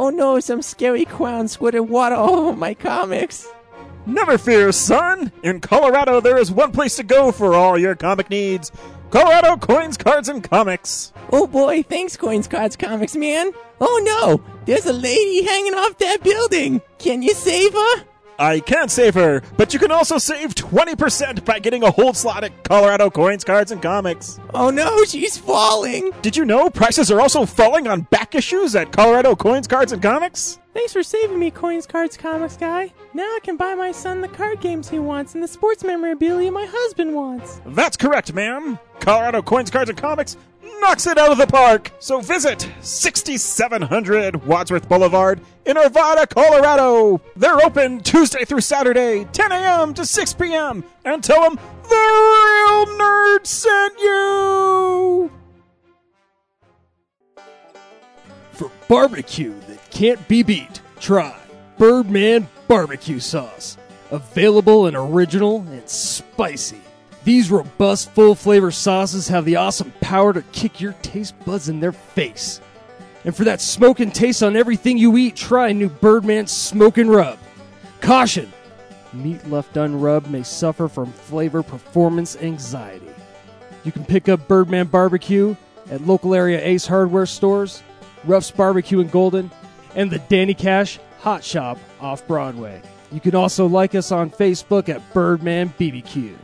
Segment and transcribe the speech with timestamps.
[0.00, 3.48] Oh no, some scary clown squirted water all over my comics.
[4.06, 5.32] Never fear, son!
[5.42, 8.70] In Colorado, there is one place to go for all your comic needs
[9.10, 11.12] Colorado Coins, Cards, and Comics.
[11.32, 13.50] Oh boy, thanks, Coins Cards Comics, man.
[13.80, 16.80] Oh no, there's a lady hanging off that building.
[17.00, 18.04] Can you save her?
[18.40, 22.44] I can't save her, but you can also save 20% by getting a hold slot
[22.44, 24.38] at Colorado Coins, Cards, and Comics.
[24.54, 26.12] Oh no, she's falling.
[26.22, 30.00] Did you know prices are also falling on back issues at Colorado Coins, Cards, and
[30.00, 30.60] Comics?
[30.78, 32.92] Thanks for saving me, Coins Cards Comics guy.
[33.12, 36.52] Now I can buy my son the card games he wants and the sports memorabilia
[36.52, 37.60] my husband wants.
[37.66, 38.78] That's correct, ma'am.
[39.00, 40.36] Colorado Coins, Cards, and Comics
[40.78, 41.90] knocks it out of the park.
[41.98, 47.20] So visit 6700 Wadsworth Boulevard in Arvada, Colorado.
[47.34, 49.94] They're open Tuesday through Saturday, 10 a.m.
[49.94, 50.84] to 6 p.m.
[51.04, 51.58] And tell them
[51.88, 55.32] the real nerd sent you.
[58.52, 59.67] For barbecue that
[59.98, 61.36] can't be beat, try
[61.76, 63.76] Birdman Barbecue Sauce.
[64.12, 66.80] Available and original and spicy.
[67.24, 71.80] These robust, full flavor sauces have the awesome power to kick your taste buds in
[71.80, 72.60] their face.
[73.24, 77.36] And for that smoking taste on everything you eat, try new Birdman Smokin' Rub.
[78.00, 78.52] Caution!
[79.12, 83.10] Meat left unrubbed may suffer from flavor performance anxiety.
[83.82, 85.56] You can pick up Birdman Barbecue
[85.90, 87.82] at local area Ace Hardware stores,
[88.24, 89.50] Ruff's Barbecue in Golden,
[89.94, 92.80] and the Danny Cash Hot Shop off Broadway.
[93.12, 96.34] You can also like us on Facebook at Birdman BBQ.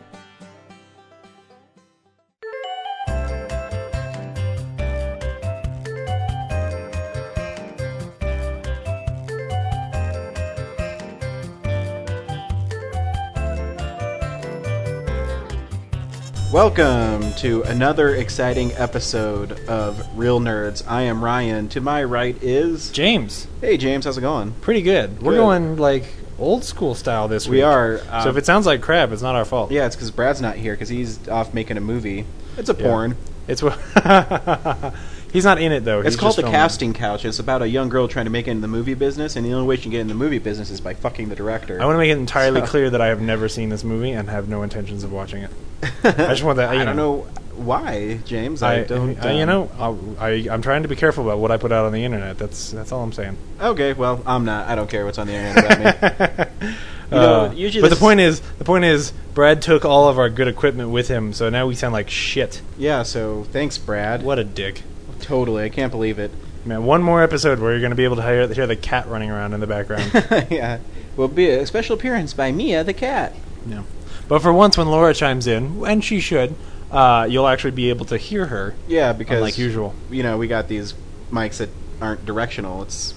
[16.59, 20.87] Welcome to another exciting episode of Real Nerds.
[20.87, 21.69] I am Ryan.
[21.71, 24.53] To my right is James, Hey James, how's it going?
[24.61, 25.21] pretty good.
[25.21, 25.39] We're Good.
[25.39, 26.05] going like
[26.39, 27.55] old school style this week.
[27.57, 27.99] We are.
[27.99, 29.73] so um, if it sounds like crap, it's not our fault.
[29.73, 32.25] yeah, it's because Brad's not here because he's off making a movie.
[32.57, 32.83] It's a Yeah.
[32.87, 33.17] porn.
[33.49, 33.77] It's what
[35.33, 35.99] he's not in it though.
[36.03, 36.57] It's He's called just The filming.
[36.61, 37.25] Casting Couch.
[37.25, 39.53] It's about a young girl trying to make it in the movie business, and the
[39.55, 41.83] only way she can get in the movie business is by fucking the director.
[41.83, 44.13] I want to make it entirely So- clear that I have never seen this movie
[44.13, 45.51] and have no intentions of watching it.
[46.05, 46.71] I just want that.
[46.71, 48.63] I don't know why, James.
[48.63, 49.19] I, I, don't.
[49.25, 51.73] I- you um, know, I'll, I, I'm trying to be careful about what I put
[51.73, 52.39] out on the internet.
[52.39, 53.37] That's that's all I'm saying.
[53.61, 54.69] Okay, well, I'm not.
[54.69, 56.69] I don't care what's on the internet about me.
[57.11, 60.19] You know, Uh, usually but the point is, the point is, Brad took all of
[60.19, 62.63] our good equipment with him, so now we sound like shit.
[62.79, 63.03] Yeah.
[63.03, 64.23] So thanks, Brad.
[64.23, 64.83] What a dick.
[65.21, 65.65] Totally.
[65.65, 66.31] I can't believe it.
[66.65, 69.07] Man, one more episode where you're going to be able to hear, hear the cat
[69.07, 70.11] running around in the background.
[70.51, 70.79] yeah.
[71.15, 73.35] Will be a special appearance by Mia the cat.
[73.67, 73.83] yeah.
[74.29, 76.55] But for once, when Laura chimes in, and she should,
[76.91, 79.95] uh, you'll actually be able to hear her, Yeah, because like usual.
[80.11, 80.95] you know we got these
[81.31, 81.69] mics that
[82.01, 82.83] aren't directional.
[82.83, 83.15] It's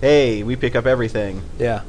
[0.00, 1.42] hey, we pick up everything.
[1.58, 1.82] Yeah.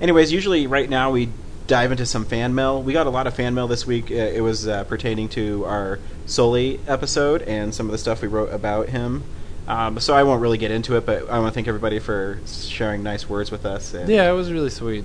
[0.00, 1.28] Anyways, usually right now we
[1.66, 2.82] dive into some fan mail.
[2.82, 4.10] We got a lot of fan mail this week.
[4.10, 8.28] Uh, it was uh, pertaining to our Soli episode and some of the stuff we
[8.28, 9.22] wrote about him.
[9.66, 12.38] Um, so I won't really get into it, but I want to thank everybody for
[12.46, 13.94] sharing nice words with us.
[13.94, 15.04] And Yeah, it was really sweet.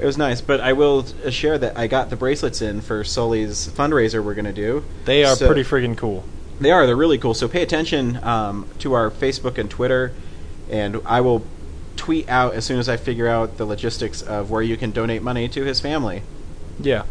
[0.00, 3.02] It was nice, but I will uh, share that I got the bracelets in for
[3.02, 4.84] Soli's fundraiser we're going to do.
[5.06, 6.24] They are So- pretty friggin' cool.
[6.60, 6.86] They are.
[6.86, 7.34] They're really cool.
[7.34, 10.12] So pay attention um, to our Facebook and Twitter,
[10.70, 11.44] and I will
[11.96, 15.22] tweet out as soon as I figure out the logistics of where you can donate
[15.22, 16.22] money to his family.
[16.80, 17.04] Yeah.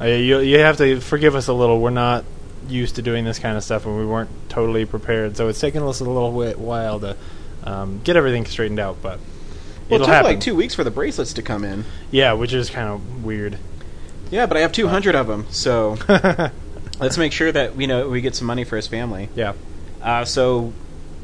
[0.00, 1.80] Uh, you, you have to forgive us a little.
[1.80, 2.24] We're not
[2.68, 5.36] used to doing this kind of stuff, and we weren't totally prepared.
[5.36, 7.16] So it's taken us a little whi- while to
[7.64, 9.18] um, get everything straightened out, but
[9.88, 10.30] Well, it took happen.
[10.32, 11.84] like two weeks for the bracelets to come in.
[12.10, 13.58] Yeah, which is kind of weird.
[14.30, 15.96] Yeah, but I have 200 of them, so
[17.00, 19.28] let's make sure that we know we get some money for his family.
[19.34, 19.52] yeah.
[20.02, 20.72] Uh, so,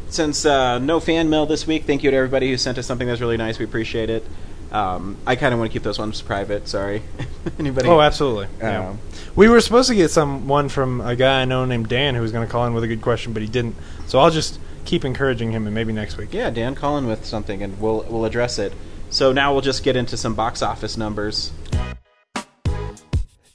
[0.08, 3.06] since uh, no fan mail this week, thank you to everybody who sent us something
[3.06, 3.58] that's really nice.
[3.58, 4.24] We appreciate it.
[4.72, 6.66] Um, I kind of want to keep those ones private.
[6.66, 7.02] Sorry,
[7.58, 7.88] anybody?
[7.88, 8.48] Oh, absolutely.
[8.58, 8.88] Yeah.
[8.90, 8.98] Um,
[9.36, 12.22] We were supposed to get some one from a guy I know named Dan who
[12.22, 13.76] was going to call in with a good question, but he didn't.
[14.06, 16.32] So I'll just keep encouraging him, and maybe next week.
[16.32, 18.72] Yeah, Dan, call in with something, and we'll we'll address it.
[19.10, 21.52] So now we'll just get into some box office numbers.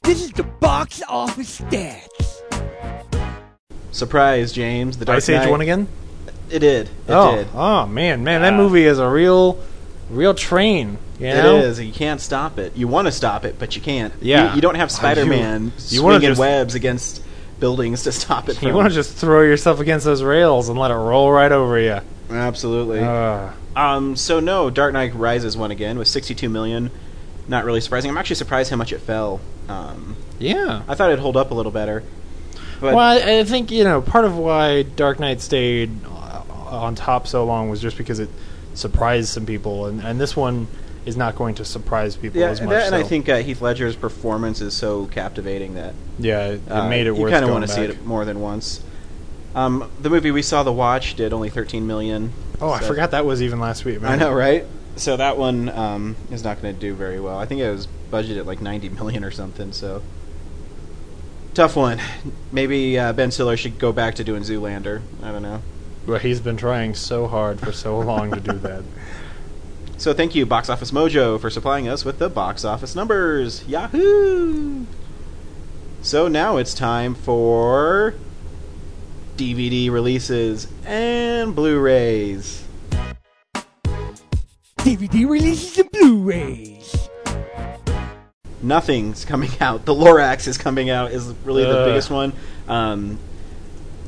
[0.04, 2.42] This is the box office stats.
[3.92, 4.98] Surprise, James!
[4.98, 5.88] The Dark Ice Age Knight- one again.
[6.50, 6.88] It did.
[6.88, 7.48] It oh, did.
[7.54, 9.60] oh man, man, that Uh, movie is a real,
[10.10, 10.98] real train.
[11.20, 11.58] You know?
[11.58, 11.80] It is.
[11.80, 12.76] You can't stop it.
[12.78, 14.14] You want to stop it, but you can't.
[14.22, 14.52] Yeah.
[14.52, 17.22] You, you don't have Uh, Spider-Man you wanna swinging just- webs against
[17.60, 18.62] buildings to stop it.
[18.62, 21.80] You want to just throw yourself against those rails and let it roll right over
[21.80, 22.00] you.
[22.30, 23.00] absolutely.
[23.00, 26.92] Uh, Um, so no, Dark Knight Rises won again with 62 million.
[27.48, 28.10] Not really surprising.
[28.12, 29.40] I'm actually surprised how much it fell.
[29.70, 30.82] Um, yeah.
[30.88, 32.04] I thought it'd hold up a little better.
[32.80, 36.96] But well, I, I think you know part of why Dark Knight stayed uh, on
[36.96, 38.30] top so long was just because it
[38.76, 40.68] surprised some people, and, and this one
[41.08, 42.72] is not going to surprise people Yeah, as much.
[42.72, 46.70] that, and I think uh, Heath Ledger's performance is so captivating that yeah, it, it
[46.72, 48.84] uh, made it you kind of want to see it more than once.
[49.56, 52.34] Um, the movie we saw, The Watch, did only 13 million.
[52.60, 54.02] Oh, I forgot that was even last week.
[54.02, 54.12] Man.
[54.12, 54.66] I know, right?
[54.98, 57.38] So that one um, is not going to do very well.
[57.38, 59.72] I think it was budgeted like 90 million or something.
[59.72, 60.04] So
[61.54, 62.00] tough one.
[62.52, 65.02] Maybe uh, Ben Stiller should go back to doing Zoolander.
[65.24, 65.62] I don't know.
[66.06, 68.84] Well, he's been trying so hard for so long to do that.
[69.98, 73.68] So thank you, Box Office Mojo, for supplying us with the box office numbers.
[73.68, 74.86] Yahoo!
[76.04, 78.14] So now it's time for
[79.38, 82.64] DVD releases and Blu-rays.
[84.78, 87.10] DVD releases and Blu-rays.
[88.62, 89.86] Nothing's coming out.
[89.86, 91.12] The Lorax is coming out.
[91.12, 92.34] Is really the biggest one.
[92.68, 93.18] Um,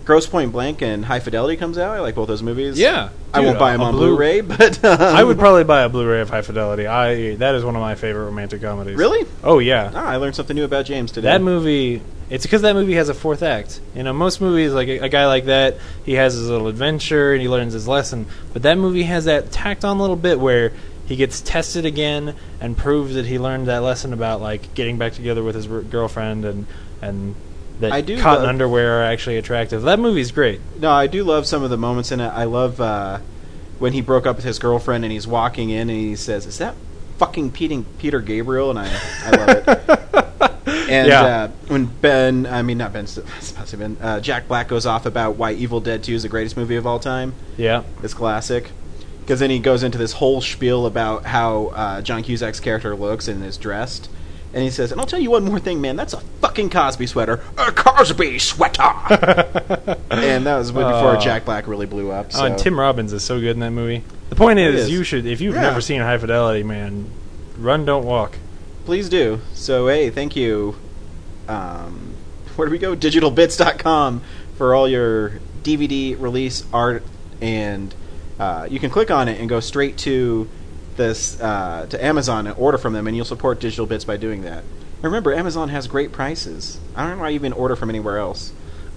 [0.09, 1.95] Grosse Pointe Blank and High Fidelity comes out.
[1.95, 2.79] I like both those movies.
[2.79, 5.63] Yeah, I dude, won't buy them a on Blu- Blu-ray, but um, I would probably
[5.63, 6.87] buy a Blu-ray of High Fidelity.
[6.87, 8.95] I that is one of my favorite romantic comedies.
[8.97, 9.29] Really?
[9.43, 9.91] Oh yeah.
[9.93, 11.27] Ah, I learned something new about James today.
[11.27, 12.01] That movie,
[12.31, 13.81] it's because that movie has a fourth act.
[13.93, 17.33] You know, most movies, like a, a guy like that, he has his little adventure
[17.33, 18.25] and he learns his lesson.
[18.51, 20.71] But that movie has that tacked on little bit where
[21.05, 25.13] he gets tested again and proves that he learned that lesson about like getting back
[25.13, 26.65] together with his r- girlfriend and
[26.99, 27.35] and
[27.79, 29.81] that I do cotton love- underwear are actually attractive.
[29.83, 30.59] That movie's great.
[30.79, 32.27] No, I do love some of the moments in it.
[32.29, 33.19] I love uh,
[33.79, 36.57] when he broke up with his girlfriend and he's walking in and he says, "Is
[36.57, 36.75] that
[37.17, 40.59] fucking Peter, Peter Gabriel?" And I, I love it.
[40.89, 41.21] and Yeah.
[41.23, 44.67] uh, when Ben, I mean not Ben, I was about to Ben, uh, Jack Black
[44.67, 47.33] goes off about why Evil Dead Two is the greatest movie of all time.
[47.57, 47.83] Yeah.
[48.03, 48.71] It's classic.
[49.21, 53.27] Because then he goes into this whole spiel about how uh, John Cusack's character looks
[53.27, 54.09] and is dressed.
[54.53, 55.95] And he says, and I'll tell you one more thing, man.
[55.95, 57.39] That's a fucking Cosby sweater.
[57.57, 58.81] A Cosby sweater!
[60.09, 61.19] and that was before Oh.
[61.19, 62.31] Jack Black really blew up.
[62.31, 62.41] So.
[62.41, 64.03] Oh, and Tim Robbins is so good in that movie.
[64.29, 64.89] The point is, is.
[64.91, 65.61] you should, if you've Yeah.
[65.61, 67.11] never seen High Fidelity, man,
[67.59, 68.37] run, don't walk.
[68.85, 69.41] Please do.
[69.53, 70.75] So, hey, thank you.
[71.47, 72.15] Um,
[72.55, 72.95] where do we go?
[72.95, 74.21] Digitalbits.com
[74.57, 77.03] for all your DVD release art,
[77.39, 77.93] and
[78.39, 80.49] uh, you can click on it and go straight to
[80.99, 84.43] this uh, to Amazon and order from them, and you'll support Digital Bits by doing
[84.43, 84.59] that.
[84.97, 86.77] And remember, Amazon has great prices.
[86.95, 88.53] I don't know why you even order from anywhere else.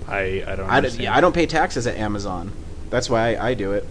[0.07, 0.69] I, I don't.
[0.69, 2.53] I, d- yeah, I don't pay taxes at Amazon.
[2.91, 3.87] That's why I, I do it.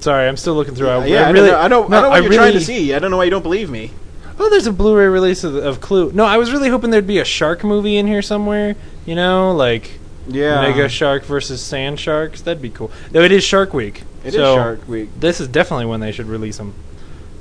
[0.00, 0.88] Sorry, I'm still looking through.
[0.88, 2.36] I, yeah, I I really, don't know, I don't, no, I know what you're really,
[2.36, 2.92] trying to see.
[2.92, 3.92] I don't know why you don't believe me.
[4.40, 6.10] Oh, there's a Blu-ray release of, of Clue.
[6.12, 8.74] No, I was really hoping there'd be a shark movie in here somewhere.
[9.06, 12.40] You know, like Yeah, Mega Shark versus Sand Sharks.
[12.40, 12.90] That'd be cool.
[13.12, 14.02] Though it is Shark Week.
[14.24, 15.08] It is so Shark Week.
[15.18, 16.74] This is definitely when they should release them.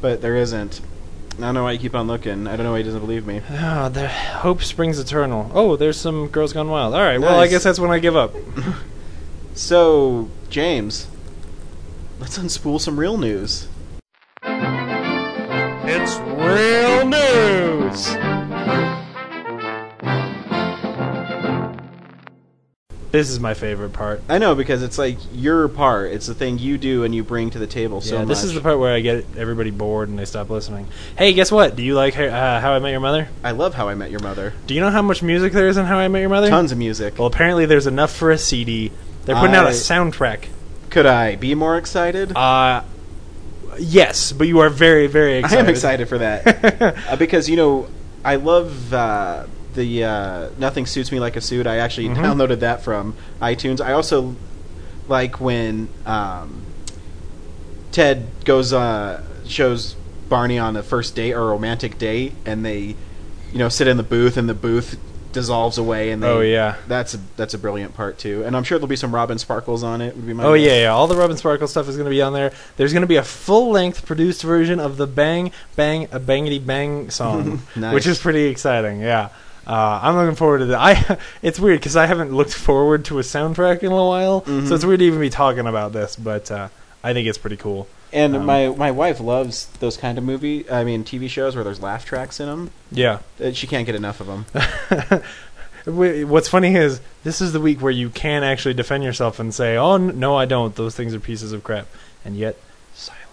[0.01, 0.81] but there isn't.
[1.37, 2.45] I don't know why you keep on looking.
[2.47, 3.41] I don't know why he doesn't believe me.
[3.49, 5.49] Oh, the hope springs eternal.
[5.53, 6.93] Oh, there's some Girls Gone Wild.
[6.93, 8.33] All right, well, I guess that's when I give up.
[9.53, 11.07] So, James,
[12.21, 13.67] let's unspool some real news.
[14.43, 18.07] It's real news.
[23.11, 24.21] This is my favorite part.
[24.29, 26.11] I know because it's like your part.
[26.11, 28.29] It's the thing you do and you bring to the table so yeah, much.
[28.29, 30.87] this is the part where I get everybody bored and they stop listening.
[31.17, 31.75] Hey, guess what?
[31.75, 33.27] Do you like uh, How I Met Your Mother?
[33.43, 34.53] I love How I Met Your Mother.
[34.65, 36.47] Do you know how much music there is in How I Met Your Mother?
[36.49, 37.19] Tons of music.
[37.19, 38.91] Well, apparently there's enough for a CD.
[39.25, 40.47] They're putting out a soundtrack.
[40.89, 42.35] Could I be more excited?
[42.35, 42.83] Uh,
[43.77, 45.59] yes, but you are very, very I excited.
[45.59, 47.87] am excited for that uh, because you know
[48.23, 51.67] I love uh, the uh, Nothing Suits Me Like a Suit.
[51.67, 52.17] I actually Mhm.
[52.17, 53.79] downloaded that from iTunes.
[53.81, 54.35] I also
[55.07, 56.61] like when um,
[57.91, 59.95] Ted goes uh, shows
[60.29, 62.95] Barney on a first date or a romantic date, and they
[63.51, 64.97] you know sit in the booth, and the booth
[65.33, 66.75] dissolves away, and they, Oh, yeah.
[66.89, 68.43] that's a, that's a brilliant part too.
[68.45, 70.13] And I'm sure there'll be some Robin Sparkles on it.
[70.13, 70.65] Would be my Oh guess.
[70.67, 70.87] yeah, yeah.
[70.89, 72.51] All the Robin Sparkle stuff is going to be on there.
[72.75, 77.09] There's going to be a full-length produced version of the Bang Bang a Bangity Bang
[77.11, 77.93] song, Nice.
[77.93, 78.99] which is pretty exciting.
[78.99, 79.29] Yeah,
[79.71, 80.79] uh, I'm looking forward to that.
[80.79, 84.67] I it's weird because I haven't looked forward to a soundtrack in a while, Mhm.
[84.67, 86.15] so it's weird to even be talking about this.
[86.15, 86.67] But uh,
[87.03, 87.87] I think it's pretty cool.
[88.13, 90.69] And Um, my my wife loves those kind of movie.
[90.69, 92.71] I mean, TV shows where there's laugh tracks in them.
[92.91, 93.19] Yeah.
[93.53, 95.21] She can't get enough of them.
[95.85, 99.77] What's funny is this is the week where you can actually defend yourself and say,
[99.77, 100.75] "Oh no, I don't.
[100.75, 101.87] Those things are pieces of crap,"
[102.23, 102.55] and yet
[102.93, 103.30] silence.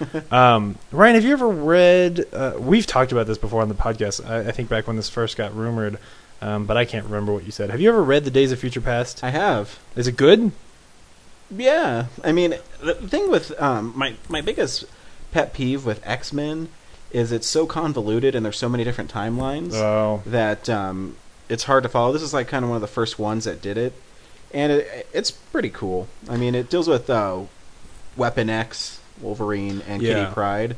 [0.30, 2.26] um, Ryan, have you ever read?
[2.32, 4.24] Uh, we've talked about this before on the podcast.
[4.28, 5.98] I, I think back when this first got rumored,
[6.40, 7.70] um, but I can't remember what you said.
[7.70, 9.22] Have you ever read The Days of Future Past?
[9.22, 9.78] I have.
[9.96, 10.52] Is it good?
[11.54, 14.84] Yeah, I mean, the thing with um, my my biggest
[15.32, 16.68] pet peeve with X Men
[17.10, 21.14] is it's so convoluted and there's so many different timelines Oh, that um,
[21.50, 22.10] it's hard to follow.
[22.12, 23.92] This is like kind of one of the first ones that did it,
[24.54, 26.08] and it, it's pretty cool.
[26.26, 27.42] I mean, it deals with uh,
[28.16, 30.14] Weapon X, Wolverine, and Yeah.
[30.24, 30.76] Kitty Pryde.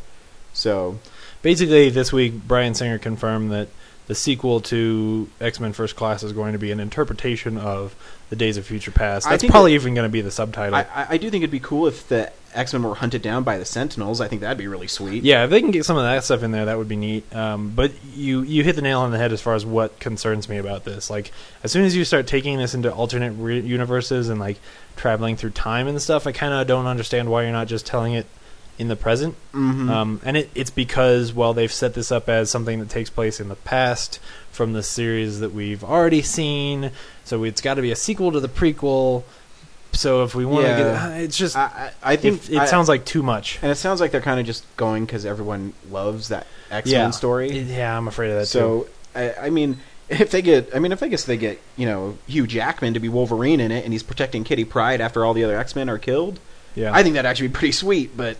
[0.52, 0.98] So
[1.42, 3.68] Basically, this week Bryan Singer confirmed that
[4.06, 7.94] the sequel to X Men First Class is going to be an interpretation of
[8.30, 9.28] the Days of Future Past.
[9.28, 10.74] That's probably it- even going to be the subtitle.
[10.74, 13.42] I, I, I do think it'd be cool if the X Men were hunted down
[13.44, 14.20] by the Sentinels.
[14.20, 15.24] I think that'd be really sweet.
[15.24, 17.34] Yeah, if they can get some of that stuff in there, that would be neat.
[17.34, 20.48] Um, but you you hit the nail on the head as far as what concerns
[20.48, 21.10] me about this.
[21.10, 21.32] Like,
[21.62, 24.58] as soon as you start taking this into alternate re- universes and like
[24.96, 28.12] traveling through time and stuff, I kind of don't understand why you're not just telling
[28.14, 28.26] it
[28.78, 29.34] in the present.
[29.52, 29.88] Mhm.
[29.90, 33.40] Um, and it, it's because well they've set this up as something that takes place
[33.40, 34.18] in the past
[34.50, 36.90] from the series that we've already seen.
[37.24, 39.22] So it's got to be a sequel to the prequel.
[39.92, 40.78] So if we want to Yeah.
[40.78, 43.58] get, uh, it's just I, I, think it, it I- sounds like too much.
[43.62, 47.00] and it sounds like they're kind of just going because everyone loves that X Men
[47.00, 47.56] yeah, story.
[47.58, 48.46] Yeah, I'm afraid of that too.
[48.46, 49.78] so I, I mean,
[50.08, 53.00] if they get, I mean, if I guess they get, you know, Hugh Jackman to
[53.00, 55.88] be Wolverine in it, and he's protecting Kitty Pryde after all the other X Men
[55.88, 56.40] are killed,
[56.74, 58.16] Yeah, I think that'd actually be pretty sweet.
[58.16, 58.36] But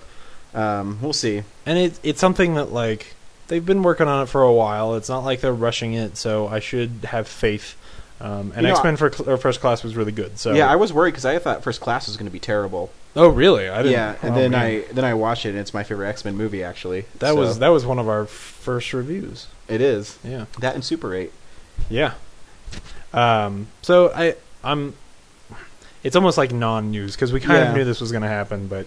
[0.54, 1.42] um, we'll see.
[1.66, 3.14] and it, it's something that like
[3.49, 4.94] they've been working on it for a while.
[4.94, 7.76] It's not like they're rushing it, so I should have faith.
[8.20, 10.38] Um, and You know, X Men for cl- First Class was really good.
[10.38, 12.90] So yeah, I was worried because I thought First Class was going to be terrible.
[13.16, 13.68] oh really?
[13.68, 13.92] I didn't.
[13.92, 14.61] Yeah, and oh, then man.
[14.61, 17.02] I then I watched it, and it's my favorite X Men movie actually.
[17.18, 19.49] that So, was that was one of our first reviews.
[19.68, 20.44] it is Yeah.
[20.61, 21.32] that and Super Eight.
[21.90, 22.14] Yeah.
[23.12, 24.94] Um, so I I'm
[26.02, 27.70] it's almost like non-news because we kind Yeah.
[27.70, 28.87] of knew this was going to happen, but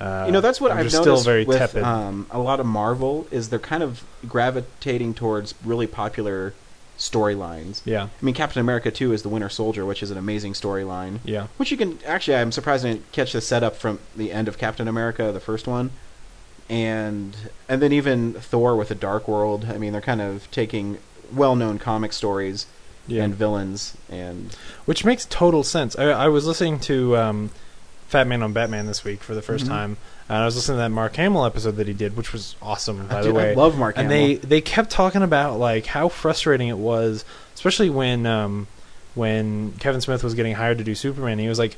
[0.00, 3.58] uh, you know that's what I've noticed with um, a lot of Marvel is they're
[3.58, 6.54] kind of gravitating towards really popular
[6.96, 7.82] storylines.
[7.84, 11.18] yeah, I mean, Captain America 2 is the Winter Soldier, which is an amazing storyline.
[11.24, 14.48] yeah, Which you can actually, I'm surprised I didn't catch the setup from the end
[14.48, 15.90] of Captain America, the first one,
[16.68, 17.36] and
[17.68, 19.66] and then even Thor with the Dark World.
[19.66, 20.98] I mean, they're kind of taking
[21.30, 22.66] well-known comic stories
[23.06, 23.24] yeah.
[23.24, 25.98] and villains, and Which makes total sense.
[25.98, 27.50] I, I was listening to um,
[28.10, 29.68] Fat Man on Batman this week for the 1st Mhm.
[29.68, 29.96] time,
[30.28, 33.06] and I was listening to that Mark Hamill episode that he did, which was awesome,
[33.06, 33.52] by the way.
[33.52, 34.26] I love Mark and Hamill.
[34.40, 37.24] they they kept talking about like how frustrating it was,
[37.54, 38.66] especially when um,
[39.14, 41.38] when Kevin Smith was getting hired to do Superman.
[41.38, 41.76] He was like,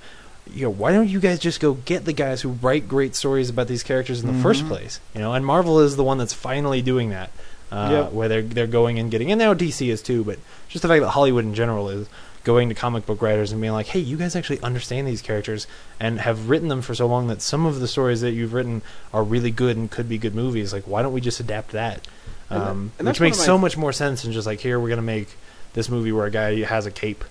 [0.52, 3.48] you know, why don't you guys just go get the guys who write great stories
[3.48, 4.68] about these characters in the first Mhm.
[4.68, 5.00] place?
[5.14, 7.30] You know, and Marvel is the one that's finally doing that.
[7.70, 8.12] Uh, Yep.
[8.12, 10.24] Where they're they're going and getting, and now DC is too.
[10.24, 12.06] But just the fact that Hollywood in general is
[12.44, 15.66] going to comic book writers and being like, "Hey, you guys actually understand these characters
[16.00, 18.82] and have written them for so long that some of the stories that you've written
[19.12, 20.72] are really good and could be good movies.
[20.72, 22.06] Like, why don't we just adapt that?"
[22.50, 24.60] And that- Um, and that's which makes my- so much more sense than just like,
[24.60, 25.36] "Here, we're gonna make
[25.74, 27.24] this movie where a guy has a cape."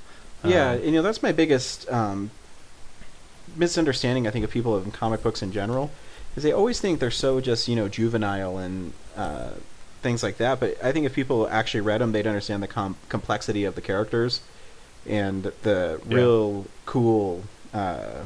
[0.43, 2.31] Yeah, Um, and, you know that's my biggest um,
[3.55, 4.27] misunderstanding.
[4.27, 5.91] I think of people in comic books in general
[6.35, 9.49] is they always think they're so just you know juvenile and uh,
[10.01, 10.59] things like that.
[10.59, 13.81] But I think if people actually read them, they'd understand the com- complexity of the
[13.81, 14.39] characters
[15.07, 16.15] and the Yeah.
[16.15, 17.43] real cool
[17.73, 18.23] uh,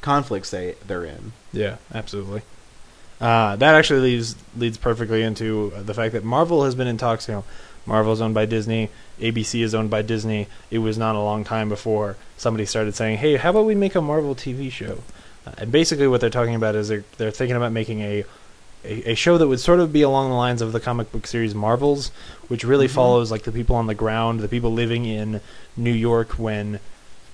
[0.00, 1.32] conflicts they they're in.
[1.52, 2.42] Yeah, absolutely.
[3.20, 7.28] Uh, that actually leads leads perfectly into the fact that Marvel has been in talks.
[7.28, 7.44] You know,
[7.86, 8.90] Marvel is owned by Disney.
[9.20, 10.48] ABC is owned by Disney.
[10.70, 13.94] It was not a long time before somebody started saying, "Hey, how about we make
[13.94, 14.98] a Marvel TV show?"
[15.46, 18.24] Uh, and basically, what they're talking about is they're they're thinking about making a,
[18.86, 21.26] a a show that would sort of be along the lines of the comic book
[21.26, 22.10] series Marvels,
[22.48, 22.90] which really Mhm.
[22.92, 25.40] follows like the people on the ground, the people living in
[25.76, 26.80] New York when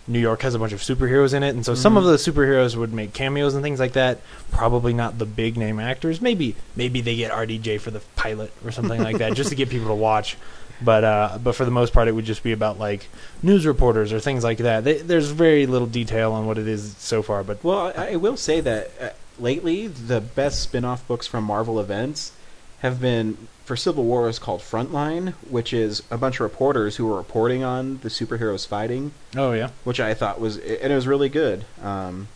[0.09, 2.09] New York has a bunch of superheroes in it, and so some of Mhm.
[2.25, 4.19] the superheroes would make cameos and things like that.
[4.51, 6.21] Probably not the big name actors.
[6.21, 9.69] Maybe maybe they get RDJ for the pilot or something like that, just to get
[9.71, 10.37] people to watch.
[10.85, 13.09] But uh, but for the most part, it would just be about like
[13.41, 14.83] news reporters or things like that.
[14.83, 18.17] They, there's very little detail on what it is so far, but Well, I, I
[18.17, 19.09] will say that uh,
[19.43, 22.33] lately the best spin-off books from Marvel events
[22.81, 27.07] have been for Civil War is called Frontline, which is a bunch of reporters who
[27.07, 31.07] were reporting on the superheroes fighting, oh yeah, which I thought was and it was
[31.07, 31.65] really good.
[31.83, 32.29] Um,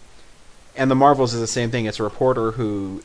[0.77, 1.87] and the Marvels is the same thing.
[1.87, 3.03] It's a reporter who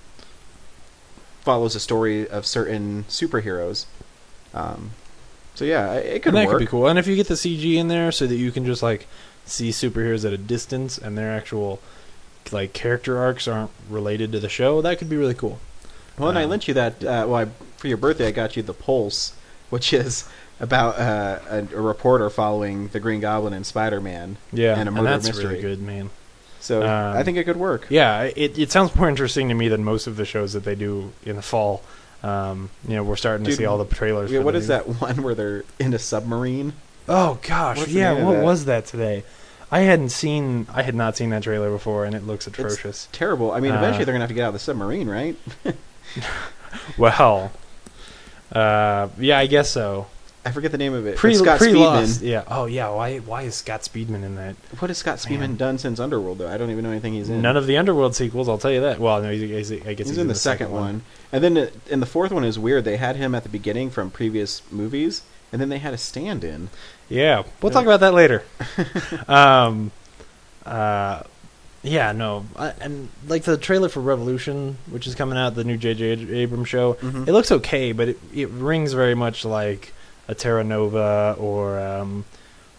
[1.42, 3.86] follows a story of certain superheroes.
[4.54, 4.92] Um,
[5.56, 6.58] so yeah, it it could and that work.
[6.58, 6.88] could be cool.
[6.88, 9.08] And if you get the CG in there, so that you can just like
[9.46, 11.80] see superheroes at a distance and their actual
[12.52, 15.60] like character arcs aren't related to the show, that could be really cool.
[16.18, 17.04] Well, and I Um, lent you that.
[17.04, 17.46] Uh, well, I,
[17.78, 19.34] for your birthday, I got you the Pulse,
[19.70, 20.26] which is
[20.60, 24.38] about uh, a, a reporter following the Green Goblin and Spider Man.
[24.54, 25.46] Yeah, And a murder that's mystery.
[25.46, 26.10] really good, man.
[26.60, 27.88] So Um, I think it could work.
[27.90, 30.76] Yeah, it it sounds more interesting to me than most of the shows that they
[30.76, 31.82] do in the fall.
[32.22, 34.32] Um, you know, we're starting to see all the trailers.
[34.32, 36.74] Yeah, what is new- that one where they're in a submarine?
[37.10, 38.14] Oh gosh, What's yeah.
[38.24, 38.44] What that?
[38.44, 39.24] was that today?
[39.72, 40.68] I hadn't seen.
[40.74, 43.08] I had not seen that trailer before, and it looks atrocious.
[43.14, 43.52] Terrible.
[43.52, 45.36] I mean, eventually Uh, they're gonna have to get out of the submarine, right?
[46.98, 47.52] Well,
[48.54, 50.08] uh, yeah, I guess so.
[50.44, 51.18] I forget the name of it.
[51.18, 52.22] Pre, It's Scott Speedman.
[52.22, 52.44] Yeah.
[52.48, 52.90] Oh yeah.
[52.90, 54.56] Why why is Scott Speedman in that?
[54.80, 55.56] What has Scott Speedman Man.
[55.58, 56.40] done since Underworld?
[56.40, 57.42] Though I don't even know anything he's in.
[57.44, 58.50] None of the Underworld sequels.
[58.50, 59.00] I'll tell you that.
[59.00, 61.04] Well, no, he's, he's, I guess He's, in the, second, one.
[61.32, 62.86] and then the, and the fourth one is weird.
[62.86, 66.70] They had him at the beginning from previous movies, and then they had a stand-in.
[67.10, 68.44] Yeah, we'll talk about that later.
[69.28, 69.92] um,
[70.66, 71.24] uh,
[71.84, 75.78] yeah, no, I, and like the trailer for Revolution, which is coming out, the new
[75.78, 76.32] J.J.
[76.34, 77.28] Abrams show, Mhm.
[77.28, 79.94] it looks okay, but it it rings very much like
[80.28, 82.24] a Terra Nova or um,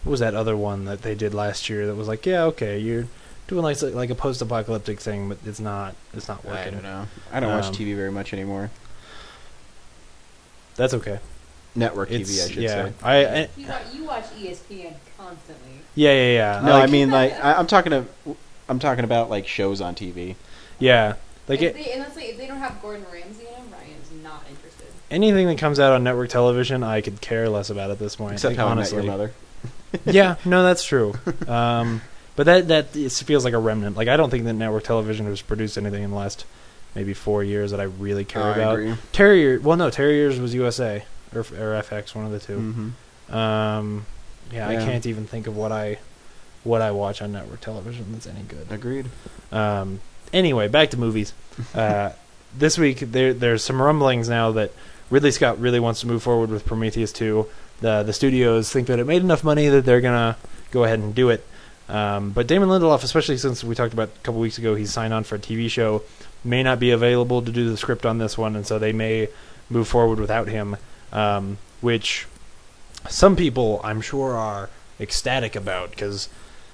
[0.03, 2.79] what was that other one that they did last year that was like, yeah, okay,
[2.79, 3.07] you're
[3.47, 6.73] doing like like a post-apocalyptic thing, but it's not it's not I working.
[6.75, 7.07] don't know.
[7.31, 8.71] I don't watch Um, TV very much anymore.
[10.75, 11.19] That's okay.
[11.75, 12.93] Network TV, I should yeah, say.
[13.01, 15.71] I, I You watch, you watch ESPN constantly.
[15.95, 16.61] yeah yeah yeah.
[16.65, 18.05] No, like, I mean like I, I'm talking to,
[18.69, 20.35] I'm talking about like shows on TV.
[20.79, 21.15] yeah,
[21.47, 23.71] like if it, they, and let's say if they don't have Gordon Ramsay in them,
[23.71, 24.87] Ryan's not interested.
[25.11, 28.33] anything that comes out on network television, I could care less about at this point.
[28.33, 28.99] Except like, how honestly.
[28.99, 29.33] I Met Your Mother.
[30.05, 31.13] yeah, no, that's true.
[31.47, 32.01] Um,
[32.35, 33.95] but that that it feels like a remnant.
[33.97, 36.45] Like I don't think that network television has produced anything in the last
[36.95, 38.73] maybe four years that I really care Oh, I about.
[38.79, 38.95] agree.
[39.11, 41.03] Terrier, well, no, Terriers was USA
[41.35, 42.93] or, or FX, one of the 2
[43.29, 43.33] Mhm.
[43.33, 44.05] Um,
[44.51, 45.97] yeah, I can't even think of what I
[46.63, 48.67] what I watch on network television that's any good.
[48.71, 49.07] Agreed.
[49.51, 49.99] Um,
[50.31, 51.33] anyway, back to movies.
[51.75, 52.11] Uh,
[52.57, 54.71] this week there there's some rumblings now that
[55.09, 57.45] Ridley Scott really wants to move forward with Prometheus 2.
[57.81, 60.35] The the studios think that it made enough money that they're gonna
[60.71, 61.45] go ahead and do it.
[61.89, 65.13] Um, but Damon Lindelof, especially since we talked about a couple weeks ago, he's signed
[65.13, 66.01] on for a TV show,
[66.43, 69.27] may not be available to do the script on this one, and so they may
[69.69, 70.77] move forward without him.
[71.13, 72.27] Um, which
[73.07, 76.27] some people, I'm sure, are ecstatic about because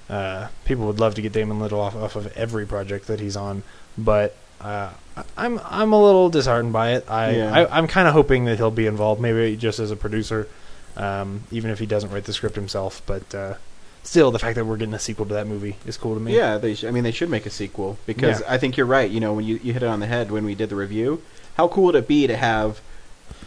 [0.08, 3.62] uh, people would love to get Damon Lindelof off of every project that he's on,
[3.98, 4.90] but uh,
[5.36, 7.04] I'm I'm a little disheartened by it.
[7.10, 7.52] I, Yeah.
[7.54, 10.48] I I'm kind of hoping that he'll be involved, maybe just as a producer,
[10.96, 13.02] um, even if he doesn't write the script himself.
[13.06, 13.54] But uh,
[14.02, 16.34] still, the fact that we're getting a sequel to that movie is cool to me.
[16.36, 16.74] Yeah, they.
[16.74, 18.46] Sh- I mean, they should make a sequel because Yeah.
[18.52, 19.10] I think you're right.
[19.10, 21.22] You know, when you you hit it on the head when we did the review,
[21.56, 22.80] how cool would it be to have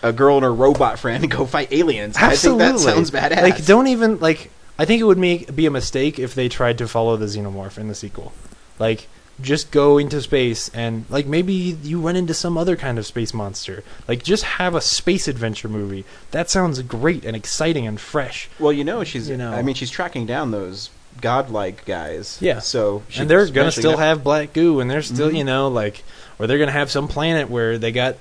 [0.03, 2.15] a girl and her robot friend go fight aliens?
[2.17, 2.63] Absolutely.
[2.65, 3.41] I think that sounds badass.
[3.41, 4.51] Like, don't even like.
[4.77, 7.77] I think it would make be a mistake if they tried to follow the xenomorph
[7.77, 8.33] in the sequel.
[8.79, 9.07] Like,
[9.41, 13.33] just go into space and like maybe you run into some other kind of space
[13.33, 13.83] monster.
[14.07, 16.05] Like, just have a space adventure movie.
[16.31, 18.49] That sounds great and exciting and fresh.
[18.59, 19.29] Well, you know, she's.
[19.29, 19.53] You know.
[19.53, 20.89] I mean, she's tracking down those
[21.21, 22.37] godlike guys.
[22.41, 22.59] Yeah.
[22.59, 25.37] So and they're gonna still have black goo, and they're still Mhm.
[25.37, 26.03] you know like,
[26.39, 28.15] or they're gonna have some planet where they got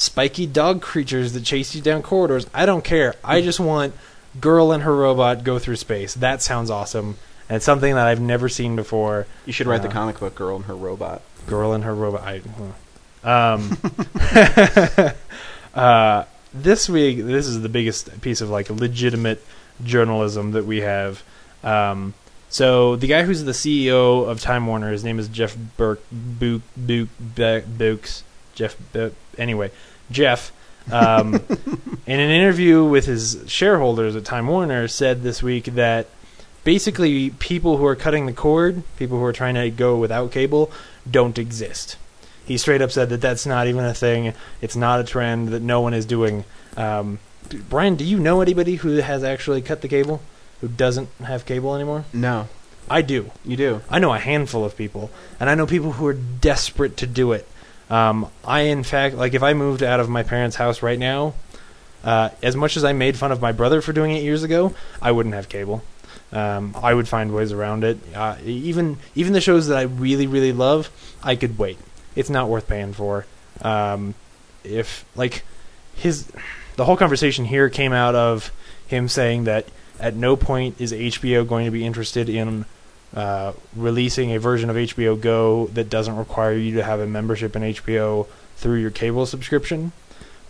[0.00, 2.46] spiky dog creatures that chase you down corridors.
[2.54, 3.14] I don't care.
[3.22, 3.94] I just want
[4.40, 6.14] girl and her robot go through space.
[6.14, 7.16] That sounds awesome.
[7.48, 9.26] And it's something that I've never seen before.
[9.44, 12.22] You should write the Uh, comic book "Girl and Her Robot." Girl and her robot.
[12.22, 12.42] I,
[13.24, 13.76] um,
[15.74, 19.44] uh, this week, this is the biggest piece of like legitimate
[19.84, 21.22] journalism that we have.
[21.64, 22.14] Um,
[22.48, 26.62] so the guy who's the CEO of Time Warner, his name is Jeff Burke, Book,
[26.76, 27.08] Book,
[27.78, 28.22] Books,
[28.54, 28.76] Jeff.
[28.92, 29.70] Bu- anyway,
[30.10, 30.52] Jeff.
[30.90, 31.34] Um,
[32.06, 36.08] in an interview with his shareholders at Time Warner, said this week that
[36.64, 40.70] basically people who are cutting the cord, people who are trying to go without cable,
[41.08, 41.96] don't exist.
[42.44, 44.34] He straight up said that that's not even a thing.
[44.60, 46.44] It's not a trend that no one is doing.
[46.76, 47.20] Um,
[47.68, 50.20] Brian, do you know anybody who has actually cut the cable,
[50.60, 52.04] who doesn't have cable anymore?
[52.12, 52.48] No,
[52.88, 53.30] I do.
[53.44, 53.82] you do.
[53.88, 57.32] I know a handful of people, and I know people who are desperate to do
[57.32, 57.46] it.
[57.90, 61.34] Um, I, in fact, like if I moved out of my parents' house right now,
[62.04, 64.74] uh, as much as I made fun of my brother for doing it years ago,
[65.02, 65.82] I wouldn't have cable.
[66.32, 67.98] Um, I would find ways around it.
[68.14, 70.88] Uh, even even the shows that I really really love,
[71.22, 71.78] I could wait.
[72.14, 73.26] It's not worth paying for.
[73.62, 74.14] Um,
[74.62, 75.42] if like
[75.94, 76.30] his
[76.76, 78.52] the whole conversation here came out of
[78.86, 79.66] him saying that
[79.98, 82.64] at no point is HBO going to be interested in
[83.14, 87.56] uh, releasing a version of HBO Go that doesn't require you to have a membership
[87.56, 89.92] in HBO through your cable subscription.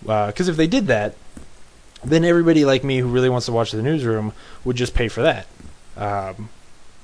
[0.03, 1.15] Because if they did that,
[2.05, 4.33] then everybody like me who really wants to watch the newsroom
[4.65, 5.47] would just pay for that.
[5.97, 6.49] Um,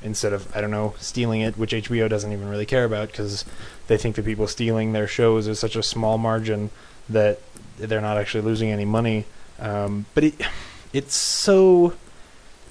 [0.02, 3.44] instead of, I don't know, stealing it, which HBO doesn't even really care about because
[3.88, 6.70] they think the people stealing their shows is such a small margin
[7.08, 7.40] that
[7.78, 9.24] they're not actually losing any money.
[9.58, 10.34] Um, but it,
[10.92, 11.94] it's so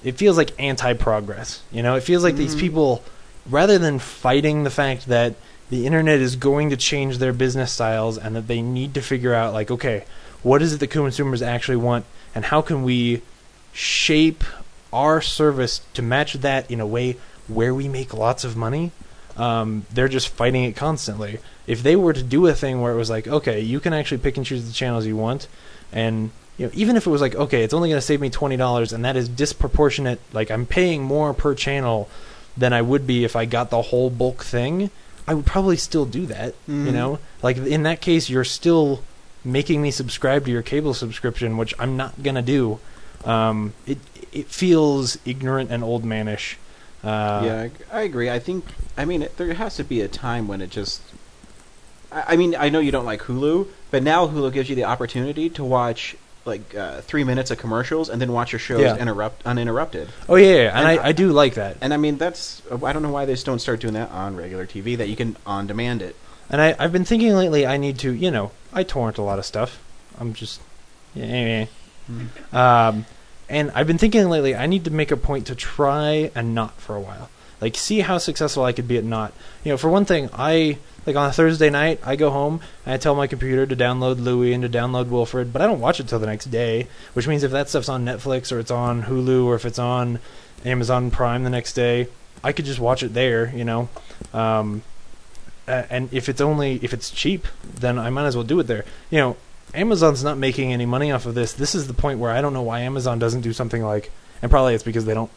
[0.04, 1.62] it feels like anti-progress.
[1.72, 2.60] You know, it feels like these Mhm.
[2.60, 3.02] people,
[3.48, 5.34] rather than fighting the fact that
[5.68, 9.34] the internet is going to change their business styles and that they need to figure
[9.34, 10.04] out, like, okay,
[10.42, 12.04] what is it that consumers actually want,
[12.34, 13.22] and how can we
[13.72, 14.44] shape
[14.92, 17.16] our service to match that in a way
[17.48, 18.92] where we make lots of money?
[19.36, 21.40] Um, they're just fighting it constantly.
[21.66, 24.18] If they were to do a thing where it was like, okay, you can actually
[24.18, 25.48] pick and choose the channels you want,
[25.92, 28.30] and you know, even if it was like, okay, it's only going to save me
[28.30, 30.20] twenty dollars, and that is disproportionate.
[30.32, 32.08] Like I'm paying more per channel
[32.56, 34.90] than I would be if I got the whole bulk thing.
[35.28, 36.54] I would probably still do that.
[36.68, 36.92] You Mhm.
[36.92, 39.02] know, like in that case, you're still
[39.44, 42.78] making me subscribe to your cable subscription, which I'm not gonna do.
[43.24, 43.98] Um, it
[44.32, 46.54] it feels ignorant and old manish.
[47.04, 48.28] Uh, yeah, I, I agree.
[48.30, 48.64] I think,
[48.96, 51.00] I mean, it, there has to be a time when it just.
[52.10, 54.84] I, I mean, I know you don't like Hulu, but now Hulu gives you the
[54.84, 56.16] opportunity to watch
[56.46, 58.96] like uh, three minutes of commercials and then watch your shows Yeah.
[58.96, 60.08] interrupt uninterrupted.
[60.28, 61.76] Oh yeah, yeah, and, And I, I do like that.
[61.80, 64.36] And I mean, that's I don't know why they just don't start doing that on
[64.36, 64.96] regular TV.
[64.96, 66.16] That you can on demand it.
[66.48, 69.38] And I, I've been thinking lately, I need to, you know, I torrent a lot
[69.40, 69.82] of stuff.
[70.20, 70.60] I'm just,
[71.14, 71.68] yeah, anyway.
[72.52, 73.04] Um,
[73.48, 76.74] and I've been thinking lately, I need to make a point to try and not
[76.80, 77.28] for a while.
[77.60, 79.32] Like, see how successful I could be at not.
[79.64, 82.94] You know, for one thing, I, like on a Thursday night, I go home and
[82.94, 85.98] I tell my computer to download Louie and to download Wilfred, but I don't watch
[85.98, 89.04] it till the next day, which means if that stuff's on Netflix or it's on
[89.04, 90.18] Hulu or if it's on
[90.64, 92.08] Amazon Prime the next day,
[92.44, 93.88] I could just watch it there, you know.
[94.34, 94.82] Um,
[95.66, 98.84] and if it's only if it's cheap, then I might as well do it there.
[99.10, 99.36] You know,
[99.74, 101.52] Amazon's not making any money off of this.
[101.52, 104.50] This is the point where I don't know why Amazon doesn't do something like, and
[104.50, 105.30] probably it's because they don't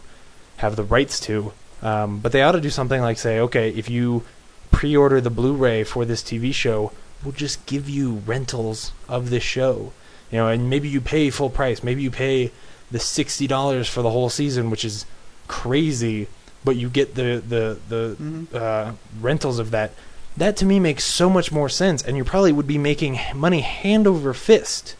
[0.58, 1.51] have the rights to.
[1.82, 4.24] Um, but they ought to do something like say, okay, if you
[4.72, 6.92] pre-order the Blu-ray for this TV show,
[7.24, 9.94] we'll just give you rentals of this show.
[10.32, 11.84] You know, and maybe you pay full price.
[11.84, 12.52] Maybe you pay
[12.92, 15.06] the sixty dollars for the whole season, which is
[15.48, 16.28] crazy,
[16.63, 19.92] but you get the the the uh, rentals of that.
[20.38, 23.62] That to me makes so much more sense, and you probably would be making money
[23.62, 24.96] hand over fist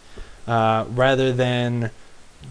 [0.48, 1.92] uh, rather than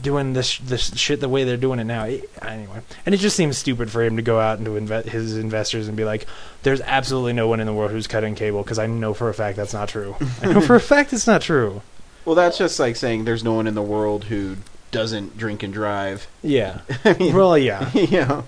[0.02, 2.04] doing this this shit the way they're doing it now.
[2.04, 5.04] It- anyway, and it just seems stupid for him to go out and to inve-
[5.06, 6.26] his investors and be like,
[6.62, 9.34] "There's absolutely no one in the world who's cutting cable," because I know for a
[9.34, 10.16] fact that's not true.
[10.42, 11.82] I know for a fact it's not true.
[12.24, 14.56] Well, that's just like saying there's no one in the world who
[14.90, 16.26] doesn't drink and drive.
[16.42, 16.80] Yeah.
[17.04, 17.90] I mean, Well, yeah.
[17.94, 18.44] you know.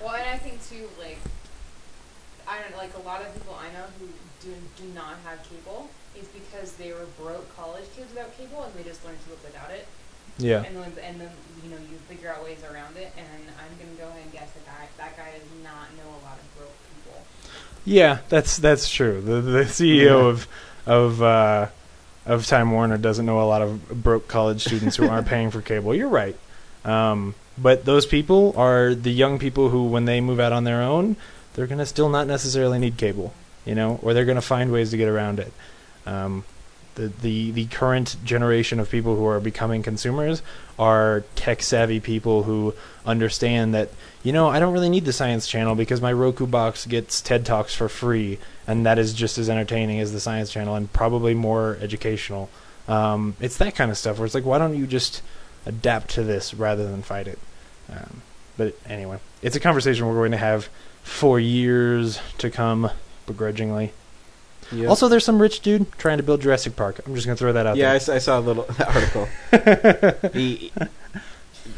[0.00, 1.18] Well, and I think too, like,
[2.46, 4.06] I don't like a lot of people I know who
[4.42, 8.74] do do not have cable is because they were broke college kids without cable and
[8.74, 9.86] they just learned to live without it.
[10.38, 10.62] Yeah.
[10.64, 11.30] And then and then
[11.62, 13.12] you know you figure out ways around it.
[13.16, 13.26] And
[13.58, 16.38] I'm gonna go ahead and guess that guy that guy does not know a lot
[16.38, 17.20] of broke people.
[17.84, 19.20] Yeah, that's that's true.
[19.20, 20.28] The the CEO Yeah.
[20.28, 20.48] of
[20.86, 21.66] of uh,
[22.26, 25.60] of Time Warner doesn't know a lot of broke college students who aren't paying for
[25.60, 25.94] cable.
[25.94, 26.36] You're right.
[26.84, 30.82] Um, but those people are the young people who, when they move out on their
[30.82, 31.16] own,
[31.54, 33.32] they're gonna still not necessarily need cable,
[33.64, 35.52] you know, or they're gonna find ways to get around it.
[36.04, 36.44] Um,
[36.94, 40.42] the, the the current generation of people who are becoming consumers
[40.78, 43.90] are tech savvy people who understand that
[44.22, 47.44] you know I don't really need the science channel because my Roku box gets TED
[47.44, 51.34] Talks for free and that is just as entertaining as the science channel and probably
[51.34, 52.50] more educational.
[52.86, 55.22] Um, it's that kind of stuff where it's like why don't you just
[55.66, 57.38] adapt to this rather than fight it?
[57.90, 58.22] Um,
[58.56, 60.68] but anyway, it's a conversation we're going to have
[61.02, 62.90] for years to come,
[63.26, 63.92] begrudgingly.
[64.72, 64.88] Yeah.
[64.88, 67.00] Also, there's some rich dude trying to build Jurassic Park.
[67.06, 69.28] I'm just gonna throw that out yeah, I, I saw a little article.
[70.32, 70.72] he,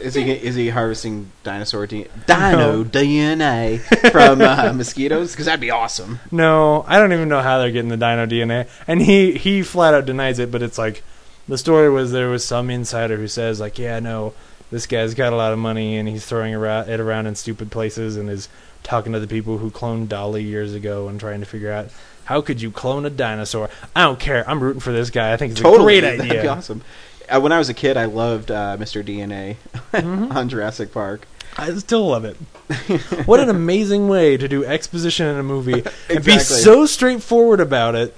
[0.01, 2.85] is he is he harvesting dinosaur D- dino No.
[2.85, 3.81] DNA
[4.13, 5.33] from uh, mosquitoes?
[5.33, 6.21] Because that'd be awesome.
[6.31, 9.95] No, I don't even know how they're getting the dino DNA, and he he flat
[9.95, 10.51] out denies it.
[10.51, 11.03] But it's like
[11.49, 14.35] the story was there was some insider who says like, yeah, no,
[14.71, 18.17] this guy's got a lot of money and he's throwing it around in stupid places
[18.17, 18.49] and is
[18.83, 21.87] talking to the people who cloned Dolly years ago and trying to figure out
[22.27, 23.71] how could you clone a dinosaur.
[23.95, 24.49] I don't care.
[24.49, 25.33] I'm rooting for this guy.
[25.33, 26.51] I think it's Totally, a great that'd be idea.
[26.53, 26.83] awesome.
[27.29, 29.03] Uh, when I was a kid, I loved uh, Mr.
[29.05, 29.57] DNA
[29.93, 30.33] Mhm.
[30.35, 31.27] on Jurassic Park.
[31.57, 32.37] I still love it.
[33.27, 37.95] what an amazing way to do exposition in a movie and be so straightforward about
[37.95, 38.15] it.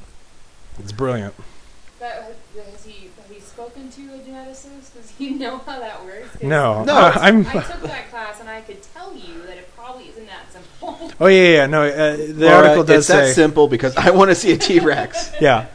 [0.80, 1.34] It's brilliant.
[1.98, 4.94] But has he have he spoken to a geneticist?
[4.94, 6.42] Does he know how that works?
[6.42, 7.46] No, No, uh, I'm.
[7.46, 11.10] I took that class and I could tell you that it probably isn't that simple.
[11.20, 11.82] Oh yeah, yeah, no.
[11.82, 14.78] Uh, the Laura, article does it's that simple because I want to see a T
[14.78, 15.32] Rex.
[15.40, 15.66] yeah.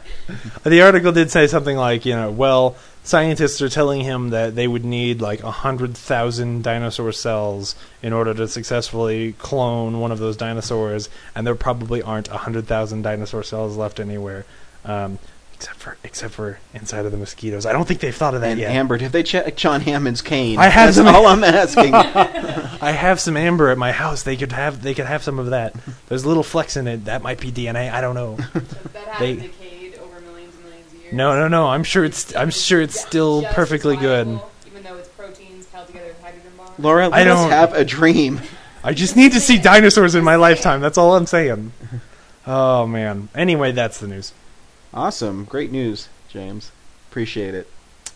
[0.62, 4.66] The article did say something like, you know, well, scientists are telling him that they
[4.66, 10.18] would need like a hundred thousand dinosaur cells in order to successfully clone one of
[10.18, 14.46] those dinosaurs, and there probably aren't a hundred thousand dinosaur cells left anywhere,
[14.86, 15.18] um,
[15.64, 17.64] except for except for inside of the mosquitoes.
[17.66, 18.70] I don't think they've thought of that and yet.
[18.72, 20.58] Amber, have they checked John Hammond's cane?
[20.58, 21.94] I have That's some- all I'm asking.
[21.94, 24.22] I have some amber at my house.
[24.22, 25.74] They could have they could have some of that.
[26.08, 27.06] There's little flecks in it.
[27.06, 27.90] That might be DNA.
[27.92, 28.36] I don't know.
[28.92, 31.12] that has They- decayed over millions and millions of years.
[31.14, 31.66] No, no, no.
[31.68, 34.26] I'm sure it's I'm sure it's still just as perfectly good.
[34.26, 36.78] viable, Even though it's proteins held together with hydrogen bonds.
[36.78, 38.40] Laura, let I us don't- have a dream.
[38.82, 40.80] I just need to see dinosaurs in my lifetime.
[40.82, 41.72] That's all I'm saying.
[42.46, 43.30] Oh man.
[43.34, 44.32] Anyway, that's the news.
[44.94, 45.44] Awesome.
[45.44, 46.70] Great news, James.
[47.10, 47.68] Appreciate it.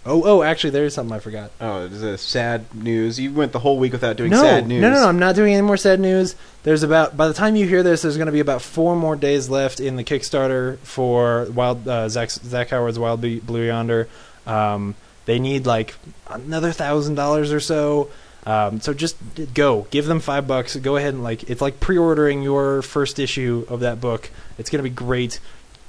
[0.06, 1.50] Oh, oh, actually, there is something I forgot.
[1.60, 3.18] Oh, this is sad news.
[3.18, 4.80] You went the whole week without doing no, sad news.
[4.80, 5.08] no, no, no.
[5.08, 6.36] I'm not doing any more sad news.
[6.62, 9.16] There's about by the time you hear this, there's going to be about four more
[9.16, 14.08] days left in the Kickstarter for Wild uh, Zach Zach Howard's Wild Blue Yonder.
[14.46, 14.94] Um,
[15.26, 15.94] they need like
[16.30, 18.08] another thousand dollars or so.
[18.46, 19.16] Um, so just
[19.52, 20.74] go, give them five bucks.
[20.76, 24.30] Go ahead and like it's like pre-ordering your first issue of that book.
[24.56, 25.38] It's going to be great.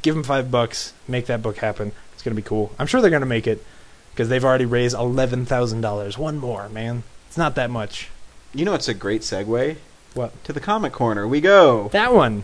[0.02, 0.94] Give them five bucks.
[1.08, 1.92] Make that book happen.
[2.14, 2.72] It's going to be cool.
[2.80, 3.64] I'm sure they're going to make it
[4.12, 6.18] because they've already raised eleven thousand dollars.
[6.18, 7.04] One more, man.
[7.28, 8.10] It's not that much.
[8.54, 9.76] You know, it's a great segue
[10.16, 10.44] What?
[10.46, 11.28] to the comic corner.
[11.28, 11.90] We go.
[11.90, 12.44] That one.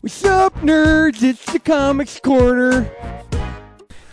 [0.00, 1.22] What's up, nerds?
[1.22, 2.90] It's the Comics Corner.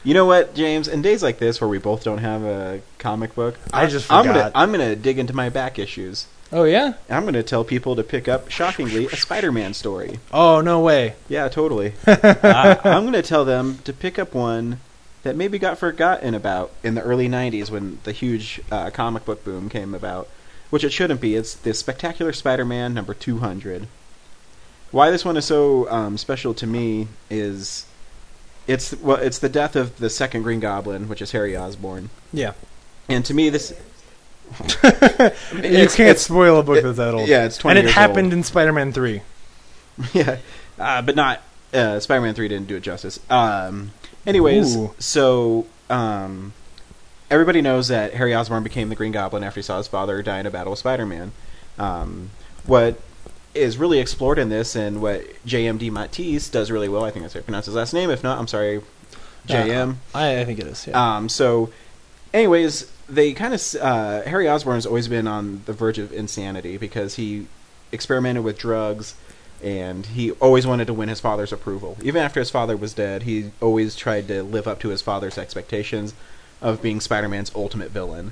[0.04, 0.88] You know what, James?
[0.88, 4.26] In days like this, where we both don't have a comic book, I just I'm
[4.26, 4.52] gonna.
[4.56, 6.28] I'm gonna dig into my back issues.
[6.56, 6.94] Oh yeah.
[7.10, 10.20] I'm gonna tell people to pick up, shockingly, a Spider-Man story.
[10.32, 11.16] Oh no way.
[11.28, 11.92] Yeah, totally.
[12.08, 14.80] uh, I'm going to tell them to pick up one
[15.24, 19.44] that maybe got forgotten about in the early 90s when the huge uh, comic book
[19.44, 20.30] boom came about,
[20.70, 21.36] which it shouldn't be.
[21.36, 23.88] It's the Spectacular Spider Man number 200.
[24.92, 27.86] Why this one is so um, special to me is
[28.66, 32.12] it's well, it's the death of the second Green Goblin, which is Harry Osborn.
[32.32, 32.54] Yeah.
[33.10, 33.74] And to me, this
[34.60, 37.28] you It's- can't it's- spoil a book it- that's that old.
[37.28, 38.34] yeah, it's 20 And it years happened old.
[38.34, 39.22] in Spider-Man Three.
[40.14, 40.38] yeah,
[40.80, 41.42] uh, but not
[41.74, 43.20] uh, Spider-Man Three didn't do it justice.
[43.30, 43.92] Um,
[44.26, 44.94] anyways, Ooh.
[45.00, 46.54] so um,
[47.30, 50.40] everybody knows that Harry Osborn became the Green Goblin after he saw his father die
[50.40, 51.32] in a battle with Spider-Man.
[51.78, 52.30] Um,
[52.66, 53.00] what
[53.54, 55.80] is really explored in this, and what J.M.
[55.80, 58.10] DeMatteis does really well, I think that's how you pronounce his last name.
[58.10, 58.82] If not, I'm sorry,
[59.46, 60.00] J.M.
[60.14, 60.88] I, I think it is.
[60.88, 61.18] Yeah.
[61.18, 61.72] Um, so,
[62.34, 67.16] anyways, they kind of uh, Harry Osborn's always been on the verge of insanity because
[67.16, 67.48] he
[67.92, 69.16] experimented with drugs,
[69.64, 71.98] and he always wanted to win his father's approval.
[72.02, 75.38] Even after his father was dead, he always tried to live up to his father's
[75.38, 76.14] expectations
[76.62, 78.32] of being Spider-Man's ultimate villain.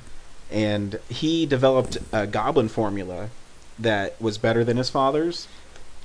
[0.50, 3.30] And he developed a Goblin formula
[3.78, 5.48] that was better than his father's,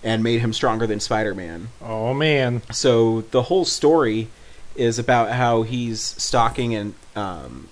[0.04, 1.70] and made him stronger than Spider-Man.
[1.82, 2.62] oh man.
[2.72, 4.30] So the whole story
[4.76, 7.68] is about how he's stalking and um,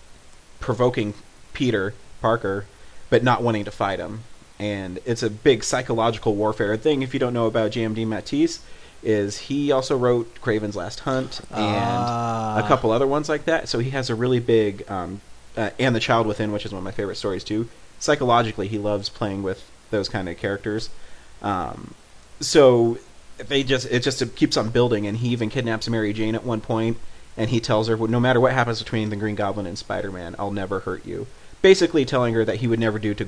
[0.59, 1.13] provoking
[1.53, 2.65] Peter Parker,
[3.09, 4.21] but not wanting to fight him.
[4.59, 7.01] And it's a big psychological warfare thing.
[7.03, 8.59] If you don't know about JM DeMatteis,
[9.03, 12.57] is he also wrote Kraven's Last Hunt and Ah.
[12.63, 13.69] a couple other ones like that.
[13.69, 15.21] So he has a really big um,
[15.55, 17.69] uh, and the Child Within, which is one of my favorite stories too.
[17.99, 20.89] Psychologically, he loves playing with those kind of characters.
[21.41, 21.93] Um,
[22.39, 22.97] so
[23.37, 26.61] they just it just keeps on building, and he even kidnaps Mary Jane at one
[26.61, 26.97] point,
[27.37, 30.11] and he tells her, well, no matter what happens between the Green Goblin and Spider
[30.11, 31.27] Man, I'll never hurt you.
[31.61, 33.27] Basically, telling her that he would never do to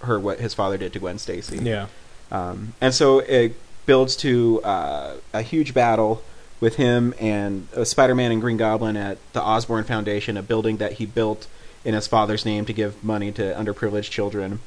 [0.00, 1.58] her what his father did to Gwen Stacy.
[1.58, 1.88] Yeah.
[2.30, 3.54] Um, and so it
[3.86, 6.22] builds to uh, a huge battle
[6.60, 10.94] with him and uh, Spider-Man and Green Goblin at the Osborn Foundation, a building that
[10.94, 11.46] he built
[11.84, 14.60] in his father's name to give money to underprivileged children.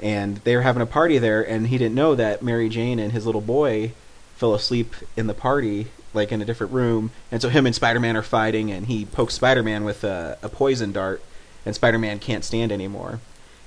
[0.00, 3.12] And they were having a party there, and he didn't know that Mary Jane and
[3.12, 3.92] his little boy
[4.36, 7.10] fell asleep in the party, like in a different room.
[7.30, 10.92] And so him and Spider-Man are fighting, and he pokes Spider-Man with a, a poison
[10.92, 11.22] dart,
[11.66, 13.20] and Spider-Man can't stand anymore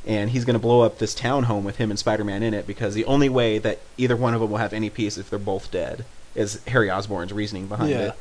[0.04, 2.96] and he's going to blow up this townhome with him and Spider-Man in it because
[2.96, 5.70] the only way that either one of them will have any peace if they're both
[5.70, 8.00] dead is Harry Osborn's reasoning behind Yeah.
[8.00, 8.14] it.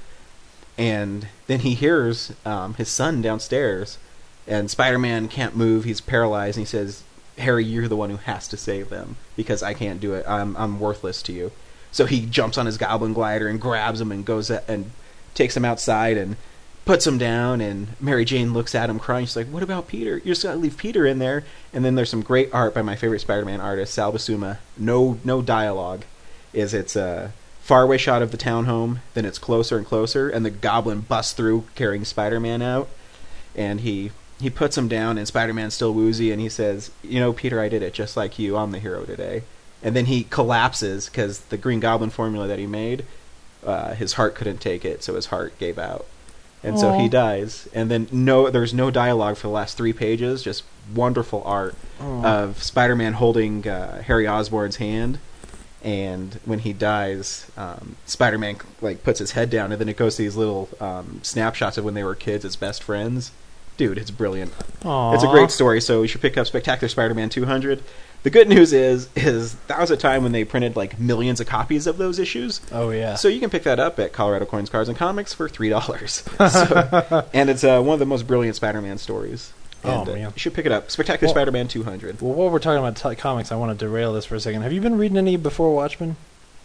[0.76, 3.96] And then he hears um, his son downstairs,
[4.46, 6.58] and Spider-Man can't move; he's paralyzed.
[6.58, 7.02] And he says,
[7.38, 10.26] "Harry, you're the one who has to save them because I can't do it.
[10.28, 11.50] I'm I'm worthless to you."
[11.92, 14.90] So he jumps on his Goblin glider and grabs him and goes and
[15.34, 16.36] takes him outside and
[16.84, 19.26] puts him down and Mary Jane looks at him crying.
[19.26, 20.16] She's like, "What about Peter?
[20.18, 22.96] You just gotta leave Peter in there." And then there's some great art by my
[22.96, 24.58] favorite Spider-Man artist, Sal Buscema.
[24.76, 26.04] No, no dialogue.
[26.52, 30.50] Is it's a faraway shot of the townhome, then it's closer and closer, and the
[30.50, 32.88] Goblin busts through carrying Spider-Man out,
[33.54, 37.32] and he he puts him down, and Spider-Man's still woozy, and he says, "You know,
[37.32, 38.56] Peter, I did it just like you.
[38.56, 39.42] I'm the hero today."
[39.82, 43.04] And then he collapses because the Green Goblin formula that he made,
[43.64, 46.06] uh, his heart couldn't take it, so his heart gave out
[46.62, 47.68] and so he dies.
[47.72, 50.42] And then no, there's no dialogue for the last three pages.
[50.42, 50.64] Just
[50.94, 51.74] wonderful art
[52.24, 55.18] of Spider-Man holding uh, Harry Osborn's hand,
[55.82, 60.16] and when he dies, um, Spider-Man like puts his head down, and then it goes
[60.16, 63.32] to these little um, snapshots of when they were kids as best friends.
[63.76, 64.52] Dude, it's brilliant.
[65.14, 65.80] It's a great story.
[65.80, 67.82] So you should pick up Spectacular Spider-Man 200.
[68.22, 71.46] The good news is, is that was a time when they printed like millions of
[71.46, 72.60] copies of those issues.
[72.70, 73.14] Oh yeah.
[73.14, 76.22] So you can pick that up at Colorado Coins, Cards, and Comics for three dollars.
[76.38, 79.52] so, and it's uh, one of the most brilliant Spider-Man stories.
[79.82, 80.20] Oh, And, uh, man.
[80.20, 80.90] you should pick it up.
[80.90, 82.20] Spectacular Well- Spider-Man 200.
[82.20, 84.60] well, while we're talking about t- comics, I want to derail this for a second.
[84.60, 86.16] Have you been reading any before Watchmen?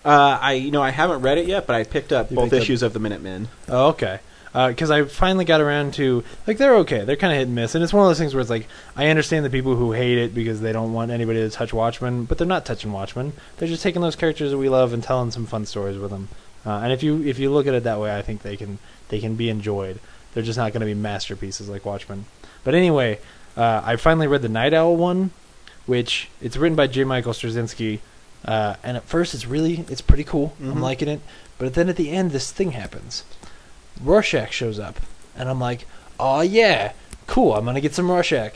[0.03, 2.45] Uh, I you know I haven't read it yet, but I picked up You both
[2.49, 3.47] picked up- issues of the Minutemen.
[3.69, 4.19] Oh, okay.
[4.69, 7.03] Because I finally got around to like they're okay.
[7.03, 8.67] They're kind of hit and miss, and it's one of those things where it's like
[8.95, 12.23] I understand the people who hate it because they don't want anybody to touch Watchmen,
[12.25, 13.33] but they're not touching Watchmen.
[13.57, 16.29] They're just taking those characters that we love and telling some fun stories with them.
[16.65, 18.79] Uh, and if you if you look at it that way, I think they can
[19.09, 19.99] they can be enjoyed.
[20.33, 22.25] They're just not going to be masterpieces like Watchmen.
[22.63, 23.19] But anyway,
[23.55, 25.31] uh, I finally read the Night Owl one,
[25.85, 27.03] which it's written by J.
[27.03, 27.99] Michael Straczynski.
[28.43, 30.53] Uh, and at first, it's really it's pretty cool.
[30.61, 30.81] I'm Mhm.
[30.81, 31.19] liking it.
[31.57, 33.23] But then at the end, this thing happens.
[34.03, 34.99] Rorschach shows up,
[35.37, 35.85] and I'm like,
[36.19, 36.91] "Oh yeah,
[37.27, 37.53] cool!
[37.55, 38.53] I'm gonna get some Rorschach."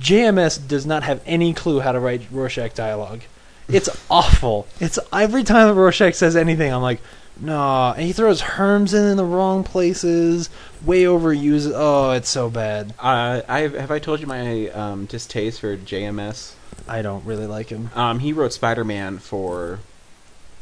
[0.00, 3.20] JMS does not have any clue how to write Rorschach dialogue.
[3.68, 4.66] It's awful.
[4.80, 7.00] It's every time that Rorschach says anything, I'm like,
[7.40, 10.50] "No!" And he throws Herms in in the wrong places,
[10.84, 11.72] way overuses.
[11.74, 12.94] Oh, it's so bad.
[12.98, 16.54] Uh, I have I told you my um, distaste for JMS.
[16.88, 17.90] I don't really like him.
[17.94, 19.78] Um, he wrote Spider-Man for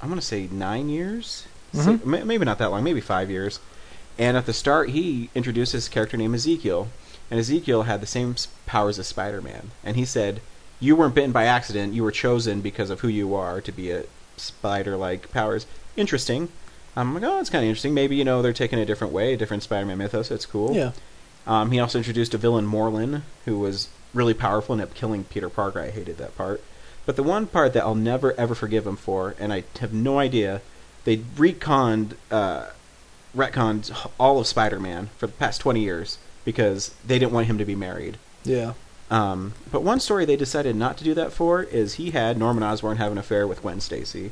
[0.03, 1.85] I'm gonna say nine years, Mhm.
[2.01, 3.59] Si- ma- maybe not that long, maybe five years.
[4.20, 6.88] And at the start, he introduced his character named Ezekiel,
[7.30, 9.70] and Ezekiel had the same powers as Spider-Man.
[9.83, 10.42] And he said,
[10.78, 11.94] "You weren't bitten by accident.
[11.94, 14.04] You were chosen because of who you are to be a
[14.37, 15.64] spider-like powers."
[15.96, 16.50] Interesting.
[16.94, 17.94] I'm like, oh, it's kind of interesting.
[17.94, 20.30] Maybe you know they're taking a different way, a different Spider-Man mythos.
[20.30, 20.74] It's cool.
[20.76, 20.92] Yeah.
[21.46, 25.24] Um, he also introduced a villain, Morlun, who was really powerful and ended up killing
[25.24, 25.80] Peter Parker.
[25.80, 26.62] I hated that part.
[27.06, 30.18] But the one part that I'll never ever forgive him for, and I have no
[30.18, 30.61] idea,
[31.04, 32.66] they retconned, uh,
[33.36, 37.64] retconned all of Spider-Man for the past twenty years because they didn't want him to
[37.64, 38.18] be married.
[38.44, 38.72] Yeah.
[39.10, 42.62] Um, but one story they decided not to do that for is he had Norman
[42.62, 44.30] Osborn have an affair with Gwen Stacy.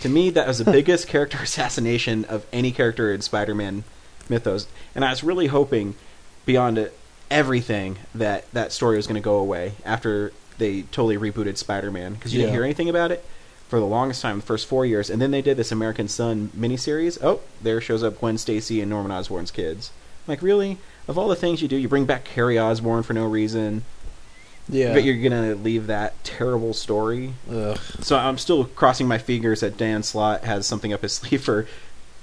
[0.00, 3.84] To me, that was the biggest character assassination of any character in Spider-Man
[4.28, 5.94] mythos, and I was really hoping,
[6.46, 6.90] beyond
[7.30, 12.32] everything, that that story was going to go away after they totally rebooted Spider-Man because
[12.34, 12.46] you Yeah.
[12.46, 13.24] didn't hear anything about it
[13.70, 16.50] for the longest time, the first four years, and then they did this American Son
[16.58, 17.18] miniseries.
[17.22, 19.92] Oh, there shows up Gwen Stacy and Norman Osborn's kids.
[20.26, 20.78] I'm Like, really?
[21.06, 23.84] Of all the things you do, you bring back Harry Osborn for no reason.
[24.68, 24.92] Yeah.
[24.92, 27.34] But you're gonna leave that terrible story.
[27.50, 27.78] Ugh.
[28.00, 31.66] So I'm still crossing my fingers that Dan Slott has something up his sleeve for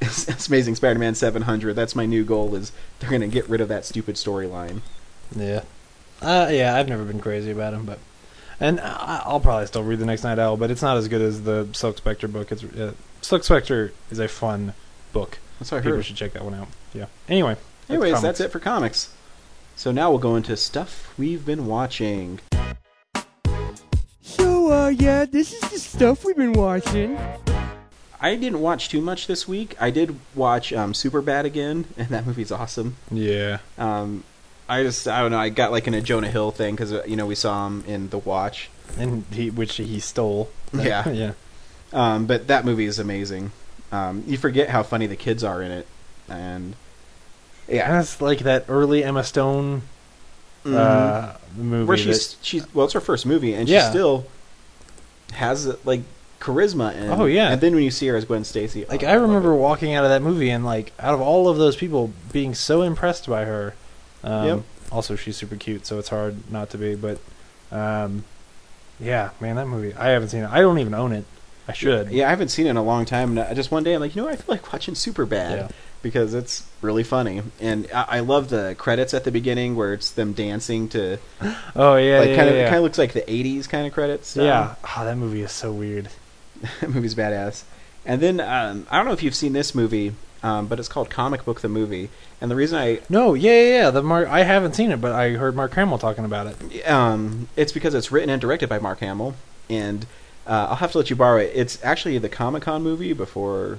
[0.01, 1.75] it's Amazing Spider-Man 700.
[1.75, 2.55] That's my new goal.
[2.55, 4.81] Is they're gonna get rid of that stupid storyline.
[5.35, 5.63] Yeah.
[6.21, 7.99] Uh, yeah, I've never been crazy about him, but
[8.59, 11.21] and I, I'll probably still read the next Night Owl, but it's not as good
[11.21, 12.51] as the Silk Spectre book.
[12.51, 14.73] It's uh, Silk Spectre is a fun
[15.13, 15.39] book.
[15.59, 16.05] That's what I People heard.
[16.05, 16.67] should check that one out.
[16.93, 17.05] Yeah.
[17.27, 17.57] Anyway.
[17.89, 19.13] Anyways, that's it for comics.
[19.75, 22.39] So now we'll go into stuff we've been watching.
[24.21, 27.17] So, uh, yeah, this is the stuff we've been watching.
[28.19, 29.75] I didn't watch too much this week.
[29.79, 32.97] I did watch um, Superbad again, and that movie's awesome.
[33.11, 33.59] Yeah.
[33.77, 34.23] Um,
[34.69, 35.39] I just I don't know.
[35.39, 38.09] I got like in a Jonah Hill thing because you know we saw him in
[38.09, 38.69] The Watch.
[38.97, 40.49] And he, which he stole.
[40.73, 41.07] Yeah.
[41.09, 41.31] yeah.
[41.93, 43.51] Um, but that movie is amazing.
[43.91, 45.87] Um, you forget how funny the kids are in it,
[46.27, 46.75] and
[47.69, 49.83] yeah, That's like that early Emma Stone
[50.65, 51.85] uh, movie.
[51.85, 54.25] where that- she's she's well, it's her first movie, and she still
[55.33, 56.01] has like
[56.39, 56.93] charisma.
[56.95, 57.51] And, Oh, yeah.
[57.51, 60.03] and then when you see her as Gwen Stacy, Like oh, I remember walking out
[60.03, 63.45] of that movie and like out of all of those people being so impressed by
[63.45, 63.73] her.
[64.23, 64.59] Um, Yep.
[64.91, 66.95] Also, she's super cute, so it's hard not to be.
[66.95, 67.19] But
[67.71, 68.23] um,
[68.99, 69.93] yeah, man, that movie.
[69.93, 70.49] I haven't seen it.
[70.49, 71.25] I don't even own it.
[71.67, 72.09] I should.
[72.11, 73.31] Yeah, I haven't seen it in a long time.
[73.37, 74.33] And I just one day I'm like, you know, what?
[74.33, 75.67] I feel like watching Superbad Yeah.
[76.01, 80.09] because it's really funny, and I, I love the credits at the beginning where it's
[80.11, 81.17] them dancing to
[81.75, 82.63] Oh yeah, like yeah, kind of yeah.
[82.65, 84.37] kind of looks like the '80s kind of credits.
[84.37, 84.75] Um, yeah.
[84.95, 86.07] Oh, that movie is so weird.
[86.79, 87.63] that movie's badass.
[88.05, 91.09] And then um, I don't know if you've seen this movie, um, but it's called
[91.09, 92.09] Comic Book the Movie.
[92.39, 93.89] And the reason I No, yeah, yeah, yeah.
[93.91, 94.27] The Mark.
[94.27, 96.87] I haven't seen it, but I heard Mark Hamill talking about it.
[96.87, 99.35] um, it's because it's written and directed by Mark Hamill,
[99.69, 100.05] and
[100.45, 101.51] uh, I'll have to let you borrow it.
[101.53, 103.77] It's actually the Comic Con movie before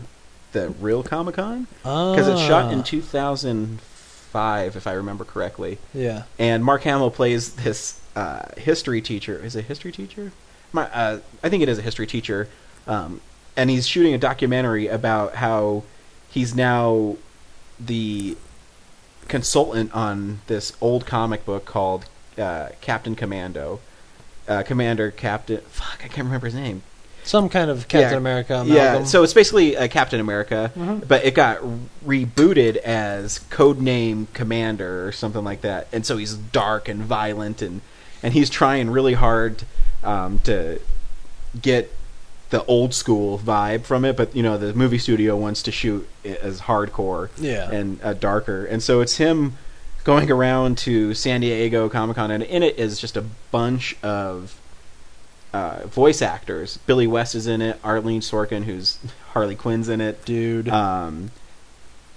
[0.53, 5.79] the real Comic Con because it's shot in 2005, if I remember correctly.
[5.95, 6.25] Yeah.
[6.39, 9.43] And Mark Hamill plays this uh, history teacher.
[9.45, 10.33] Is it a history teacher?
[10.73, 12.49] My, uh, I think it is a history teacher.
[12.87, 13.21] Um,
[13.57, 15.83] and he's shooting a documentary about how
[16.31, 17.17] he's now
[17.79, 18.37] the
[19.29, 22.07] consultant on this old comic book called
[22.39, 23.81] uh, Captain Commando.
[24.47, 25.59] Uh, Commander Captain.
[25.69, 26.83] Fuck, I can't remember his name.
[27.25, 28.17] Some kind of Captain Yeah.
[28.17, 28.65] America.
[28.67, 31.07] Yeah, so it's basically uh, Captain America, Mhm.
[31.07, 31.59] but it got
[32.07, 35.89] rebooted as Codename Commander or something like that.
[35.93, 37.83] And so he's dark and violent, and
[38.23, 39.65] and he's trying really hard
[40.03, 40.81] um, to
[41.61, 41.95] get
[42.51, 44.17] the old school vibe from it.
[44.17, 47.71] But you know, the movie studio wants to shoot it as hardcore Yeah.
[47.71, 49.57] and uh, darker, and so it's him
[50.05, 54.59] going around to San Diego Comic Con, and in it is just a bunch of
[55.53, 56.79] uh, voice actors.
[56.87, 57.79] Billy West is in it.
[57.85, 58.99] Arlene Sorkin, who's
[59.33, 60.25] Harley Quinn's in it.
[60.25, 60.69] dude.
[60.69, 61.31] Um,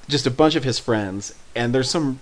[0.09, 2.19] just a bunch of his friends, and there's some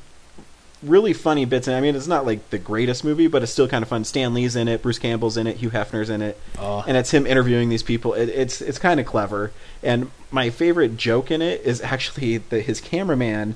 [0.83, 1.67] really funny bits.
[1.67, 4.03] And I mean, it's not like the greatest movie, but it's still kind of fun.
[4.03, 6.83] Stan Lee's in it, Bruce Campbell's in it, Hugh Hefner's in it, Oh.
[6.87, 8.13] and it's him interviewing these people.
[8.13, 9.51] It, it's it's kind of clever.
[9.83, 13.55] And my favorite joke in it is actually that his cameraman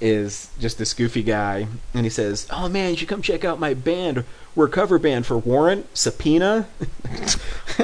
[0.00, 3.58] is just this goofy guy, and he says, "Oh man, you should come check out
[3.58, 4.24] my band.
[4.54, 7.16] We're a cover band for Warrant Subpoena." I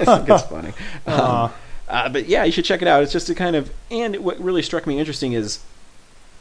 [0.04, 0.72] think it's funny.
[1.06, 1.52] Um,
[1.88, 3.02] uh, but yeah, you should check it out.
[3.02, 5.60] It's just a kind of and what really struck me interesting is,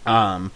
[0.06, 0.52] um,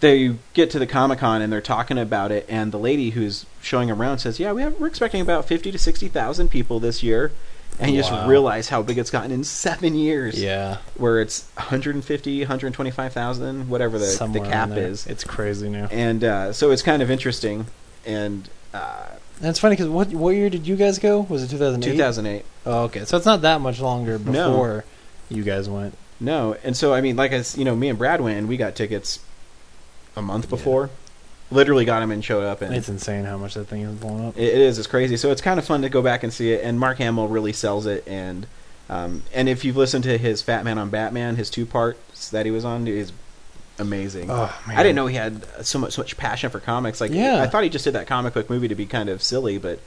[0.00, 3.46] they get to the Comic Con and they're talking about it, and the lady who's
[3.62, 7.02] showing around says, "Yeah, we have, we're expecting about fifty to sixty thousand people this
[7.02, 7.32] year."
[7.78, 8.08] And you Wow.
[8.08, 10.40] just realize how big it's gotten in seven years.
[10.42, 10.78] Yeah.
[10.96, 15.06] Where it's 150, 125,000, whatever the, the Somewhere in cap is.
[15.06, 15.86] It's crazy now.
[15.90, 17.66] And uh, so it's kind of interesting.
[18.06, 19.06] And uh,
[19.40, 21.20] And it's funny because what what year did you guys go?
[21.28, 21.92] Was it 2008?
[21.92, 22.44] 2008.
[22.64, 23.04] Oh, okay.
[23.04, 24.50] So it's not that much longer No.
[24.50, 24.84] before
[25.28, 25.94] you guys went.
[26.18, 28.56] No, and so I mean, like I, you know, me and Brad went, and we
[28.56, 29.18] got tickets
[30.16, 30.90] a month before.
[31.50, 34.26] Literally got him and showed up, and It's insane how much that thing is blown
[34.28, 34.36] up.
[34.36, 34.78] it, it is.
[34.78, 35.16] It's crazy.
[35.16, 36.64] So it's kind of fun to go back and see it.
[36.64, 38.02] And Mark Hamill really sells it.
[38.08, 38.46] And
[38.88, 42.46] um, and if you've listened to his Fat Man on Batman, his two parts that
[42.46, 43.12] he was on is
[43.78, 44.28] amazing.
[44.30, 47.00] Oh man, I didn't know he had so much so much passion for comics.
[47.00, 47.42] Like, Yeah.
[47.42, 49.78] I thought he just did that comic book movie to be kind of silly, but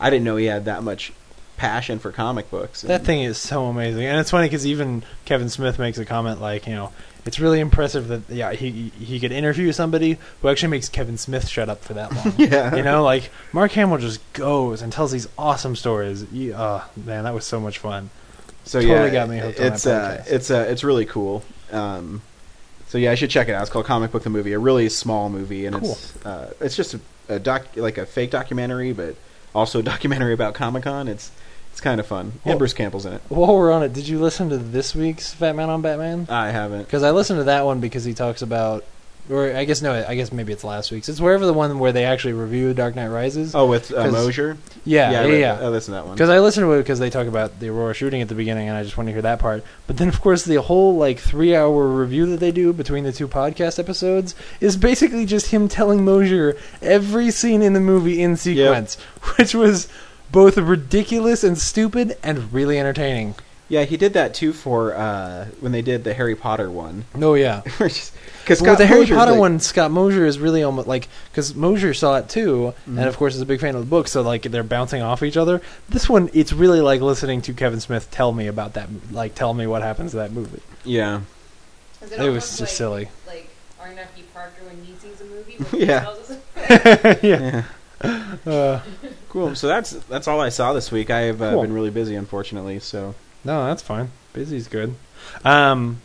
[0.00, 1.12] I didn't know he had that much
[1.56, 2.82] passion for comic books.
[2.82, 6.40] That thing is so amazing, and it's funny because even Kevin Smith makes a comment
[6.40, 6.92] like, you know,
[7.26, 11.48] it's really impressive that yeah he he could interview somebody who actually makes Kevin Smith
[11.48, 12.34] shut up for that long.
[12.38, 12.76] Yeah.
[12.76, 16.30] you know, like Mark Hamill just goes and tells these awesome stories.
[16.32, 18.10] You, oh man, that was so much fun.
[18.64, 21.42] So Totally yeah, got me hooked on it's uh, it's uh, it's really cool.
[21.72, 22.22] Um,
[22.88, 23.62] so yeah, I should check it out.
[23.62, 26.94] It's called Comic Book the Movie, a really small movie, and it's uh, it's just
[26.94, 29.16] a, a doc like a fake documentary, but
[29.54, 31.08] also a documentary about Comic Con.
[31.08, 31.30] It's
[31.76, 33.20] it's kind of fun, Well- and Bruce Campbell's in it.
[33.28, 36.26] While we're on it, did you listen to this week's Fat Man on Batman?
[36.30, 36.84] I haven't.
[36.84, 38.82] Because I listened to that one because he talks about,
[39.28, 41.10] or I guess no, I guess maybe it's last week's.
[41.10, 43.54] It's wherever the one where they actually review Dark Knight Rises.
[43.54, 44.56] Oh, with uh, Mosier.
[44.86, 45.28] yeah, yeah, I, yeah.
[45.30, 45.58] read- yeah.
[45.60, 46.14] I listened to that one.
[46.14, 48.68] Because I listened to it because they talk about the Aurora shooting at the beginning,
[48.70, 49.62] and I just want to hear that part.
[49.86, 53.28] But then, of course, the whole like three-hour review that they do between the two
[53.28, 58.94] podcast episodes is basically just him telling Mosier every scene in the movie in sequence,
[59.36, 59.88] which was
[60.32, 63.34] both ridiculous and stupid and really entertaining.
[63.68, 67.04] Yeah, he did that too for uh, when they did the Harry Potter one.
[67.14, 67.62] Oh yeah.
[68.46, 72.18] Because But the Harry Potter one, Scott Mosier is really almost like because Mosier saw
[72.18, 72.98] it too, Mhm.
[72.98, 74.06] and of course is a big fan of the book.
[74.06, 75.60] So like they're bouncing off each other.
[75.88, 79.52] This one, it's really like listening to Kevin Smith tell me about that, like tell
[79.52, 80.60] me what happens to that movie.
[80.84, 81.22] yeah,
[82.02, 83.08] Is It was almost just like, silly.
[83.26, 83.48] Like
[83.80, 85.56] our nephew Parker when he sees a movie.
[85.84, 86.14] Yeah.
[87.22, 87.64] yeah.
[88.04, 88.80] yeah, Uh,
[89.36, 89.54] cool.
[89.54, 91.10] So that's that's all I saw this week.
[91.10, 91.62] I have uh, Cool.
[91.62, 92.78] been really busy, unfortunately.
[92.78, 93.14] So
[93.44, 94.10] no, that's fine.
[94.32, 94.94] Busy's good.
[95.44, 96.00] Um,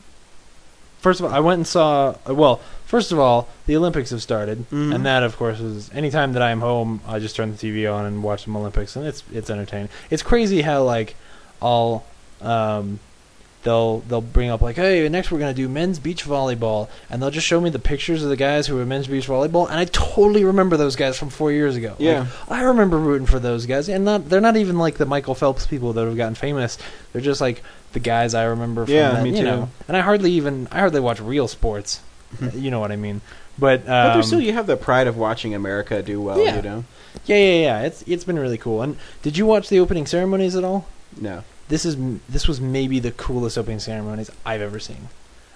[1.00, 2.16] first of all, I went and saw.
[2.28, 4.94] uh, Well, first of all, the Olympics have started, Mhm.
[4.96, 8.06] and that, of course, is anytime that I'm home, I just turn the TV on
[8.06, 9.90] and watch some Olympics, and it's it's entertaining.
[10.10, 11.16] It's crazy how like
[11.62, 12.04] all
[12.42, 13.00] um,
[13.64, 17.30] they'll they'll bring up like, hey, next we're gonna do men's beach volleyball, and they'll
[17.32, 19.86] just show me the pictures of the guys who are men's beach volleyball, and I
[19.86, 21.90] totally remember those guys from four years ago.
[21.92, 22.26] Like, Yeah.
[22.50, 25.66] I remember rooting for those guys, and not they're not even like the Michael Phelps
[25.68, 26.78] people that have gotten famous.
[27.14, 29.44] They're just like the guys I remember from Yeah, that, me you too.
[29.44, 29.70] know.
[29.88, 32.02] And I hardly even I hardly watch real sports.
[32.56, 33.20] you know what I mean?
[33.60, 36.40] But, um, but there's still you have the pride of watching America do well.
[36.42, 36.56] Yeah.
[36.56, 36.84] You know,
[37.26, 37.82] yeah, yeah, yeah.
[37.82, 38.82] It's it's been really cool.
[38.82, 40.88] And did you watch the opening ceremonies at all?
[41.20, 41.44] no.
[41.72, 41.96] This is
[42.28, 45.08] this was maybe the coolest opening ceremonies I've ever seen.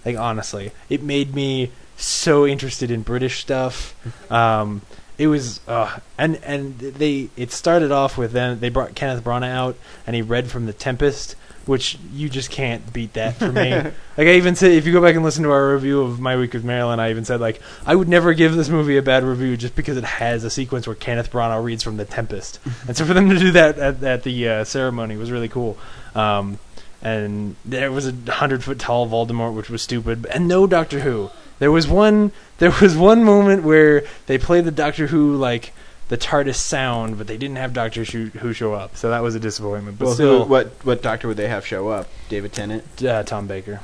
[0.05, 3.93] Like honestly, it made me so interested in British stuff.
[4.31, 4.81] Um,
[5.17, 8.59] it was uh, and and they it started off with them.
[8.61, 11.35] They brought Kenneth Branagh out and he read from The Tempest,
[11.65, 13.71] which you just can't beat that for me.
[13.73, 16.37] like I even said, if you go back and listen to our review of My
[16.37, 19.23] Week with Marilyn, I even said like I would never give this movie a bad
[19.23, 22.95] review just because it has a sequence where Kenneth Branagh reads from The Tempest, and
[22.95, 25.77] so for them to do that at, at the uh, ceremony was really cool.
[26.15, 26.59] Um,
[27.01, 31.29] and there was a hundred foot tall Voldemort, which was stupid, and no Doctor Who.
[31.59, 32.31] There was one.
[32.57, 35.73] There was one moment where they played the Doctor Who like
[36.07, 39.41] the TARDIS sound, but they didn't have Doctor Who show up, so that was a
[39.41, 39.99] disappointment.
[39.99, 42.07] But well, still, who, what what doctor would they have show up?
[42.29, 43.03] David Tennant.
[43.03, 43.81] uh, Tom Baker.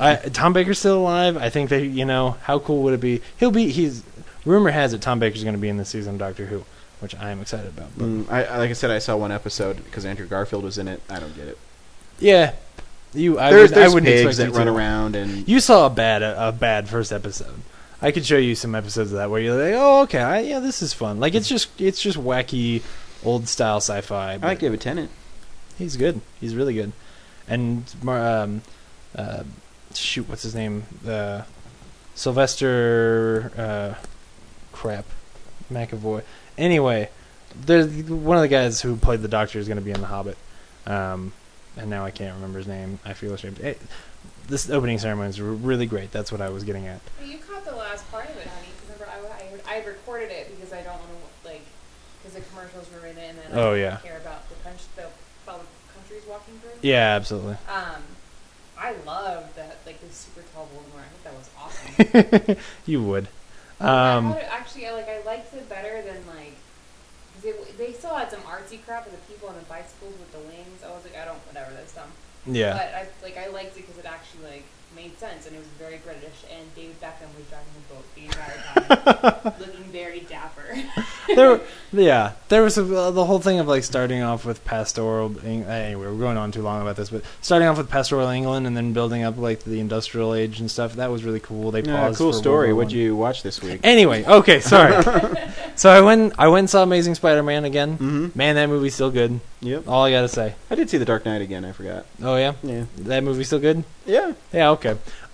[0.00, 1.36] I, Tom Baker's still alive.
[1.36, 3.20] I think they, you know, how cool would it be?
[3.38, 3.68] He'll be.
[3.68, 4.02] He's.
[4.46, 6.64] Rumor has it Tom Baker's going to be in this season of Doctor Who,
[7.00, 7.88] which I am excited about.
[7.96, 10.78] But Mm, I, I like I said, I saw one episode because Andrew Garfield was
[10.78, 11.00] in it.
[11.08, 11.58] I don't get it.
[12.18, 12.52] yeah,
[13.14, 13.38] you.
[13.38, 14.72] I, there's would, I there's wouldn't pigs expect that run to.
[14.72, 17.60] around and You saw a bad a, bad first episode.
[18.00, 20.60] I could show you some episodes of that where you're like, oh, okay, I, yeah,
[20.60, 21.18] this is fun.
[21.20, 22.82] Like it's just it's just wacky,
[23.24, 24.34] old style sci-fi.
[24.34, 25.10] I like David Tennant.
[25.76, 26.20] He's good.
[26.40, 26.92] He's really good.
[27.48, 28.62] And um,
[29.16, 29.42] uh,
[29.94, 30.84] shoot, what's his name?
[31.06, 31.42] Uh,
[32.14, 33.50] Sylvester.
[33.56, 34.04] Uh,
[34.72, 35.04] crap,
[35.72, 36.22] McAvoy.
[36.58, 37.08] Anyway,
[37.64, 40.06] there's one of the guys who played the Doctor is going to be in The
[40.08, 40.36] Hobbit,
[40.86, 41.32] um,
[41.76, 42.98] and now I can't remember his name.
[43.04, 43.60] I feel ashamed.
[43.62, 43.74] Eh,
[44.48, 46.10] this opening ceremony is really great.
[46.10, 47.00] That's what I was getting at.
[47.20, 48.68] Well, you caught the last part of it, honey.
[48.84, 49.06] Remember,
[49.68, 51.08] I, I, I recorded it because I don't want
[51.42, 51.62] to like
[52.22, 53.96] because the commercials were in it, and then Oh, I don't yeah.
[54.02, 55.06] care about the country, the
[55.46, 56.70] about the countries walking through.
[56.82, 57.54] Yeah, absolutely.
[57.72, 58.02] Um,
[58.76, 61.04] I love that like this super tall Voldemort.
[61.04, 62.56] I thought that was awesome.
[62.86, 63.28] you would.
[63.80, 66.54] Um, thought it, actually, I, like I liked it better than like.
[67.34, 70.32] 'cause it, they still had some artsy crap with the people on the bicycles with
[70.32, 70.82] the wings.
[70.84, 72.10] I was like, I don't, whatever, that's dumb.
[72.46, 72.72] yeah.
[72.72, 74.64] But I like I liked it because it actually like
[74.96, 76.44] made sense and it was very British.
[76.52, 80.76] And David Beckham was driving the boat the entire time, looking very dapper.
[81.34, 81.60] there,
[81.92, 85.34] yeah, there was a, uh, the whole thing of like starting off with pastoral.
[85.44, 88.76] Anyway, we're going on too long about this, but starting off with pastoral England and
[88.76, 90.94] then building up like the industrial age and stuff.
[90.94, 91.70] That was really cool.
[91.70, 92.18] They Yeah, paused.
[92.18, 92.72] cool for story.
[92.72, 93.80] What'd you watch this week?
[93.84, 95.02] Anyway, okay, sorry.
[95.76, 97.92] so I went, I went and saw Amazing Spider-Man again.
[97.98, 98.28] Mm-hmm.
[98.38, 99.40] Man, that movie's still good.
[99.60, 99.88] Yep.
[99.88, 100.54] All I gotta say.
[100.70, 101.64] I did see The Dark Knight again.
[101.64, 102.06] I forgot.
[102.22, 102.84] Oh yeah, Yeah.
[102.98, 103.82] that movie's still good.
[104.06, 104.32] Yeah.
[104.52, 104.77] Yeah, okay.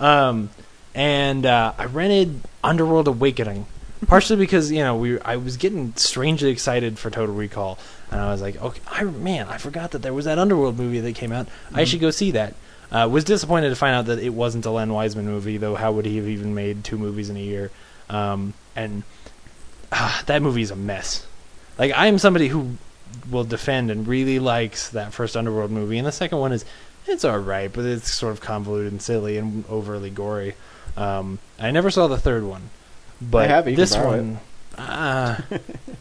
[0.01, 0.51] Um,
[0.95, 3.67] and uh, I rented Underworld Awakening,
[4.07, 7.79] partially because you know we I was getting strangely excited for Total Recall,
[8.11, 11.01] and I was like, okay, I man, I forgot that there was that Underworld movie
[11.01, 11.49] that came out.
[11.73, 12.55] I should go see that.
[12.93, 15.75] Uh, was disappointed to find out that it wasn't a Len Wiseman movie, though.
[15.75, 17.73] How would he have even made two movies in a year?
[18.09, 19.03] Um, and
[19.91, 21.27] ah, that movie's a mess.
[21.77, 22.77] Like I am somebody who
[23.31, 26.65] will defend and really likes that first Underworld movie, and the second one is
[27.07, 30.55] it's all right, but it's sort of convoluted and silly and overly gory.
[30.97, 32.71] Um, I never saw the third one,
[33.21, 34.39] but this one,
[34.79, 35.41] uh,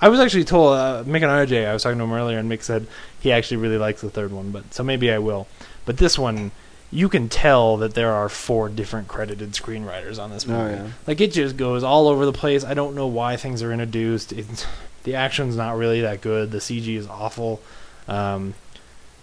[0.02, 1.68] I was actually told uh, Mick and RJ.
[1.68, 2.88] I was talking to him earlier, and Mick said
[3.20, 5.48] he actually really likes the third one, but so maybe I will.
[5.86, 6.52] But this one,
[6.92, 10.76] you can tell that there are four different credited screenwriters on this Oh movie.
[10.76, 10.88] yeah.
[11.08, 12.64] Like it just goes all over the place.
[12.64, 14.32] I don't know why things are introduced.
[14.32, 14.66] It's,
[15.04, 16.52] the action's not really that good.
[16.52, 17.62] The CG is awful.
[18.08, 18.54] Um,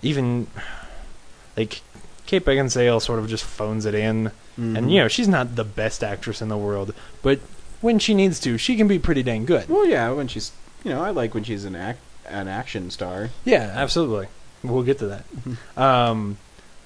[0.02, 0.48] even
[1.56, 1.80] like
[2.26, 4.76] Kate Beckinsale sort of just phones it in, Mhm.
[4.78, 7.40] and you know she's not the best actress in the world, but
[7.80, 9.68] when she needs to, she can be pretty dang good.
[9.68, 10.10] Well, yeah.
[10.10, 10.52] When she's,
[10.84, 13.30] you know, I like when she's an act an action star.
[13.44, 14.28] Yeah, absolutely.
[14.62, 15.24] We'll get to that.
[15.82, 16.36] Um,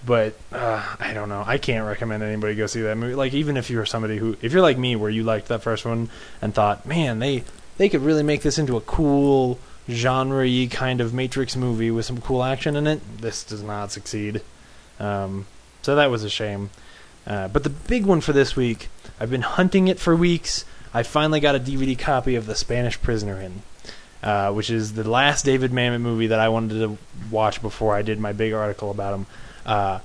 [0.06, 1.42] but uh, I don't know.
[1.46, 3.14] I can't recommend anybody go see that movie.
[3.14, 5.84] Like even if you're somebody who, if you're like me, where you liked that first
[5.84, 6.08] one
[6.40, 7.42] and thought, man, they
[7.76, 9.58] they could really make this into a cool
[9.90, 13.00] genre-y kind of Matrix movie with some cool action in it.
[13.20, 14.40] This does not succeed.
[15.00, 15.46] Um,
[15.82, 16.70] so that was a shame.
[17.26, 18.88] Uh, but the big one for this week,
[19.18, 20.64] I've been hunting it for weeks.
[20.92, 23.62] I finally got a DVD copy of The Spanish Prisoner in
[24.24, 26.96] uh, which is the last David Mamet movie that I wanted to
[27.30, 29.26] watch before I did my big article about him.
[29.66, 29.98] Uh,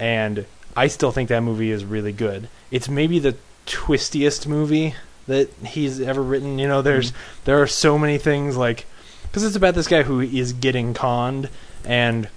[0.00, 2.48] and I still think that movie is really good.
[2.70, 3.36] It's maybe the
[3.66, 4.94] twistiest movie
[5.26, 6.58] that he's ever written.
[6.58, 7.12] You know, there's
[7.44, 8.86] there are so many things like
[9.24, 11.50] because it's about this guy who is getting conned
[11.84, 12.30] and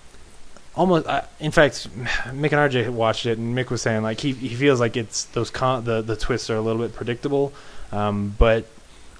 [0.80, 1.90] almost uh, in fact
[2.28, 5.26] Mick and RJ watched it and Mick was saying like he he feels like it's
[5.26, 7.52] those con- the the twists are a little bit predictable
[7.92, 8.66] um, but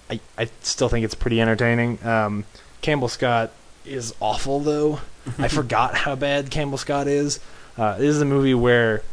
[0.10, 2.04] I, I still think it's pretty entertaining.
[2.06, 2.46] Um,
[2.82, 3.52] Campbell Scott
[3.86, 5.02] is awful though.
[5.38, 7.40] I forgot how bad Campbell Scott is.
[7.78, 9.04] Uh, this is a movie where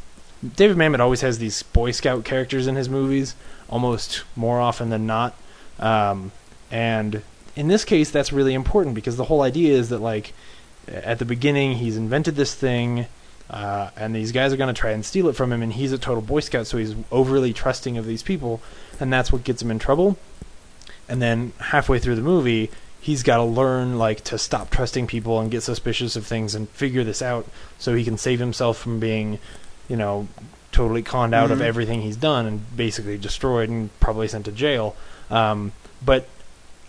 [0.57, 3.35] David Mamet always has these Boy Scout characters in his movies,
[3.69, 5.35] almost more often than not.
[5.79, 6.33] Um,
[6.71, 7.23] and
[7.55, 10.33] in this case, that's really important because the whole idea is that like
[10.89, 13.07] at the beginning he's invented this thing.
[13.49, 15.93] Uh, and these guys are going to try and steal it from him, and he's
[15.93, 18.61] a total Boy Scout, so he's overly trusting of these people,
[18.99, 20.17] and that's what gets him in trouble
[21.09, 22.69] and then halfway through the movie
[23.01, 26.69] he's got to learn like to stop trusting people and get suspicious of things and
[26.71, 27.47] figure this out
[27.79, 29.39] so he can save himself from being
[29.89, 30.27] you know
[30.73, 31.63] totally conned out of Mhm.
[31.63, 34.97] everything he's done and basically destroyed and probably sent to jail
[35.31, 35.71] um,
[36.05, 36.27] but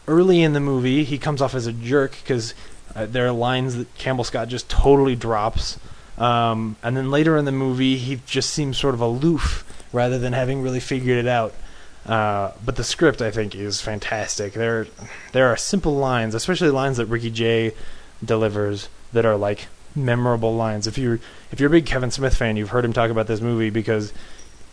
[0.07, 2.55] early in the movie he comes off as a jerk because
[2.97, 5.79] uh, there are lines that campbell scott just totally drops
[6.17, 10.33] um, and then later in the movie he just seems sort of aloof rather than
[10.33, 11.53] having really figured it out
[12.07, 14.53] uh, but the script, I think, is fantastic.
[14.53, 14.87] There,
[15.33, 17.73] there are simple lines, especially lines that Ricky Jay
[18.23, 20.87] delivers, that are like memorable lines.
[20.87, 21.19] If you're
[21.51, 24.13] if you're a big Kevin Smith fan, you've heard him talk about this movie because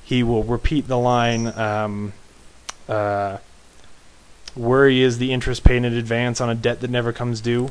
[0.05, 2.12] he will repeat the line, um,
[2.89, 3.39] uh,
[4.55, 7.70] "Worry is the interest paid in advance on a debt that never comes due,"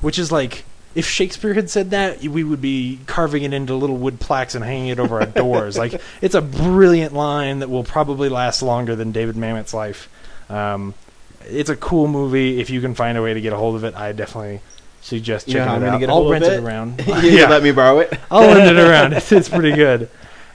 [0.00, 0.64] which is like.
[0.94, 4.64] If Shakespeare had said that, we would be carving it into little wood plaques and
[4.64, 5.76] hanging it over our doors.
[5.76, 10.08] Like it's a brilliant line that will probably last longer than David Mamet's life.
[10.48, 10.94] Um,
[11.42, 12.60] it's a cool movie.
[12.60, 14.60] If you can find a way to get a hold of it, I definitely
[15.02, 16.00] suggest checking how I'm it out.
[16.00, 17.00] get I'll rent it, around.
[17.06, 18.18] you yeah, let me borrow it.
[18.30, 19.12] I'll rent it around.
[19.12, 20.08] It's, it's pretty good.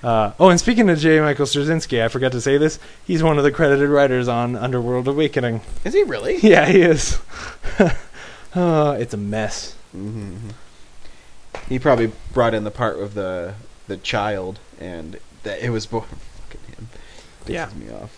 [0.04, 1.22] Uh, oh, and speaking of J.
[1.22, 2.80] Michael Straczynski, I forgot to say this.
[3.06, 5.62] He's one of the credited writers on Underworld Awakening.
[5.86, 6.38] Is he really?
[6.38, 7.20] Yeah, he is.
[8.56, 9.76] Oh, it's a mess.
[9.92, 10.50] hmm
[11.70, 13.56] He probably brought in the part of the
[13.88, 16.02] the child, and that it was bo-
[16.50, 16.90] fucking him.
[17.46, 17.70] Pisses Yeah.
[17.76, 18.18] me off.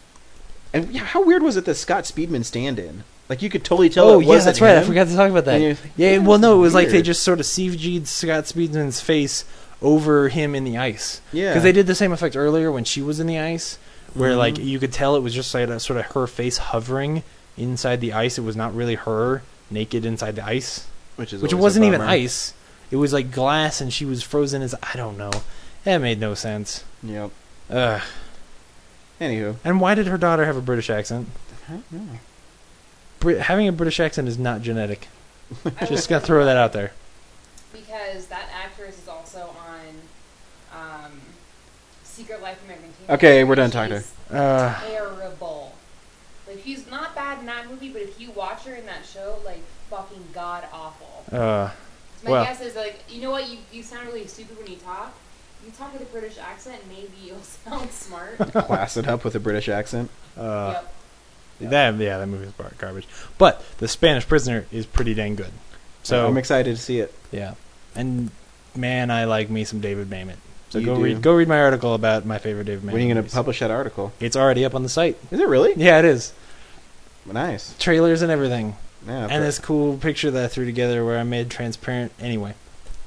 [0.73, 3.03] And yeah, how weird was it that Scott Speedman stand in?
[3.29, 4.09] Like you could totally tell.
[4.09, 4.77] Oh, it yeah, wasn't that's right.
[4.77, 5.59] I forgot to talk about that.
[5.61, 8.99] Like, Yeah, "Yeah, well, no, it was like they just sort of CG'd Scott Speedman's
[8.99, 9.45] face
[9.81, 11.21] over him in the ice.
[11.31, 11.49] Yeah.
[11.51, 13.77] Because they did the same effect earlier when she was in the ice,
[14.13, 14.37] where Mhm.
[14.37, 17.23] like you could tell it was just like a, sort of her face hovering
[17.57, 18.37] inside the ice.
[18.37, 19.41] It was not really her
[19.71, 22.53] naked inside the ice, which is which it always a wasn't even ice.
[22.91, 25.31] It was like glass, and she was frozen as I don't know.
[25.83, 26.83] That made no sense.
[27.01, 27.31] Yep.
[27.69, 28.01] Ugh.
[29.21, 31.27] Anywho, And why did her daughter have a British accent?
[31.69, 32.19] I don't know.
[33.19, 35.07] Brit- having a British accent is not genetic.
[35.87, 36.91] Just will- gonna throw that out there.
[37.71, 39.49] because that actress is also
[40.73, 41.11] on um,
[42.03, 43.15] Secret Life of American Teen.
[43.15, 45.22] Okay, we're done talking to She's Uh, Terrible.
[47.33, 49.37] Like she's not bad in that movie, but if you watch her in that show,
[49.45, 51.23] like fucking god awful.
[51.31, 51.69] uh,
[52.23, 54.77] My Well- guess is like you know what you you sound really stupid when you
[54.77, 55.13] talk.
[55.65, 58.37] You talk with a British accent, maybe you'll sound smart.
[58.67, 60.09] class it up with a British accent.
[60.37, 60.73] uh.
[60.75, 60.93] yep.
[61.69, 63.07] That yeah, that movie is garbage.
[63.37, 65.51] But the Spanish Prisoner is pretty dang good.
[66.01, 67.13] So I'm excited to see it.
[67.31, 67.53] yeah,
[67.95, 68.31] and
[68.75, 70.35] man, I like me some David Mamet.
[70.71, 71.03] So You go do.
[71.03, 72.93] read go read my article about my favorite David Mamet.
[72.93, 74.11] When are you going to publish that article?
[74.19, 75.17] It's already up on the site.
[75.31, 75.73] Is it really?
[75.77, 76.33] Yeah, it is.
[77.31, 77.75] Nice.
[77.79, 78.75] Trailers and everything,
[79.07, 79.27] Yeah.
[79.29, 82.11] and this cool picture that I threw together where I made transparent.
[82.19, 82.53] Anyway,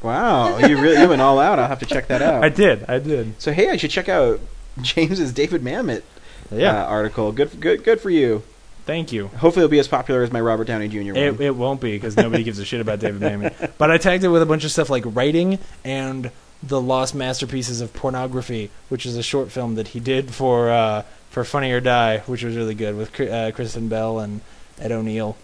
[0.03, 1.59] wow, you really you went all out.
[1.59, 2.43] I'll have to check that out.
[2.45, 3.41] I did, I did.
[3.41, 4.41] So hey, I should check out
[4.81, 6.03] James's David Mamet
[6.51, 7.33] Yeah, uh, article.
[7.33, 8.43] Good, good, good for you.
[8.87, 9.29] thank you.
[9.29, 10.99] Hopefully, it'll be as popular as my Robert Downey Jr.
[10.99, 11.17] one.
[11.17, 13.73] It, it won't be because nobody gives a shit about David Mamet.
[13.79, 16.31] But I tagged it with a bunch of stuff like writing and
[16.62, 21.03] the lost masterpieces of pornography, which is a short film that he did for uh,
[21.37, 24.41] for Funny or Die, which was really good with uh, Kristen Bell and
[24.80, 25.37] Ed O'Neill.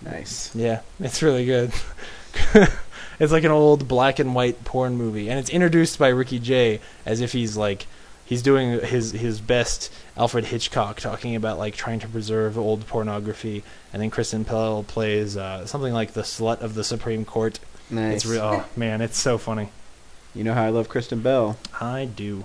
[0.00, 0.54] nice.
[0.54, 1.72] Yeah, it's really good.
[3.18, 6.78] it's like an old black and white porn movie, and it's introduced by Ricky Jay
[7.04, 7.88] as if he's like
[8.24, 13.64] he's doing his his best Alfred Hitchcock, talking about like trying to preserve old pornography,
[13.92, 17.58] and then Kristen Bell plays uh, something like the slut of the Supreme Court.
[17.90, 18.18] Nice.
[18.18, 18.42] It's real.
[18.42, 19.70] Oh man, it's so funny.
[20.32, 21.56] You know how I love Kristen Bell.
[21.80, 22.44] I do.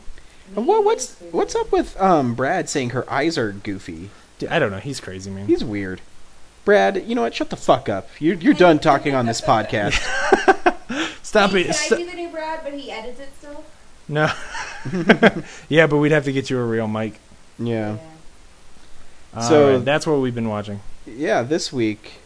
[0.55, 4.09] And what, what's what's up with um, Brad saying her eyes are goofy?
[4.39, 4.79] Dude, I don't know.
[4.79, 5.47] He's crazy, man.
[5.47, 6.01] He's weird.
[6.65, 7.33] Brad, you know what?
[7.35, 8.09] Shut the fuck up.
[8.19, 9.93] You're you're done talking on this podcast.
[11.23, 11.75] Stop Hey, it.
[11.75, 13.63] Can I do the new Brad, but he edits it still?
[14.07, 14.31] no.
[15.69, 17.19] yeah, but we'd have to get you a real mic.
[17.59, 17.97] Yeah.
[19.35, 20.79] All So- right, that's what we've been watching.
[21.05, 22.19] Yeah, this week,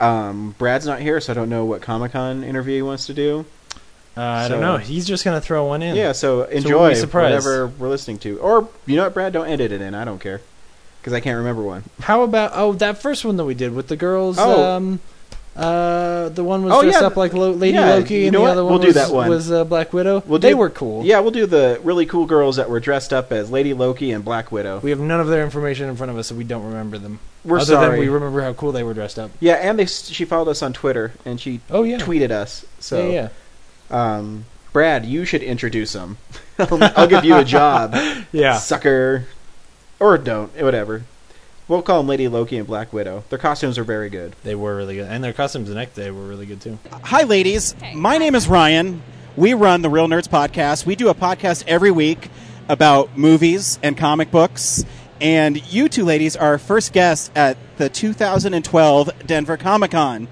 [0.00, 3.14] um, Brad's not here, so I don't know what Comic Con interview he wants to
[3.14, 3.44] do.
[4.16, 4.76] Uh, I So- don't know.
[4.76, 5.96] He's just gonna throw one in.
[5.96, 8.38] Yeah, so we'll enjoy be whatever we're listening to.
[8.40, 9.32] Or, you know what, Brad?
[9.32, 9.94] Don't edit it in.
[9.94, 10.40] I don't care.
[11.00, 11.82] Because I can't remember one.
[12.02, 14.36] How about oh that first one that we did with the girls?
[14.38, 14.62] Oh.
[14.76, 15.00] Um,
[15.56, 18.32] uh, the one was Oh, dressed yeah, up like Lo- Lady yeah, Loki, you and
[18.32, 18.50] know the what?
[18.52, 19.28] other one We'll do was, that one.
[19.28, 20.22] was uh, Black Widow.
[20.26, 21.04] We'll they do- were cool.
[21.04, 24.24] Yeah, we'll do the really cool girls that were dressed up as Lady Loki and
[24.24, 24.80] Black Widow.
[24.82, 27.18] We have none of their information in front of us, so we don't remember them.
[27.44, 27.90] We're Other sorry.
[27.90, 29.30] than we remember how cool they were dressed up.
[29.40, 32.64] yeah, and they she followed us on Twitter and she Oh yeah, tweeted us.
[32.78, 33.28] So, yeah, yeah.
[33.92, 36.18] Um, Brad, you should introduce them.
[36.58, 37.94] I'll, I'll give you a job,
[38.32, 38.56] yeah.
[38.56, 39.26] sucker.
[40.00, 41.04] Or don't, whatever.
[41.68, 43.24] We'll call them Lady Loki and Black Widow.
[43.28, 44.34] Their costumes are very good.
[44.42, 46.78] They were really good, and their costumes the next day were really good too.
[46.90, 47.74] Hi, ladies.
[47.94, 49.02] My name is Ryan.
[49.36, 50.84] We run the Real Nerds Podcast.
[50.84, 52.28] We do a podcast every week
[52.68, 54.84] about movies and comic books.
[55.20, 60.26] And you two ladies are our first guests at the 2012 Denver Comic Con.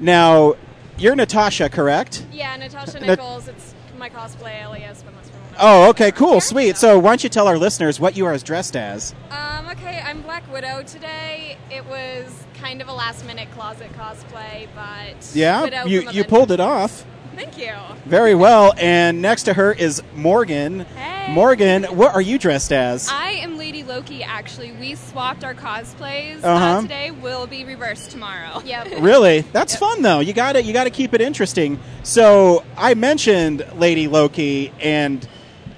[0.00, 0.54] Now,
[0.98, 2.26] you're Natasha, correct?
[2.32, 3.48] Yeah, Natasha Na- Nichols.
[3.48, 5.24] it's my cosplay alias this from when
[5.60, 6.76] Oh, okay, cool, here, sweet.
[6.76, 9.14] So, why don't you tell our listeners what you are dressed as?
[9.30, 11.56] Um, okay, I'm Black Widow today.
[11.70, 16.52] It was kind of a last minute closet cosplay, but Yeah, Widow you you pulled
[16.52, 17.04] it off
[17.38, 17.72] Thank you.
[18.06, 18.74] very well.
[18.78, 20.80] And next to her is Morgan.
[20.80, 21.32] Hey.
[21.32, 23.08] Morgan, what are you dressed as?
[23.08, 24.22] I am Lady Loki.
[24.24, 26.64] Actually, we swapped our cosplays Uh-huh.
[26.78, 27.10] uh, today.
[27.10, 28.60] Will be reversed tomorrow.
[28.68, 29.00] Yep.
[29.00, 29.40] Really?
[29.52, 30.20] That's fun though.
[30.20, 31.78] You got to You got to keep it interesting.
[32.02, 35.26] So I mentioned Lady Loki, and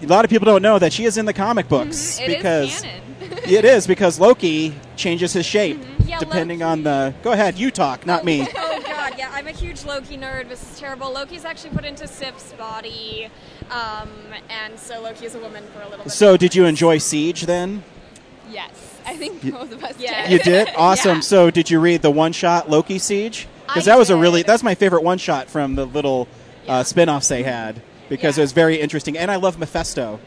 [0.02, 2.36] a lot of people don't know that she is in the comic books It is
[2.36, 3.09] because canon.
[3.48, 6.08] it is because Loki changes his shape Mhm.
[6.08, 7.14] Yeah, depending Loki- on the.
[7.22, 8.42] Go ahead, you talk, not me.
[8.56, 10.48] oh god, yeah, I'm a huge Loki nerd.
[10.48, 11.12] This is terrible.
[11.12, 13.30] Loki's actually put into Sif's body,
[13.70, 14.08] um,
[14.48, 16.12] and so Loki is a woman for a little bit.
[16.12, 17.84] So did you enjoy Siege then?
[18.50, 20.28] Yes, I think both of us yeah.
[20.28, 20.68] You did.
[20.76, 21.16] Awesome.
[21.16, 21.20] Yeah.
[21.20, 23.46] So did you read the one shot Loki Siege?
[23.66, 26.26] Because that was a really that's my favorite one shot from the little
[26.66, 27.80] uh, spin-offs they had.
[28.08, 28.40] because Yeah.
[28.42, 30.18] it was very interesting, and I love Mephisto.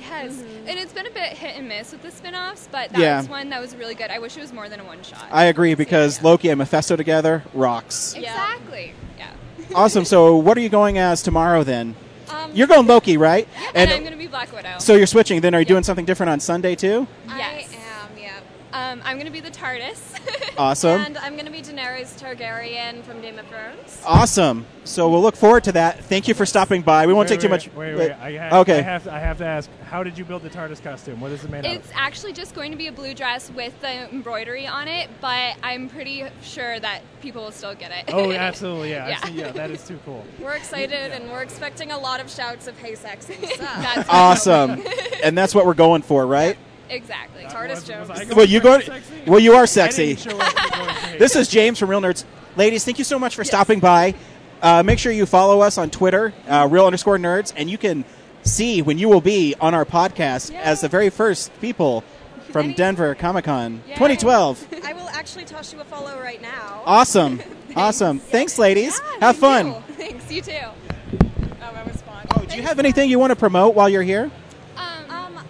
[0.00, 3.16] Yes, and it's been a bit hit and miss with the spin-offs, but Yeah.
[3.16, 4.10] that's one that was really good.
[4.10, 5.26] I wish it was more than a one shot.
[5.30, 8.14] I agree because Loki and Mephisto together rocks.
[8.14, 8.94] exactly.
[9.18, 9.30] Yeah.
[9.74, 10.04] awesome.
[10.12, 11.94] So, what are you going as tomorrow then?
[12.30, 13.46] Um, You're going Loki, right?
[13.74, 14.76] and, I'm going to be Black Widow.
[14.78, 15.40] so you're switching.
[15.42, 17.06] Then, are you doing something different on Sunday too?
[17.28, 17.30] Yes.
[17.30, 17.38] I am.
[17.38, 17.61] Yeah.
[18.72, 20.18] Um, I'm going to be the TARDIS.
[20.58, 21.00] Awesome.
[21.00, 24.02] and I'm going to be Daenerys Targaryen from Game of Thrones.
[24.04, 24.66] Awesome.
[24.84, 26.04] So we'll look forward to that.
[26.04, 27.06] Thank you for stopping by.
[27.06, 27.68] We won't Wait, take too much.
[27.72, 28.10] Wait, wait.
[28.10, 28.12] wait.
[28.12, 28.78] I ha- okay.
[28.78, 31.20] I have, to, I have to ask, how did you build the TARDIS costume?
[31.22, 33.80] What is it made out It's actually just going to be a blue dress with
[33.80, 38.12] the embroidery on it, but I'm pretty sure that people will still get it.
[38.12, 39.08] Oh, absolutely, yeah.
[39.08, 39.24] Yeah.
[39.24, 40.22] seen- yeah, that is too cool.
[40.38, 44.82] We're excited and we're expecting a lot of shouts of "Hey, sexy!" So that's awesome.
[45.24, 46.58] and that's what we're going for, right?
[46.92, 47.44] Exactly.
[47.44, 48.34] TARDIS jokes.
[48.34, 48.80] Well, you go.
[49.26, 50.14] Well, you are sexy.
[50.14, 52.24] didn't show up to go into this is James from Real Nerds.
[52.56, 54.14] Ladies, thank you so much for stopping by.
[54.60, 58.04] Uh, make sure you follow us on Twitter, uh, real underscore nerds, and you can
[58.44, 62.04] see when you will be on our podcast as the very first people
[62.50, 64.68] from Denver Comic Con 2012.
[64.84, 66.82] I will actually toss you a follow right now.
[66.84, 67.40] Awesome.
[67.74, 68.18] Awesome.
[68.18, 69.00] Thanks, ladies.
[69.20, 69.82] Have fun.
[69.96, 70.30] Thanks.
[70.30, 70.52] You too.
[70.52, 70.74] Oh,
[71.60, 72.26] that was fun.
[72.36, 74.30] Oh, do you have anything you want to promote while you're here?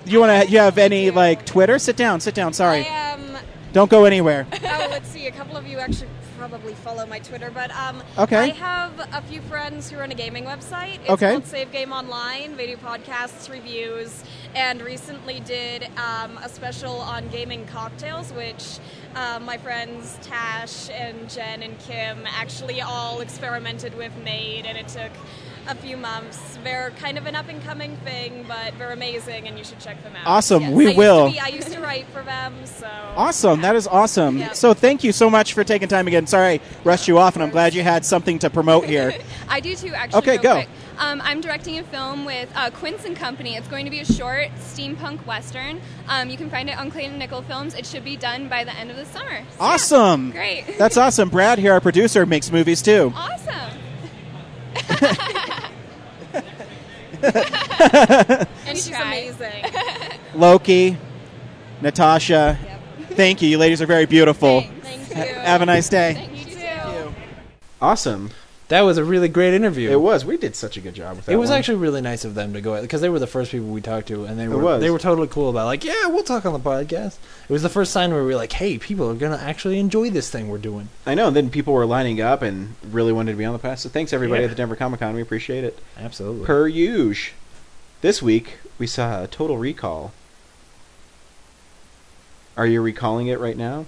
[0.04, 0.50] You want to?
[0.52, 1.78] You have any like Twitter?
[1.78, 2.20] Sit down.
[2.20, 2.52] Sit down.
[2.52, 2.86] Sorry.
[2.86, 3.36] I, um,
[3.72, 4.46] Don't go anywhere.
[4.52, 5.26] oh, let's see.
[5.26, 8.36] A couple of you actually probably follow my Twitter, but um, Okay.
[8.36, 10.98] I have a few friends who run a gaming website.
[11.02, 11.30] It's Okay.
[11.30, 12.56] called Save Game Online.
[12.56, 14.24] They do podcasts, reviews,
[14.56, 18.80] and recently did um, a special on gaming cocktails, which
[19.14, 24.88] um, my friends Tash and Jen and Kim actually all experimented with, made, and it
[24.88, 25.12] took
[25.68, 26.58] a few months.
[26.64, 30.02] They're kind of an up and coming thing, but they're amazing, and you should check
[30.02, 30.26] them out.
[30.26, 30.62] Awesome.
[30.62, 30.72] Yes.
[30.72, 31.30] We I used will.
[31.32, 32.86] be- I used to write for them, so.
[33.16, 33.60] Awesome.
[33.62, 34.38] That is awesome.
[34.38, 34.52] Yeah.
[34.52, 36.26] So thank you so much for taking time again.
[36.26, 39.14] Sorry I rushed you off, and I'm glad you had something to promote here.
[39.48, 40.18] I do too, actually.
[40.18, 40.54] Okay, go.
[40.54, 40.68] quick.
[40.98, 43.56] Um, I'm directing a film with uh, Quince and Company.
[43.56, 45.80] It's going to be a short steampunk western.
[46.06, 47.74] Um, you can find it on Clayton Nickel Films.
[47.74, 49.40] It should be done by the end of the summer.
[49.40, 50.30] So, yeah, Awesome.
[50.30, 50.78] great.
[50.78, 51.28] That's awesome.
[51.28, 53.12] Brad here, our producer, makes movies too.
[53.16, 53.78] Awesome.
[57.22, 59.64] and she's amazing.
[60.34, 60.96] Loki,
[61.80, 62.58] Natasha.
[63.10, 63.48] Thank you.
[63.48, 64.62] You ladies are very beautiful.
[64.62, 66.28] Thank Ha- Have a nice day.
[66.34, 67.14] You too.
[67.80, 68.30] Awesome.
[68.72, 69.90] That was a really great interview.
[69.90, 70.24] It was.
[70.24, 71.32] We did such a good job with that.
[71.32, 71.58] It was one.
[71.58, 74.08] actually really nice of them to go because they were the first people we talked
[74.08, 74.80] to, and they It were was.
[74.80, 77.18] they were totally cool about like, yeah, we'll talk on the podcast.
[77.48, 80.08] It was the first sign where we were like, hey, people are gonna actually enjoy
[80.08, 80.88] this thing we're doing.
[81.04, 81.26] I know.
[81.26, 83.80] And then people were lining up and really wanted to be on the podcast.
[83.80, 84.44] So thanks everybody Yeah.
[84.46, 85.14] at the Denver Comic Con.
[85.14, 85.78] We appreciate it.
[85.98, 86.46] Absolutely.
[86.46, 87.34] Per usual.
[88.00, 90.12] This week we saw a Total Recall.
[92.56, 93.86] Are you recalling it right now?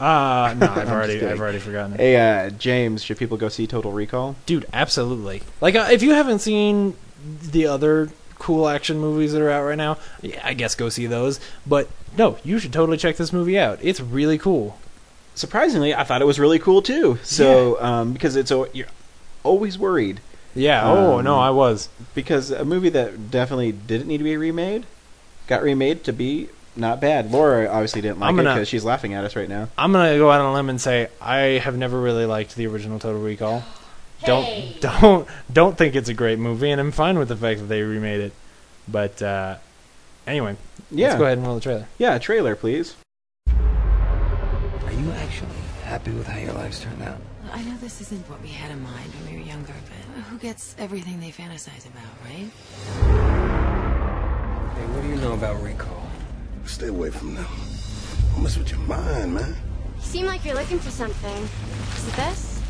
[0.00, 1.24] Uh no, I've already.
[1.24, 2.00] I've already forgotten it.
[2.00, 4.36] Hey, uh, James, should people go see Total Recall?
[4.46, 5.42] Dude, absolutely.
[5.60, 6.96] Like uh, if you haven't seen
[7.42, 11.06] the other cool action movies that are out right now, yeah, I guess go see
[11.06, 11.40] those.
[11.66, 13.78] But no, you should totally check this movie out.
[13.82, 14.78] It's really cool.
[15.34, 17.18] Surprisingly, I thought it was really cool too.
[17.22, 18.86] So, um, because it's you're
[19.42, 20.20] always worried.
[20.54, 20.90] Yeah.
[20.90, 21.90] oh no, Um, I was.
[22.14, 24.86] because a movie that definitely didn't need to be remade
[25.46, 27.30] got remade to be not bad.
[27.32, 29.68] Laura obviously didn't like I'm it gonna- because she's laughing at us right now.
[29.78, 32.66] I'm gonna go out on a limb and say I have never really liked the
[32.66, 33.64] original Total Recall.
[34.24, 37.66] Don't don't don't think it's a great movie, and I'm fine with the fact that
[37.66, 38.32] they remade it.
[38.88, 39.56] But uh,
[40.26, 40.56] anyway,
[40.90, 41.08] Yeah.
[41.08, 41.86] let's go ahead and roll the trailer.
[41.98, 42.94] Yeah, trailer, please.
[43.48, 45.50] Are you actually
[45.84, 47.18] happy with how your life's turned out?
[47.52, 50.38] I know this isn't what we had in mind when we were younger, but who
[50.38, 52.50] gets everything they fantasize about, right?
[54.76, 56.05] Hey, what do you know about recall?
[56.66, 57.46] Stay away from them.
[58.32, 59.56] Don't mess with your mind, man.
[59.96, 61.42] You seem like you're looking for something.
[61.96, 62.62] Is it this?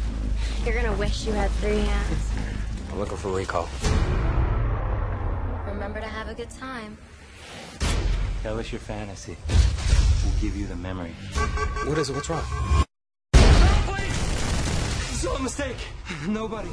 [0.65, 2.31] You're gonna wish you had three hands.
[2.93, 3.69] I'm looking for recall.
[5.67, 6.97] Remember to have a good time.
[8.43, 9.37] Tell us your fantasy.
[10.25, 11.15] We'll give you the memory.
[11.85, 12.15] What is it?
[12.15, 12.45] What's wrong?
[13.35, 15.79] It's all a mistake.
[16.29, 16.69] Nobody.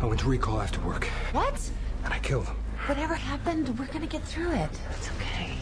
[0.00, 1.58] I went to recall after work What?
[2.04, 2.56] and I killed him.
[2.86, 4.70] Whatever happened, we're gonna get through it.
[4.90, 5.52] It's okay.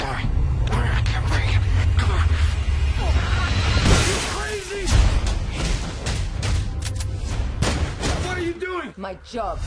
[0.00, 0.26] Alright.
[0.70, 1.62] Alright, I can't break it.
[1.96, 2.28] Come on.
[4.08, 4.86] You crazy!
[8.26, 8.92] What are you doing?
[8.96, 9.60] My job.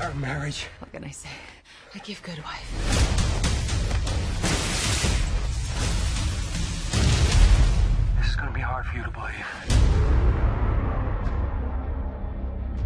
[0.00, 0.66] Our marriage.
[0.80, 1.28] What can I say?
[1.94, 2.70] I give good wife.
[8.18, 10.39] This is gonna be hard for you to believe.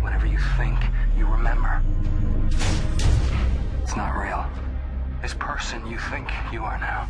[0.04, 0.78] Whatever you think,
[1.16, 1.80] you remember.
[3.82, 4.44] It's not real.
[5.22, 7.08] This person you think You are now.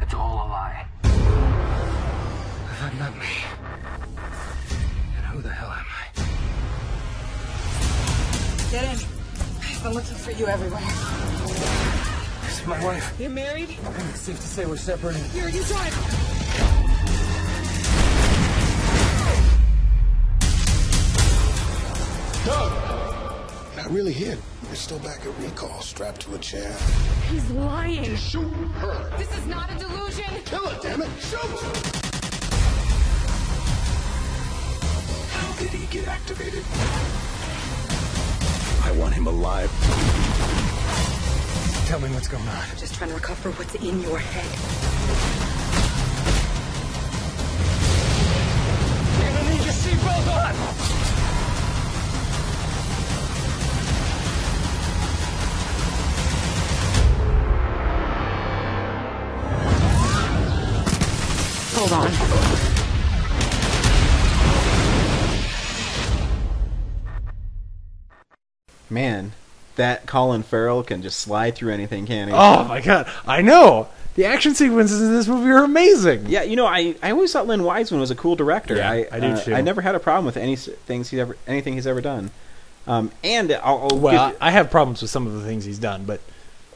[0.00, 0.86] It's all a lie.
[1.02, 3.26] If I'm not me,
[5.14, 6.12] then who the hell am I?
[8.70, 8.90] Get in.
[9.60, 10.80] I've been looking for you everywhere.
[12.42, 13.16] This is my wife.
[13.18, 13.70] You're married?
[13.70, 15.22] I think it's safe to say we're separated.
[15.22, 16.31] Here, you drive.
[23.92, 24.38] Really hit.
[24.66, 26.74] You're still back at recall, strapped to a chair.
[27.30, 28.16] He's lying.
[28.16, 29.16] Shoot her.
[29.18, 30.24] This is not a delusion.
[30.46, 31.10] Kill her, damn it.
[31.20, 31.40] Shoot!
[35.30, 36.64] How did he get activated?
[38.84, 39.70] I want him alive.
[41.86, 42.56] Tell me what's going on.
[42.70, 44.48] I'm just trying to recover what's in your head.
[49.20, 50.91] You're gonna need your seatbelt on!
[61.82, 63.22] Hold on.
[68.90, 69.32] Man,
[69.76, 72.34] that Colin Farrell can just slide through anything, can he?
[72.34, 73.88] Oh my god, I know.
[74.14, 76.26] The action sequences in this movie are amazing.
[76.26, 78.76] Yeah, you know, I, I always thought Len Wiseman was a cool director.
[78.76, 79.54] Yeah, I, I do uh, too.
[79.54, 82.30] I never had a problem with any things he's ever anything he's ever done.
[82.86, 85.78] Um, and I'll, I'll Well, give- I have problems with some of the things he's
[85.78, 86.20] done, but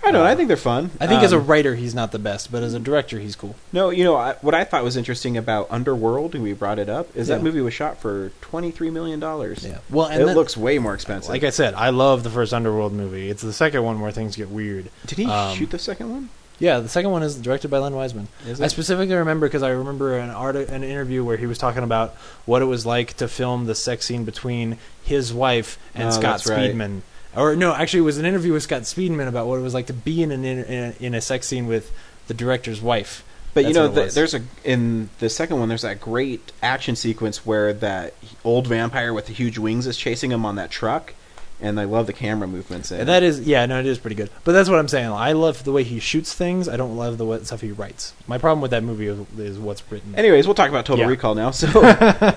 [0.02, 0.24] I don't know.
[0.24, 0.90] I think they're fun.
[1.00, 3.34] I think as a Um, writer he's not the best, but as a director he's
[3.34, 3.56] cool.
[3.72, 6.88] No, you know I, what I thought was interesting about Underworld, and we brought it
[6.88, 7.36] up, is Yeah.
[7.36, 9.64] that movie was shot for twenty three million dollars.
[9.66, 9.78] Yeah.
[9.90, 11.28] Well, and it that- looks way more expensive.
[11.30, 13.30] Like I said, I love the first Underworld movie.
[13.30, 14.90] It's the second one where things get weird.
[15.06, 16.28] Did he Um, shoot the second one?
[16.58, 18.28] Yeah, the second one is directed by Len Wiseman.
[18.46, 18.70] Is I it?
[18.70, 22.14] specifically remember because I remember an art an interview where he was talking about
[22.46, 26.22] what it was like to film the sex scene between his wife and Oh, Scott
[26.22, 26.72] that's right.
[26.74, 27.00] Speedman.
[27.36, 29.86] Or no, actually, it was an interview with Scott Speedman about what it was like
[29.86, 31.92] to be in an in, in, a, in a sex scene with
[32.28, 33.24] the director's wife.
[33.54, 35.68] But you know, the, there's a in the second one.
[35.68, 38.14] There's that great action sequence where that
[38.44, 41.14] old vampire with the huge wings is chasing him on that truck,
[41.58, 42.92] and I love the camera movements.
[42.92, 44.28] In And that is, yeah, no, it is pretty good.
[44.44, 45.10] But that's what I'm saying.
[45.10, 46.68] I love the way he shoots things.
[46.68, 48.12] I don't love the way, stuff he writes.
[48.26, 50.14] My problem with that movie is, is what's written.
[50.14, 51.10] Anyways, we'll talk about Total Yeah.
[51.10, 51.50] Recall now.
[51.56, 51.66] So,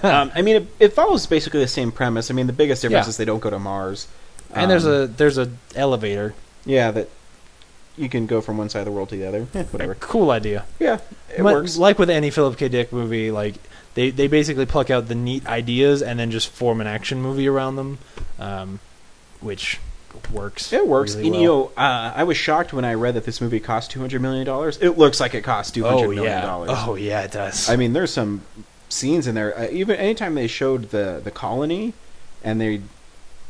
[0.03, 2.31] um, I mean, it, it follows basically the same premise.
[2.31, 3.09] I mean, the biggest difference Yeah.
[3.09, 4.07] is they don't go to Mars.
[4.53, 6.33] And there's Um, a there's a elevator.
[6.65, 7.09] yeah that
[7.97, 9.45] you can go from one side of the world to the other.
[9.53, 9.93] Eh, whatever.
[9.95, 10.65] Cool idea.
[10.79, 10.99] Yeah,
[11.35, 11.75] it works.
[11.77, 12.69] Like with any Philip K.
[12.69, 13.55] Dick movie, like
[13.95, 17.47] they they basically pluck out the neat ideas and then just form an action movie
[17.47, 17.97] around them,
[18.39, 18.79] um,
[19.41, 19.79] which
[20.31, 20.71] works.
[20.71, 21.15] It works.
[21.15, 23.91] really and you know, uh, I was shocked when I read that this movie cost
[23.91, 24.77] two hundred million dollars.
[24.81, 26.41] It looks like it cost two hundred Oh million yeah.
[26.41, 26.69] dollars.
[26.73, 27.69] Oh yeah, it does.
[27.69, 28.43] I mean, there's some
[28.87, 29.57] scenes in there.
[29.57, 31.93] Uh, even anytime they showed the the colony,
[32.45, 32.81] and they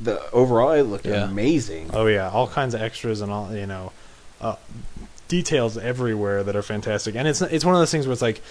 [0.02, 1.26] the overall, it looked Yeah.
[1.30, 1.92] amazing.
[1.94, 3.92] Oh yeah, all kinds of extras and all you know,
[4.42, 4.56] uh,
[5.28, 7.16] details everywhere that are fantastic.
[7.16, 8.42] And it's it's one of those things where it's like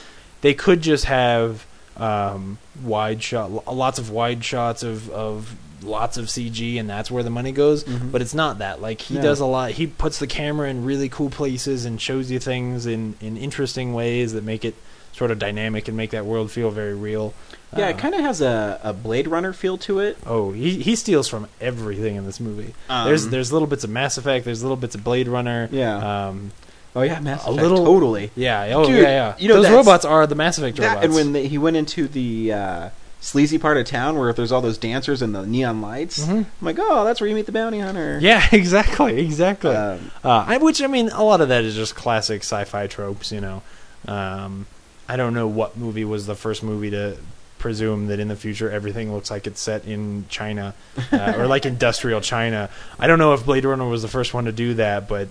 [0.40, 1.64] they could just have
[1.96, 7.22] um, wide shot, lots of wide shots of of lots of CG, and that's where
[7.22, 7.84] the money goes.
[7.84, 8.12] Mhm.
[8.12, 8.80] But it's not that.
[8.80, 9.22] Like he No.
[9.22, 9.72] does a lot.
[9.72, 13.94] He puts the camera in really cool places and shows you things in in interesting
[13.94, 14.74] ways that make it
[15.12, 17.34] sort of dynamic and make that world feel very real.
[17.76, 20.16] Yeah, Uh, it kind of has a, a Blade Runner feel to it.
[20.26, 22.74] Oh, he he steals from everything in this movie.
[22.88, 24.44] Um, there's there's little bits of Mass Effect.
[24.44, 25.68] There's little bits of Blade Runner.
[25.72, 26.28] Yeah.
[26.28, 26.52] Um,
[26.96, 28.30] Oh yeah, Mass a Effect, little totally.
[28.34, 28.72] Yeah.
[28.74, 29.02] Oh Dude, yeah.
[29.02, 29.34] Yeah.
[29.38, 30.94] you know, those robots are the Mass Effect robots.
[30.96, 32.88] That, and when they, he went into the uh,
[33.20, 36.30] sleazy part of town where there's all those dancers and the neon lights, Mhm.
[36.38, 38.18] I'm like, oh, that's where you meet the bounty hunter.
[38.22, 39.76] yeah, exactly, exactly.
[39.76, 43.30] Um, uh, I, which I mean, a lot of that is just classic sci-fi tropes.
[43.30, 43.62] You know,
[44.08, 44.66] um,
[45.08, 47.16] I don't know what movie was the first movie to
[47.58, 50.74] presume that in the future everything looks like it's set in China
[51.10, 52.70] uh, or like industrial China.
[52.98, 55.28] I don't know if Blade Runner was the first one to do that, but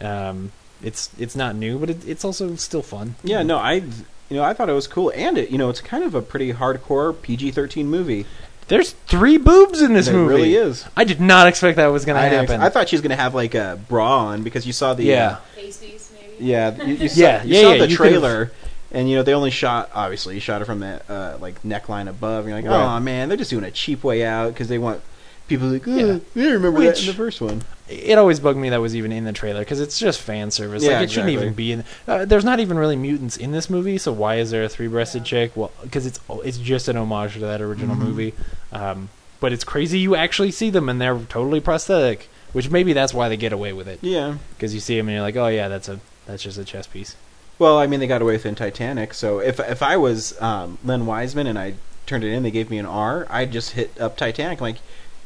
[0.00, 0.52] um,
[0.82, 3.14] it's it's not new, but it, it's also still fun.
[3.24, 5.80] Yeah, no, I, you know, I thought it was cool, and it, you know, it's
[5.80, 8.26] kind of a pretty hardcore PG-13 movie.
[8.68, 10.34] There's three boobs in this There movie.
[10.34, 10.84] really is.
[10.96, 12.54] I did not expect that was going to happen.
[12.56, 14.92] ex- I thought she was going to have like a bra on because you saw
[14.92, 15.28] the Yeah.
[15.28, 16.44] uh, Pasties, maybe.
[16.44, 18.52] yeah, you, you saw, Yeah, you yeah, saw yeah, the you could've- trailer.
[18.92, 22.08] And you know they only shot obviously you shot it from that uh, like neckline
[22.08, 22.46] above.
[22.46, 22.96] And you're like, Right.
[22.96, 25.02] oh man, they're just doing a cheap way out because they want
[25.48, 26.44] people like, oh, Yeah.
[26.48, 27.62] I remember that Which- in the first one.
[27.88, 30.82] it always bugged me that was even in the trailer because it's just fan service.
[30.82, 31.44] Yeah, like it shouldn't exactly.
[31.46, 31.84] even be in.
[32.08, 35.24] Uh, there's not even really mutants in this movie, so why is there a three-breasted
[35.24, 35.52] chick?
[35.56, 38.00] Well, because it's it's just an homage to that original Mhm.
[38.00, 38.34] movie.
[38.72, 39.08] Um,
[39.38, 43.28] but it's crazy you actually see them and they're totally prosthetic, which maybe that's why
[43.28, 43.98] they get away with it.
[44.02, 44.38] Yeah.
[44.56, 46.86] because you see them and you're like, oh yeah, that's a that's just a chess
[46.88, 47.14] piece.
[47.58, 49.14] Well, I mean, they got away with it in Titanic.
[49.14, 51.74] So if if I was um, Len Wiseman and I
[52.06, 54.60] turned it in, they gave me an R, I'd just hit up Titanic.
[54.60, 54.76] I'm like,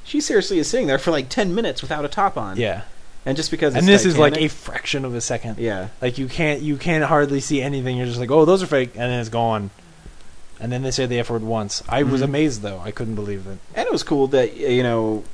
[0.04, 2.56] she seriously is sitting there for like ten minutes without a top on.
[2.56, 2.82] Yeah.
[3.26, 5.58] And just because and this is like a fraction of a second.
[5.58, 5.88] Yeah.
[6.00, 7.96] like you can't you can't hardly see anything.
[7.96, 9.70] You're just like, oh, those are fake, and then it's gone.
[10.58, 11.82] And then they say the F word once.
[11.88, 12.24] I was Mhm.
[12.24, 12.80] amazed though.
[12.80, 13.58] I couldn't believe it.
[13.74, 15.24] And it was cool that you know,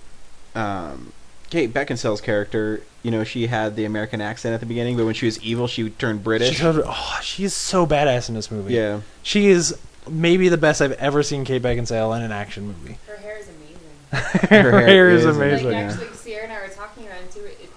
[0.55, 1.13] um,
[1.57, 2.83] Kate Beckinsale's character.
[3.03, 5.67] You know, she had the American accent at the beginning, but when she was evil,
[5.67, 6.51] she turned British.
[6.51, 8.75] She turned, oh, she is so badass in this movie.
[8.75, 9.01] Yeah.
[9.23, 12.99] she is maybe the best I've ever seen Kate Beckinsale in an action movie.
[13.07, 14.49] Her hair is amazing.
[14.51, 15.67] Her, Her hair hair is is amazing.
[15.69, 17.41] Like actually, Sierra and I were talking about it too.
[17.41, 17.71] It,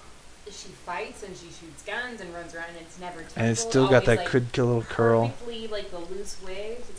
[0.46, 3.20] it, she fights and she shoots guns and runs around, and it's never.
[3.20, 5.28] and it's tangled, still got always, that like, good little curl.
[5.28, 6.89] Perfectly like the loose waves.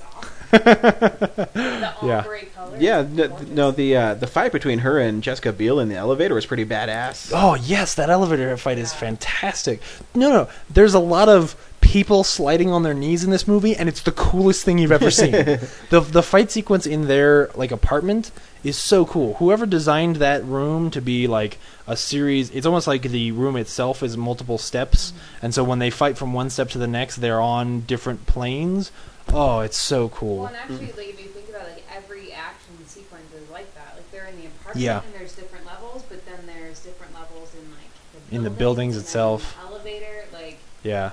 [0.54, 1.48] It's awesome.
[1.54, 2.18] the Yeah.
[2.20, 2.78] ombre color.
[2.80, 6.34] Yeah, no, no the uh, the fight between her and Jessica Biel in the elevator
[6.36, 7.32] was pretty badass.
[7.34, 9.82] Oh yes, that elevator fight is fantastic.
[10.16, 13.90] No, no, there's a lot of people sliding on their knees in this movie, and
[13.90, 15.32] it's the coolest thing you've ever seen.
[15.32, 18.32] the The fight sequence in their like apartment
[18.64, 19.34] is so cool.
[19.36, 24.04] Whoever designed that room to be like a series, it's almost like the room itself
[24.04, 27.42] is multiple steps, and so when they fight from one step to the next, they're
[27.42, 28.92] on different planes.
[29.34, 30.40] Oh, it's so cool.
[30.40, 33.74] Well, and actually, like if you think about it, like every action sequence is like
[33.76, 33.94] that.
[33.96, 35.02] Like they're in the apartment, Yeah.
[35.04, 37.90] and there's different levels, but then there's different levels in like
[38.30, 39.58] the In the buildings, itself.
[39.64, 40.26] elevator.
[40.34, 41.12] Like Yeah.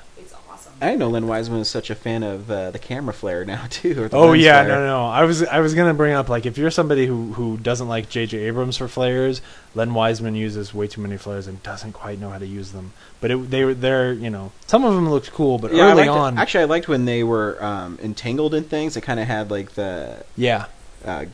[0.81, 4.03] I know Len Wiseman is such a fan of uh, the camera flare now too.
[4.05, 4.79] or the Oh lens yeah, flare.
[4.81, 5.07] no, no.
[5.07, 8.09] I was I was gonna bring up like if you're somebody who who doesn't like
[8.09, 8.39] J.J.
[8.39, 9.41] Abrams for flares,
[9.75, 12.93] Len Wiseman uses way too many flares and doesn't quite know how to use them.
[13.21, 15.95] But it, they were they're you know some of them looked cool, but Yeah, early
[16.07, 16.19] liked it.
[16.19, 18.97] on, Actually, I liked when they were um, entangled in things.
[18.97, 20.67] It kind of had like the yeah.
[21.05, 21.25] uh,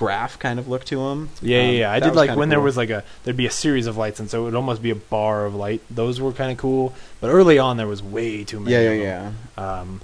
[0.00, 1.28] graph kind of look to them.
[1.42, 1.92] Yeah, yeah, yeah.
[1.92, 4.30] I did like when there was like a there'd be a series of lights, and
[4.30, 5.82] so it would almost be a bar of light.
[5.90, 8.72] Those were kind of cool, but early on there was way too many.
[8.72, 9.80] Yeah, of yeah.
[9.80, 10.00] Um,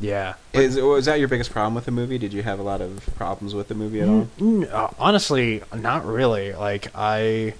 [0.00, 0.34] yeah.
[0.54, 2.16] Is was that your biggest problem with the movie?
[2.16, 4.28] Did you have a lot of problems with the movie at all?
[4.38, 6.54] Mm, uh, honestly, not really.
[6.54, 7.52] Like I,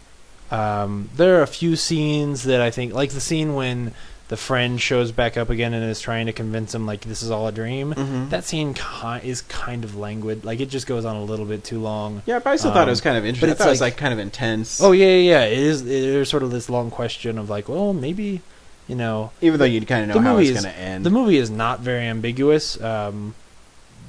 [0.51, 3.93] um, there are a few scenes that I think, like the scene when
[4.29, 7.31] the friend shows back up again and is trying to convince him like this is
[7.31, 7.95] all a dream.
[7.95, 8.31] Mhm.
[8.31, 10.45] That scene ki- is kind of languid.
[10.45, 12.23] Like it just goes on a little bit too long.
[12.27, 13.49] Yeah, but I still thought it Um, was kind of but interesting.
[13.51, 14.81] I it's thought it was like kind of intense.
[14.83, 15.45] Oh yeah, yeah, yeah.
[15.45, 15.85] It is.
[15.85, 18.41] There's sort of this long question of like, well, maybe,
[18.89, 21.05] you know, Even though you'd kinda know the how it's is- gonna end.
[21.07, 23.35] The movie is not very ambiguous, um,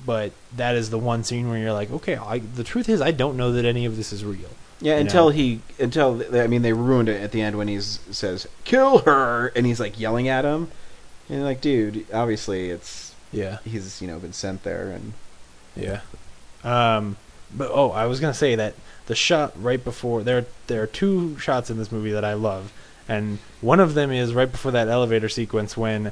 [0.06, 3.12] but that is the one scene where you're like, okay, I, the truth is, I
[3.12, 4.50] don't know that any of this is real.
[4.80, 5.30] Yeah, until know?
[5.30, 9.48] he until I mean they ruined it at the end when he says kill her
[9.56, 10.70] and he's like yelling at him.
[11.30, 13.58] And like, dude, obviously it's Yeah.
[13.66, 15.14] he's you know been sent there and
[15.76, 16.02] Yeah.
[16.64, 17.18] Um,
[17.56, 18.76] but oh, I was gonna say that
[19.08, 22.72] the shot right before there there are two shots in this movie that I love,
[23.08, 26.12] and one of them is right before that elevator sequence when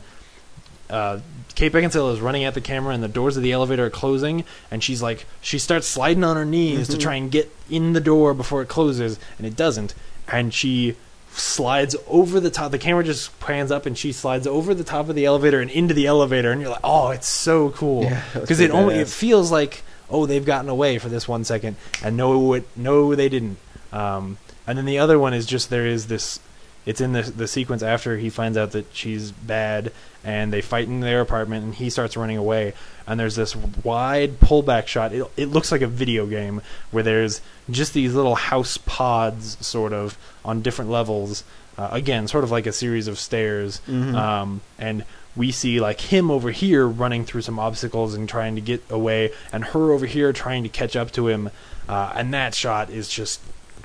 [0.89, 1.19] uh,
[1.55, 4.43] Kate Beckinsale is running at the camera and the doors of the elevator are closing,
[4.69, 7.01] and she's like she starts sliding on her knees to Mhm.
[7.01, 9.93] try and get in the door before it closes, and it doesn't,
[10.27, 10.95] and she
[11.37, 15.09] slides over the top the camera just pans up and she slides over the top
[15.09, 18.03] of the elevator and into the elevator and you're like oh it's so cool.
[18.03, 21.75] Yeah, because it only it feels like oh they've gotten away for this one second
[22.01, 23.57] and no it, no they didn't.
[23.91, 26.39] Um, and then the other one is just there is this
[26.85, 29.91] it's in the the sequence after he finds out that she's bad
[30.25, 32.73] and they fight in their apartment and he starts running away.
[33.07, 35.13] And there's this wide pullback shot.
[35.13, 36.61] It, it looks like a video game
[36.91, 41.43] where there's just these little house pods sort of on different levels.
[41.77, 43.81] Uh, again sort of like a series of stairs.
[43.87, 44.15] Mhm.
[44.15, 45.03] um, and
[45.35, 49.31] we see like him over here running through some obstacles and trying to get away
[49.51, 51.49] and her over here trying to catch up to him.
[51.89, 53.41] Uh, and that shot is just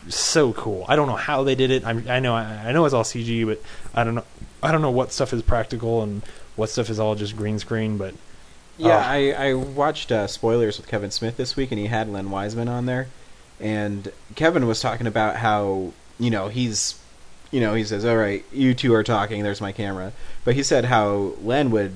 [0.08, 0.84] so cool.
[0.88, 1.84] I don't know how they did it.
[1.84, 3.60] I'm, i know I know it's all cg but
[3.94, 4.24] i don't know
[4.62, 6.22] i don't know what stuff is practical and
[6.56, 8.14] what stuff is all just green screen but
[8.78, 9.00] Yeah, oh.
[9.00, 12.66] I, I watched uh, spoilers with Kevin Smith this week, and he had Len Wiseman
[12.68, 13.08] on there,
[13.60, 16.98] and Kevin was talking about how you know he's,
[17.50, 19.42] you know, he says, "All right, you two are talking.
[19.42, 20.12] There's my camera,"
[20.44, 21.92] but he said how Len would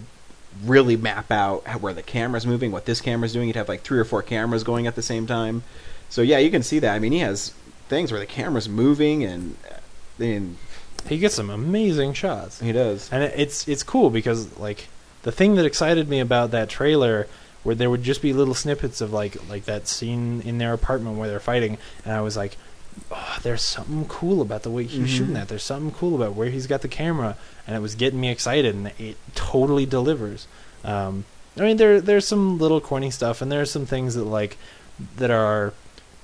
[0.63, 3.47] really map out how, where the camera's moving, what this camera's doing.
[3.47, 5.63] He'd have like three or four cameras going at the same time.
[6.11, 6.95] So yeah, you can see that.
[6.95, 7.55] I mean, he has
[7.89, 9.79] things where the camera's moving, and uh,
[10.19, 10.59] then
[11.09, 12.61] he gets some amazing shots.
[12.61, 13.09] He does.
[13.13, 14.89] and it's it's cool because like
[15.23, 17.27] the thing that excited me about that trailer
[17.63, 21.17] where there would just be little snippets of like like that scene in their apartment
[21.17, 22.57] where they're fighting and i was like
[23.11, 25.17] oh, there's something cool about the way he's Mhm.
[25.17, 25.49] shooting that.
[25.49, 27.37] There's something cool about where he's got the camera.
[27.67, 30.47] And it was getting me excited and it totally delivers.
[30.85, 31.25] Um,
[31.59, 34.57] i mean there there's some little corny stuff and there's some things that like
[35.17, 35.73] that are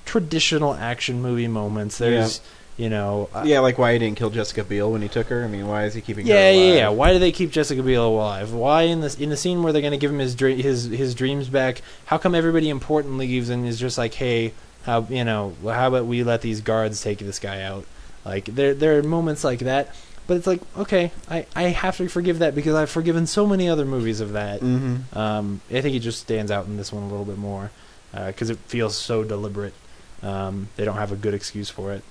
[0.05, 1.99] traditional action movie moments.
[1.99, 2.41] There's
[2.81, 5.45] you know uh, Yeah, like why he didn't kill Jessica Biel when he took her.
[5.45, 6.57] I mean, why is he keeping her yeah, alive?
[6.69, 6.89] yeah, yeah.
[6.89, 8.53] Why do they keep Jessica Biel alive?
[8.53, 10.85] Why in this in the scene where they're going to give him his dre- his
[10.85, 11.83] his dreams back?
[12.07, 14.53] How come everybody important leaves and is just like, hey,
[14.85, 17.85] how you know, how about we let these guards take this guy out?
[18.25, 19.95] Like there there are moments like that,
[20.27, 23.69] but it's like okay, I I have to forgive that because I've forgiven so many
[23.69, 24.61] other movies of that.
[24.61, 25.15] Mhm.
[25.17, 27.71] Um, I think it just stands out in this one a little bit more
[28.13, 29.75] because it feels so deliberate.
[30.23, 32.03] Um, they don't have a good excuse for it.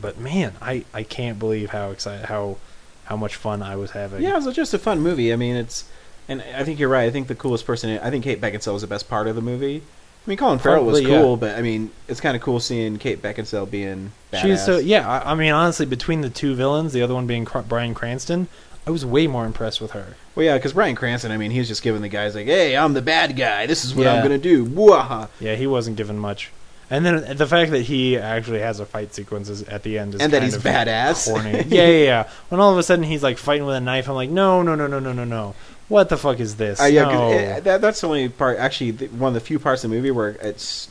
[0.00, 2.56] But man, I, I can't believe how excited how
[3.04, 4.22] how much fun I was having.
[4.22, 5.32] Yeah, it was just a fun movie.
[5.32, 5.84] I mean, it's,
[6.28, 7.06] and I think you're right.
[7.06, 9.42] I think the coolest person, I think Kate Beckinsale was the best part of the
[9.42, 9.82] movie.
[10.26, 11.20] I mean, Colin Farrell was Probably, yeah.
[11.20, 14.42] cool, but I mean, it's kind of cool seeing Kate Beckinsale being badass.
[14.42, 15.08] She's so yeah.
[15.08, 18.46] I, I mean, honestly, between the two villains, the other one being Bryan Cranston,
[18.86, 20.16] I was way more impressed with her.
[20.34, 22.76] Well, yeah, because Bryan Cranston, I mean, he was just giving the guys like, "Hey,
[22.76, 23.66] I'm the bad guy.
[23.66, 25.28] This is what I'm gonna do." Bwaha.
[25.40, 26.50] Yeah, he wasn't given much.
[26.90, 30.16] And then the fact that he actually has a fight sequence is, at the end
[30.16, 31.26] is And that he's badass.
[31.30, 31.52] Corny.
[31.68, 32.28] yeah, yeah, yeah.
[32.48, 34.74] When all of a sudden he's like fighting with a knife, I'm like, no, no,
[34.74, 35.54] no, no, no, no, no.
[35.88, 36.80] What the fuck is this?
[36.80, 37.30] Uh, yeah, no.
[37.30, 38.58] it- that, that's the only part.
[38.58, 40.88] Actually, the, one of the few parts of the movie where it's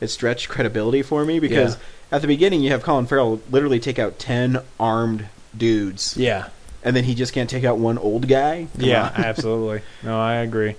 [0.00, 2.16] it stretched credibility for me because Yeah.
[2.16, 5.26] at the beginning you have Colin Farrell literally take out ten armed
[5.56, 6.16] dudes.
[6.16, 6.48] Yeah.
[6.82, 8.66] and then he just can't take out one old guy.
[8.78, 9.82] Come yeah, absolutely.
[10.02, 10.76] No, I agree.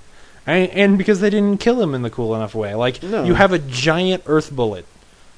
[0.47, 2.73] And, and because they didn't kill him in the cool enough way.
[2.75, 3.23] Like, No.
[3.23, 4.85] you have a giant earth bullet.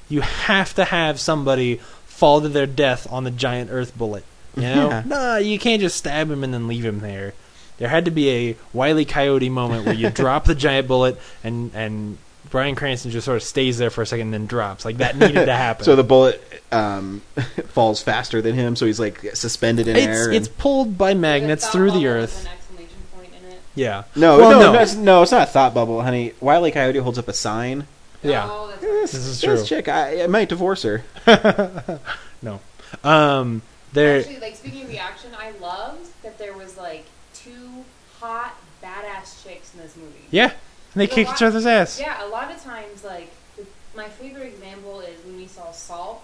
[0.08, 1.76] You have to have somebody
[2.06, 4.24] fall to their death on the giant earth bullet.
[4.56, 4.88] You know?
[4.88, 5.02] Yeah.
[5.04, 7.34] No, you can't just stab him and then leave him there.
[7.78, 11.72] There had to be a Wile Coyote moment where you drop the giant bullet and
[11.74, 12.18] and
[12.50, 14.84] Bryan Cranston just sort of stays there for a second and then drops.
[14.84, 15.84] Like that needed to happen.
[15.84, 16.40] So the bullet
[16.70, 17.20] um,
[17.70, 20.30] falls faster than him, so he's like suspended in it's, air.
[20.32, 22.46] it's and- pulled by magnets through the earth.
[23.74, 24.04] Yeah.
[24.14, 24.72] no, Well, no, no.
[24.74, 26.32] no, it's, no, it's not a thought bubble, honey.
[26.40, 27.86] Wiley Coyote holds up a sign.
[28.22, 28.68] Yeah.
[28.80, 29.64] This, This is this true.
[29.78, 31.02] chick, I, I might divorce her.
[32.42, 32.60] no.
[33.02, 33.62] Um,
[33.92, 34.20] there.
[34.20, 37.04] Actually, like speaking of reaction, I loved that there was like
[37.34, 37.84] two
[38.20, 40.24] hot badass chicks in this movie.
[40.30, 40.52] Yeah, and
[40.94, 41.98] they Like, a kick each other's ass.
[42.00, 43.66] Yeah, a lot of times, like the,
[43.96, 46.22] my favorite example is when we saw Salt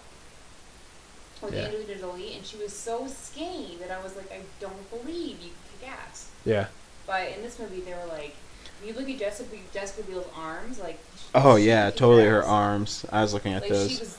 [1.43, 1.65] with Yeah.
[1.67, 5.51] Angelina Jolie, and she was so skinny that I was like, I don't believe you
[5.51, 6.29] can kick ass.
[6.45, 6.67] Yeah.
[7.11, 8.37] But in this movie, they were like,
[8.87, 10.99] you look at Jessica Jessica Biel's arms, like
[11.35, 12.25] Oh yeah, kicked totally.
[12.27, 13.05] Her arms.
[13.11, 13.91] I was looking at like those.
[13.91, 14.17] she was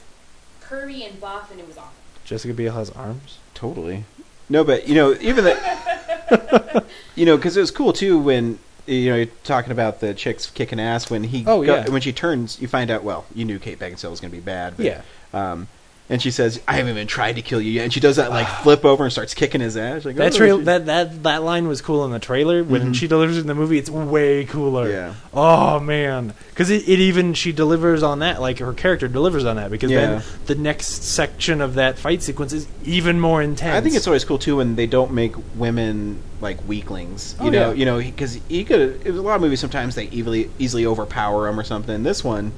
[0.62, 1.92] curvy and buff, and it was awesome.
[2.26, 3.38] Jessica Biel has arms.
[3.54, 4.04] Totally.
[4.50, 6.84] No, but you know, even the,
[7.16, 10.50] you know, because it was cool too when you know you're talking about the chicks
[10.52, 11.90] kicking ass when he Oh, go- yeah.
[11.90, 13.04] when she turns, you find out.
[13.06, 14.76] Well, you knew Kate Beckinsale was going to be bad.
[14.76, 15.02] But, Yeah.
[15.34, 15.68] Um,
[16.12, 18.30] and she says, "I haven't even tried to kill you yet." And she does that
[18.30, 20.06] like flip over and starts kicking his ass.
[20.06, 22.64] Like, That oh, trail she- that, that that line was cool in the trailer.
[22.64, 22.96] When Mhm.
[22.96, 24.90] she delivers it in the movie, it's way cooler.
[24.90, 25.14] Yeah.
[25.34, 28.42] Oh man, because it, it even she delivers on that.
[28.42, 29.72] Like her character delivers on that.
[29.72, 30.02] Because Yeah.
[30.08, 33.74] then the next section of that fight sequence is even more intense.
[33.76, 37.36] I think it's always cool too when they don't make women like weaklings.
[37.40, 37.74] You Oh, know, yeah.
[37.74, 39.00] you know, because he could.
[39.06, 42.04] It was A lot of movies sometimes they easily easily overpower him or something.
[42.04, 42.52] This one,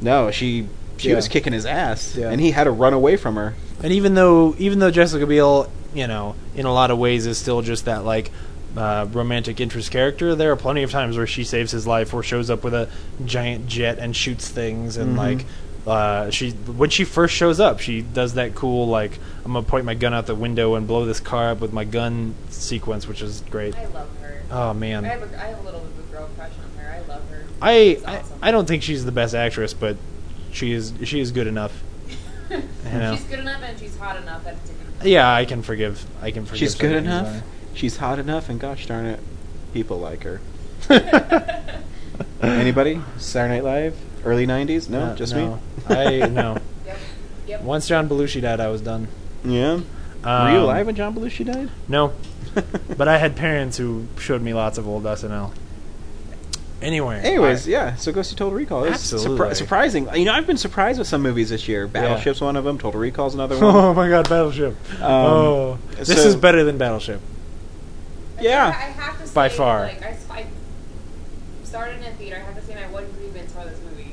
[0.00, 0.66] no, she
[0.96, 1.16] she Yeah.
[1.16, 2.30] was kicking his ass, Yeah.
[2.30, 3.54] and he had to run away from her.
[3.82, 7.38] And even though even though Jessica Biel, you know, in a lot of ways is
[7.38, 8.30] still just that like
[8.76, 12.22] uh, romantic interest character, there are plenty of times where she saves his life or
[12.22, 12.88] shows up with a
[13.24, 15.18] giant jet and shoots things and Mhm.
[15.18, 15.46] like
[15.86, 19.84] uh, she when she first shows up, she does that cool like I'm gonna point
[19.84, 23.22] my gun out the window and blow this car up with my gun sequence, which
[23.22, 23.74] is great.
[23.76, 24.42] I love her.
[24.50, 26.82] Oh man, I have a, I have a little bit of a girl crush on
[26.84, 26.90] her.
[26.92, 27.44] I love her.
[27.62, 28.22] I, She's I.
[28.42, 29.96] I don't think she's the best actress, but
[30.56, 31.82] she is she is good enough.
[32.50, 33.16] You know.
[33.16, 36.04] She's good enough and she's hot enough that it's a Yeah, I can forgive.
[36.22, 36.58] I can forgive.
[36.60, 37.28] She's good enough.
[37.30, 37.42] things.
[37.74, 39.20] She's hot enough, and gosh darn it,
[39.74, 40.40] people like her.
[42.42, 43.00] Anybody?
[43.18, 44.88] Saturday Night Live, early '90s?
[44.88, 45.56] No, Uh, just no.
[45.56, 45.60] me.
[45.94, 46.56] I no.
[46.86, 46.98] Yep.
[47.48, 47.62] Yep.
[47.62, 49.08] Once John Belushi died, I was done.
[49.44, 49.74] Yeah.
[49.74, 51.68] Were you Um, alive when John Belushi died?
[51.88, 52.12] No,
[52.96, 55.52] but I had parents who showed me lots of old SNL.
[56.82, 57.94] Anyway, Anyways, I- yeah.
[57.96, 58.84] So go see Total Recall.
[58.84, 59.38] It's Absolutely.
[59.38, 60.08] surpri- surprising.
[60.14, 61.86] You know, I've been surprised with some movies this year.
[61.88, 62.78] Battleship's one of them.
[62.78, 63.74] Total Recall's another one.
[63.74, 64.76] oh my God, Battleship!
[64.96, 67.20] Um, oh, this so- is better than Battleship.
[68.40, 68.66] Yeah.
[68.66, 69.84] I have to say, By far.
[69.86, 70.46] Like, I, I
[71.64, 72.36] started in a theater.
[72.36, 74.12] I have to say my one grievance for this movie.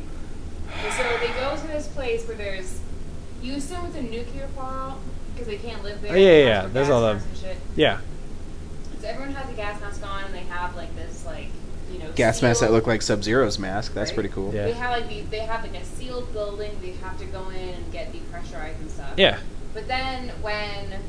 [0.83, 2.79] And so they go to this place where there's
[3.41, 4.99] Houston with a nuclear fallout
[5.33, 6.13] because they can't live there.
[6.13, 6.65] Oh, yeah, yeah, yeah.
[6.67, 7.43] There's all the masks
[7.75, 7.99] yeah.
[9.01, 11.49] So everyone has a gas mask on, and they have like this like
[11.93, 13.93] you know Gas masks that look like Sub Zero's mask.
[13.93, 14.15] That's right?
[14.15, 14.53] pretty cool.
[14.53, 14.65] Yeah.
[14.65, 16.77] They have like the, they have like a sealed building.
[16.81, 19.13] They have to go in and get depressurized and stuff.
[19.17, 19.39] Yeah.
[19.73, 20.99] But then when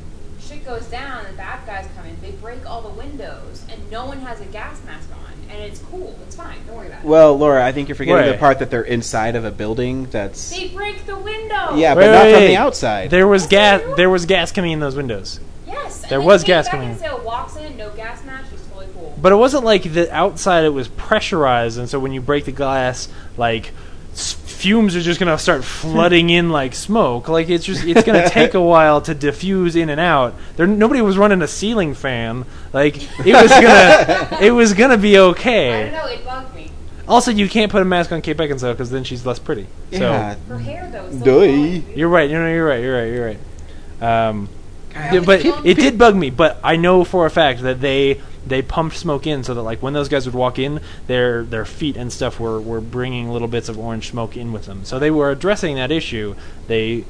[0.45, 2.19] shit goes down, and the bad guys come in.
[2.21, 5.79] They break all the windows, and no one has a gas mask on, and it's
[5.79, 6.17] cool.
[6.25, 6.57] It's fine.
[6.67, 7.07] Don't worry about it.
[7.07, 10.05] Well, Laura, I think you're forgetting the part that they're inside of a building.
[10.05, 11.75] That's They break the window.
[11.75, 12.47] Yeah, Wait, but not wait, from wait.
[12.47, 13.09] the outside.
[13.09, 13.81] There was gas.
[13.97, 15.39] There was gas coming in those windows.
[15.67, 16.05] Yes.
[16.07, 16.95] There was gas coming in.
[16.97, 18.51] Beckinsale walks in, no gas mask.
[18.51, 19.13] She's totally cool.
[19.25, 22.51] But it wasn't like the outside; it was pressurized, and so when you break the
[22.51, 23.07] glass,
[23.37, 23.71] like
[24.13, 27.27] s- fumes are just gonna start flooding in like smoke.
[27.27, 30.35] Like it's just it's gonna take a while to diffuse in and out.
[30.57, 32.45] There nobody was running a ceiling fan.
[32.71, 35.87] Like it was gonna it was gonna be okay.
[35.87, 36.13] I don't know.
[36.13, 36.69] It bugged me.
[37.07, 39.65] Also, you can't put a mask on Kate Beckinsale because then she's less pretty.
[39.89, 40.35] Yeah.
[40.47, 41.05] Her hair though.
[41.05, 41.25] Is Duh.
[41.25, 41.83] so long.
[41.95, 42.29] You're right.
[42.29, 42.83] You know, you're right.
[42.83, 43.11] You're right.
[43.11, 44.27] You're right.
[44.29, 44.49] Um,
[44.93, 46.29] yeah, but it did bug me.
[46.29, 49.81] But I know for a fact that they they pumped smoke in so that like
[49.81, 53.47] when those guys would walk in, their their feet and stuff were were bringing little
[53.47, 54.85] bits of orange smoke in with them.
[54.85, 56.35] So they were addressing that issue.
[56.67, 57.05] They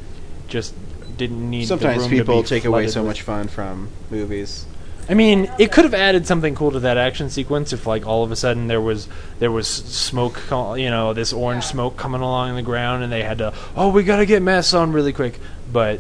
[0.48, 0.74] just
[1.18, 1.64] didn't need.
[1.64, 4.66] the Sometimes room to people be take away so with- much fun from movies.
[5.08, 8.24] I mean, it could have added something cool to that action sequence if, like, all
[8.24, 9.08] of a sudden there was
[9.38, 13.38] there was smoke, you know, this orange smoke coming along the ground, and they had
[13.38, 15.40] to, oh, we gotta get masks on really quick.
[15.72, 16.00] But,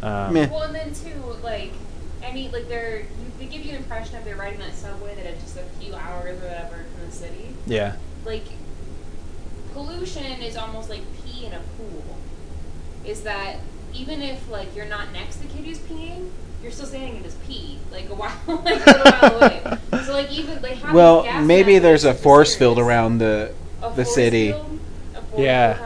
[0.00, 1.10] um, Well, and then too,
[1.42, 1.72] like,
[2.24, 3.25] I mean, like they're they
[3.56, 6.38] give you an impression if they're riding that subway that it's just a few hours
[6.38, 7.54] or whatever from the city.
[7.66, 8.44] yeah, Like,
[9.72, 12.04] pollution is almost like pee in a pool.
[13.04, 13.56] Is that
[13.94, 16.30] even if like you're not next to the kid who's peeing,
[16.62, 18.32] you're still standing in his pee like a while,
[18.64, 19.78] like a little while away.
[20.04, 22.58] So like even like Well, maybe there's a force serious.
[22.58, 23.52] field around the
[23.94, 24.52] the city.
[24.52, 24.80] field?
[25.36, 25.78] Yeah.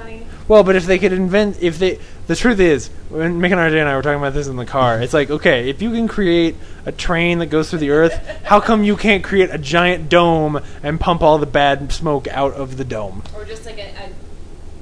[0.49, 2.01] Well, but if they could invent, if they,
[2.31, 4.65] the truth is, when Mick and RJ and I were talking about this in the
[4.65, 6.55] car, it's like, okay, if you can create
[6.87, 10.61] a train that goes through the earth, how come you can't create a giant dome
[10.85, 13.25] and pump all the bad smoke out of the dome?
[13.35, 14.11] Or just like a, a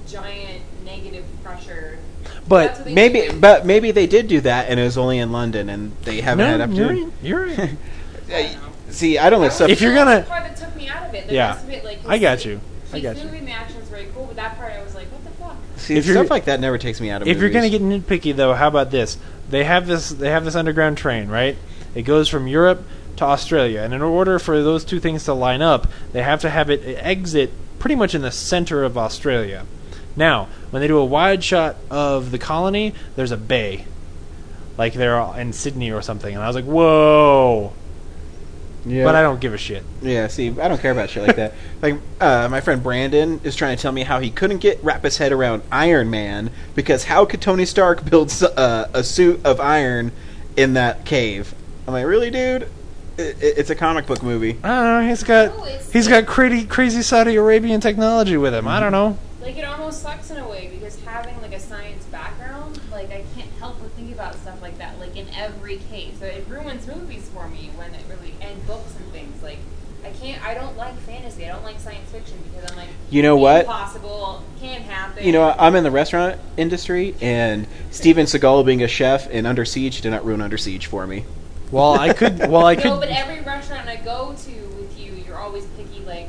[0.07, 1.99] giant negative pressure.
[2.47, 3.41] But That's what they Maybe, do.
[3.41, 6.45] but maybe they did do that, and it was only in London, and they haven't
[6.45, 7.05] No, had up you're to.
[7.05, 8.57] right, you're right.
[8.91, 9.70] See, I don't like stuff.
[9.70, 11.29] If you're gonna- part that took me out of it.
[11.29, 11.49] The Yeah.
[11.55, 12.61] rest of it, like, I got you.
[12.93, 13.25] I He's got you.
[13.25, 15.57] moving the action's very cool, but that part I was like, what the fuck?
[15.89, 17.28] See, If you're- stuff like that never takes me out of.
[17.28, 19.16] if you're gonna get nitpicky though, how about this?
[19.48, 21.56] They have this they have this underground train, right?
[21.94, 22.82] It goes from Europe
[23.16, 26.51] to Australia, and in order for those two things to line up, they have to
[26.51, 29.62] have it exit pretty much in the center of Australia.
[30.15, 33.86] Now, when they do a wide shot of the colony, there's a bay,
[34.77, 37.73] like they're in Sydney or something, and I was like, "Whoa!"
[38.89, 39.05] Yeah.
[39.05, 39.85] But I don't give a shit.
[40.02, 41.55] Yeah, see, I don't care about shit like that.
[41.81, 45.05] Like, uh, my friend Brandon is trying to tell me how he couldn't get wrap
[45.05, 49.60] his head around Iron Man because how could Tony Stark build uh, a suit of
[49.60, 50.10] iron
[50.56, 51.55] in that cave?
[51.86, 52.62] I'm like, really, dude?
[53.16, 54.59] It, it- it's a comic book movie.
[54.65, 55.09] I don't know.
[55.09, 58.66] He's got No, he's got crazy crazy Saudi Arabian technology with him.
[58.66, 59.16] I don't know.
[59.40, 63.23] Like it almost sucks in a way because having like a science background, like I
[63.36, 64.98] can't help but think about stuff like that.
[64.98, 67.78] Like in every case, so it ruins movies for me when it really
[68.49, 69.43] and books and things.
[69.43, 69.59] Like
[70.05, 71.45] I can't, I don't like fantasy.
[71.45, 73.62] I don't like science fiction because I'm like, You know what?
[73.62, 75.25] Impossible, can't happen.
[75.25, 79.65] You know, I'm in the restaurant industry, and Steven Seagal being a chef in Under
[79.65, 81.25] Siege did not ruin Under Siege for me.
[81.70, 82.39] Well, I could.
[82.39, 82.85] Well, I could.
[82.85, 84.51] No, but every restaurant I go to
[84.81, 86.01] with you, you're always picky.
[86.05, 86.29] Like,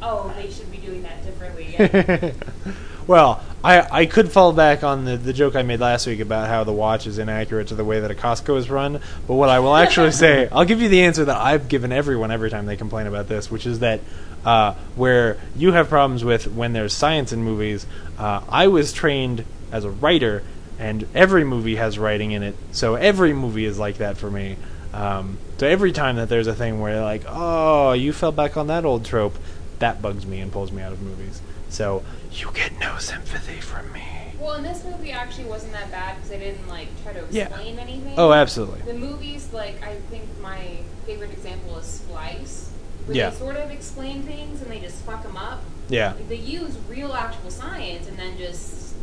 [0.00, 2.32] oh, they should be doing that differently.
[3.06, 6.48] well, I I could fall back on the the joke I made last week about
[6.48, 9.00] how the watch is inaccurate to the way that a Costco is run.
[9.26, 12.30] But what I will actually say, I'll give you the answer that I've given everyone
[12.30, 14.00] every time they complain about this, which is that
[14.44, 17.86] uh, where you have problems with when there's science in movies,
[18.18, 20.42] uh, I was trained as a writer,
[20.78, 24.56] and every movie has writing in it, so every movie is like that for me.
[24.92, 28.66] Um, so every time that there's a thing where like, oh, you fell back on
[28.66, 29.38] that old trope,
[29.78, 31.40] that bugs me and pulls me out of movies.
[31.68, 32.02] So
[32.32, 34.02] you get no sympathy from me.
[34.40, 37.44] well, and this movie actually wasn't that bad because they didn't like try to Yeah.
[37.46, 38.14] explain anything.
[38.18, 38.80] Oh, absolutely.
[38.80, 42.70] The movies, like I think my favorite example is Splice,
[43.06, 43.30] where Yeah.
[43.30, 45.62] they sort of explain things and they just fuck them up.
[45.88, 46.14] Yeah.
[46.14, 48.94] Like, they use real actual science and then just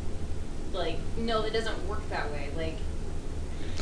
[0.73, 2.49] like no, that doesn't work that way.
[2.57, 2.75] Like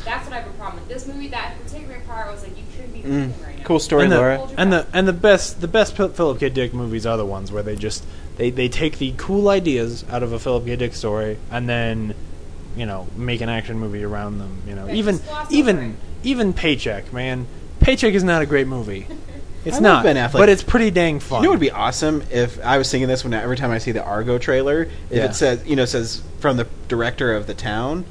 [0.04, 1.26] that's what I have a problem with this movie.
[1.28, 3.02] That particular part, I was like, you shouldn't be Mm.
[3.32, 3.64] thinking right now.
[3.64, 4.48] Cool story, and the, Laura.
[4.56, 6.48] And the and the best the best Phil- Philip K.
[6.50, 8.04] Dick movies are the ones where they just
[8.38, 10.76] they, they take the cool ideas out of a Philip K.
[10.76, 12.14] Dick story and then
[12.76, 14.62] you know make an action movie around them.
[14.66, 15.20] You know Yeah, even
[15.50, 17.46] even even Paycheck, man.
[17.80, 19.06] Paycheck is not a great movie.
[19.64, 20.32] It's I not, Ben Affleck.
[20.34, 21.42] but it's pretty dang fun.
[21.42, 23.78] You know what would be awesome if I was thinking this when every time I
[23.78, 25.24] see the Argo trailer, if Yeah.
[25.24, 28.04] it says you know says from the director of the town,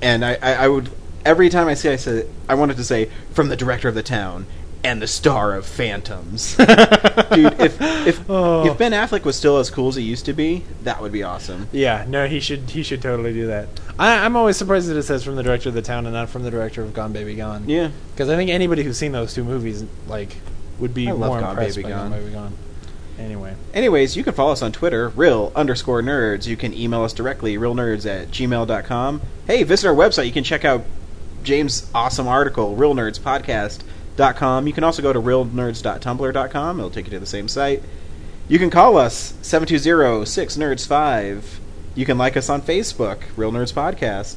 [0.00, 0.90] and I, I, I would
[1.26, 4.02] every time I see I said I wanted to say from the director of the
[4.04, 4.46] town
[4.84, 6.68] and the star of Phantoms, dude.
[7.60, 8.66] If if Oh.
[8.66, 11.22] if Ben Affleck was still as cool as he used to be, that would be
[11.22, 11.68] awesome.
[11.72, 13.68] Yeah, no, he should he should totally do that.
[13.98, 16.28] I, I'm always surprised that it says from the director of the town and not
[16.30, 17.68] from the director of Gone Baby Gone.
[17.68, 17.90] Yeah.
[18.14, 20.36] because I think anybody who's seen those two movies like
[20.78, 22.10] would be I love more Gone impressed Baby by Gone.
[22.10, 22.52] Gone Baby Gone.
[23.18, 26.46] Anyway, Anyways, you can follow us on Twitter, real underscore nerds.
[26.46, 29.20] You can email us directly, realnerds at gmail.com.
[29.46, 30.26] Hey, visit our website.
[30.26, 30.82] You can check out
[31.44, 32.74] James' awesome article,
[34.16, 34.66] realnerdspodcast.com.
[34.66, 36.78] You can also go to realnerds.tumblr.com.
[36.78, 37.82] It'll take you to the same site.
[38.48, 41.42] You can call us 720-6nerds5.
[41.94, 44.36] You can like us on Facebook, Real Nerds Podcast.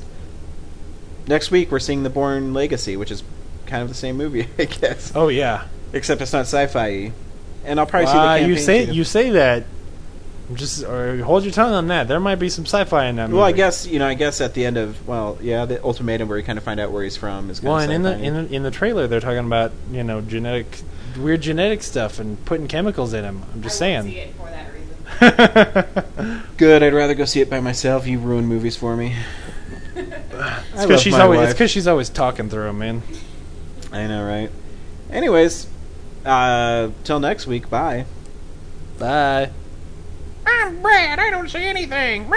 [1.27, 3.23] Next week, we're seeing The Bourne Legacy, which is
[3.65, 5.11] kind of the same movie, I guess.
[5.15, 5.65] Oh yeah.
[5.93, 7.11] Except it's not sci-fi.
[7.63, 8.93] And I'll probably Uh, see the campaign you say too.
[8.93, 9.63] you say that.
[10.53, 12.07] Just or hold your tongue on that.
[12.07, 13.37] There might be some sci-fi in that movie.
[13.37, 14.07] Well, I guess you know.
[14.07, 16.79] I guess at the end of well, yeah, the ultimatum where you kind of find
[16.79, 17.59] out where he's from is.
[17.59, 18.25] Kind Well, of and in the sci-fi.
[18.27, 20.81] in the, in the trailer, they're talking about you know genetic,
[21.17, 23.41] weird genetic stuff and putting chemicals in him.
[23.53, 24.03] I'm just saying.
[24.03, 26.43] See it for that reason.
[26.57, 26.83] Good.
[26.83, 28.05] I'd rather go see it by myself.
[28.05, 29.15] You ruin movies for me.
[29.95, 30.11] It's
[30.43, 33.01] I because love she's my always it's because she's always talking through him, man.
[33.91, 34.51] I know, right?
[35.09, 35.67] Anyways,
[36.23, 37.67] uh, till next week.
[37.69, 38.05] Bye.
[38.99, 39.49] Bye.
[40.47, 41.19] I'm Brad.
[41.19, 42.29] I don't see anything.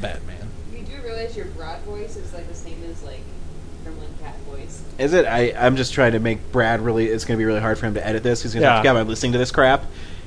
[0.00, 0.48] Batman.
[0.72, 3.20] You do realize your broad voice is like the same as like
[3.84, 4.82] Gremlin cat voice.
[4.98, 5.26] Is it?
[5.26, 7.06] I I'm just trying to make Brad really.
[7.06, 8.42] It's going to be really hard for him to edit this.
[8.42, 8.74] He's going to Yeah.
[8.74, 9.84] have to get by listening to this crap.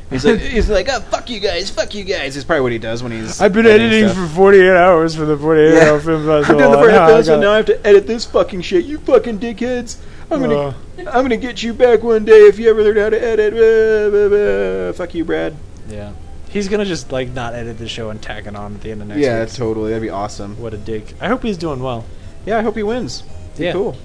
[0.10, 2.36] He's like, he's like, oh fuck you guys, fuck you guys.
[2.36, 3.40] Is probably what he does when he's.
[3.40, 4.30] I've been editing editing stuff.
[4.32, 5.80] for 48 hours for the 48 Yeah.
[5.90, 6.60] hour film I'm festival.
[6.60, 8.84] doing the and first now episode, now I have to edit this fucking shit.
[8.84, 9.96] You fucking dickheads.
[10.32, 10.74] I'm gonna, Uh.
[11.00, 13.54] I'm gonna get you back one day if you ever learn how to edit.
[13.54, 14.92] Blah, blah, blah.
[14.94, 15.56] Fuck you, Brad.
[15.90, 16.14] Yeah.
[16.50, 19.02] He's gonna just like not edit the show and tack it on at the end
[19.02, 19.54] of next yeah, week.
[19.54, 19.90] totally.
[19.92, 20.60] That'd be awesome.
[20.62, 21.14] What a dick.
[21.22, 22.06] I hope he's doing well.
[22.46, 23.24] Yeah, I hope he wins.
[23.58, 23.74] Be Yeah.
[23.74, 23.96] cool.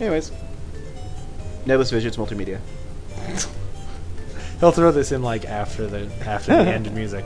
[0.00, 0.30] Anyways,
[1.66, 2.58] Nebulous Visions Multimedia.
[4.60, 7.24] He'll throw this in like after the after the end of music.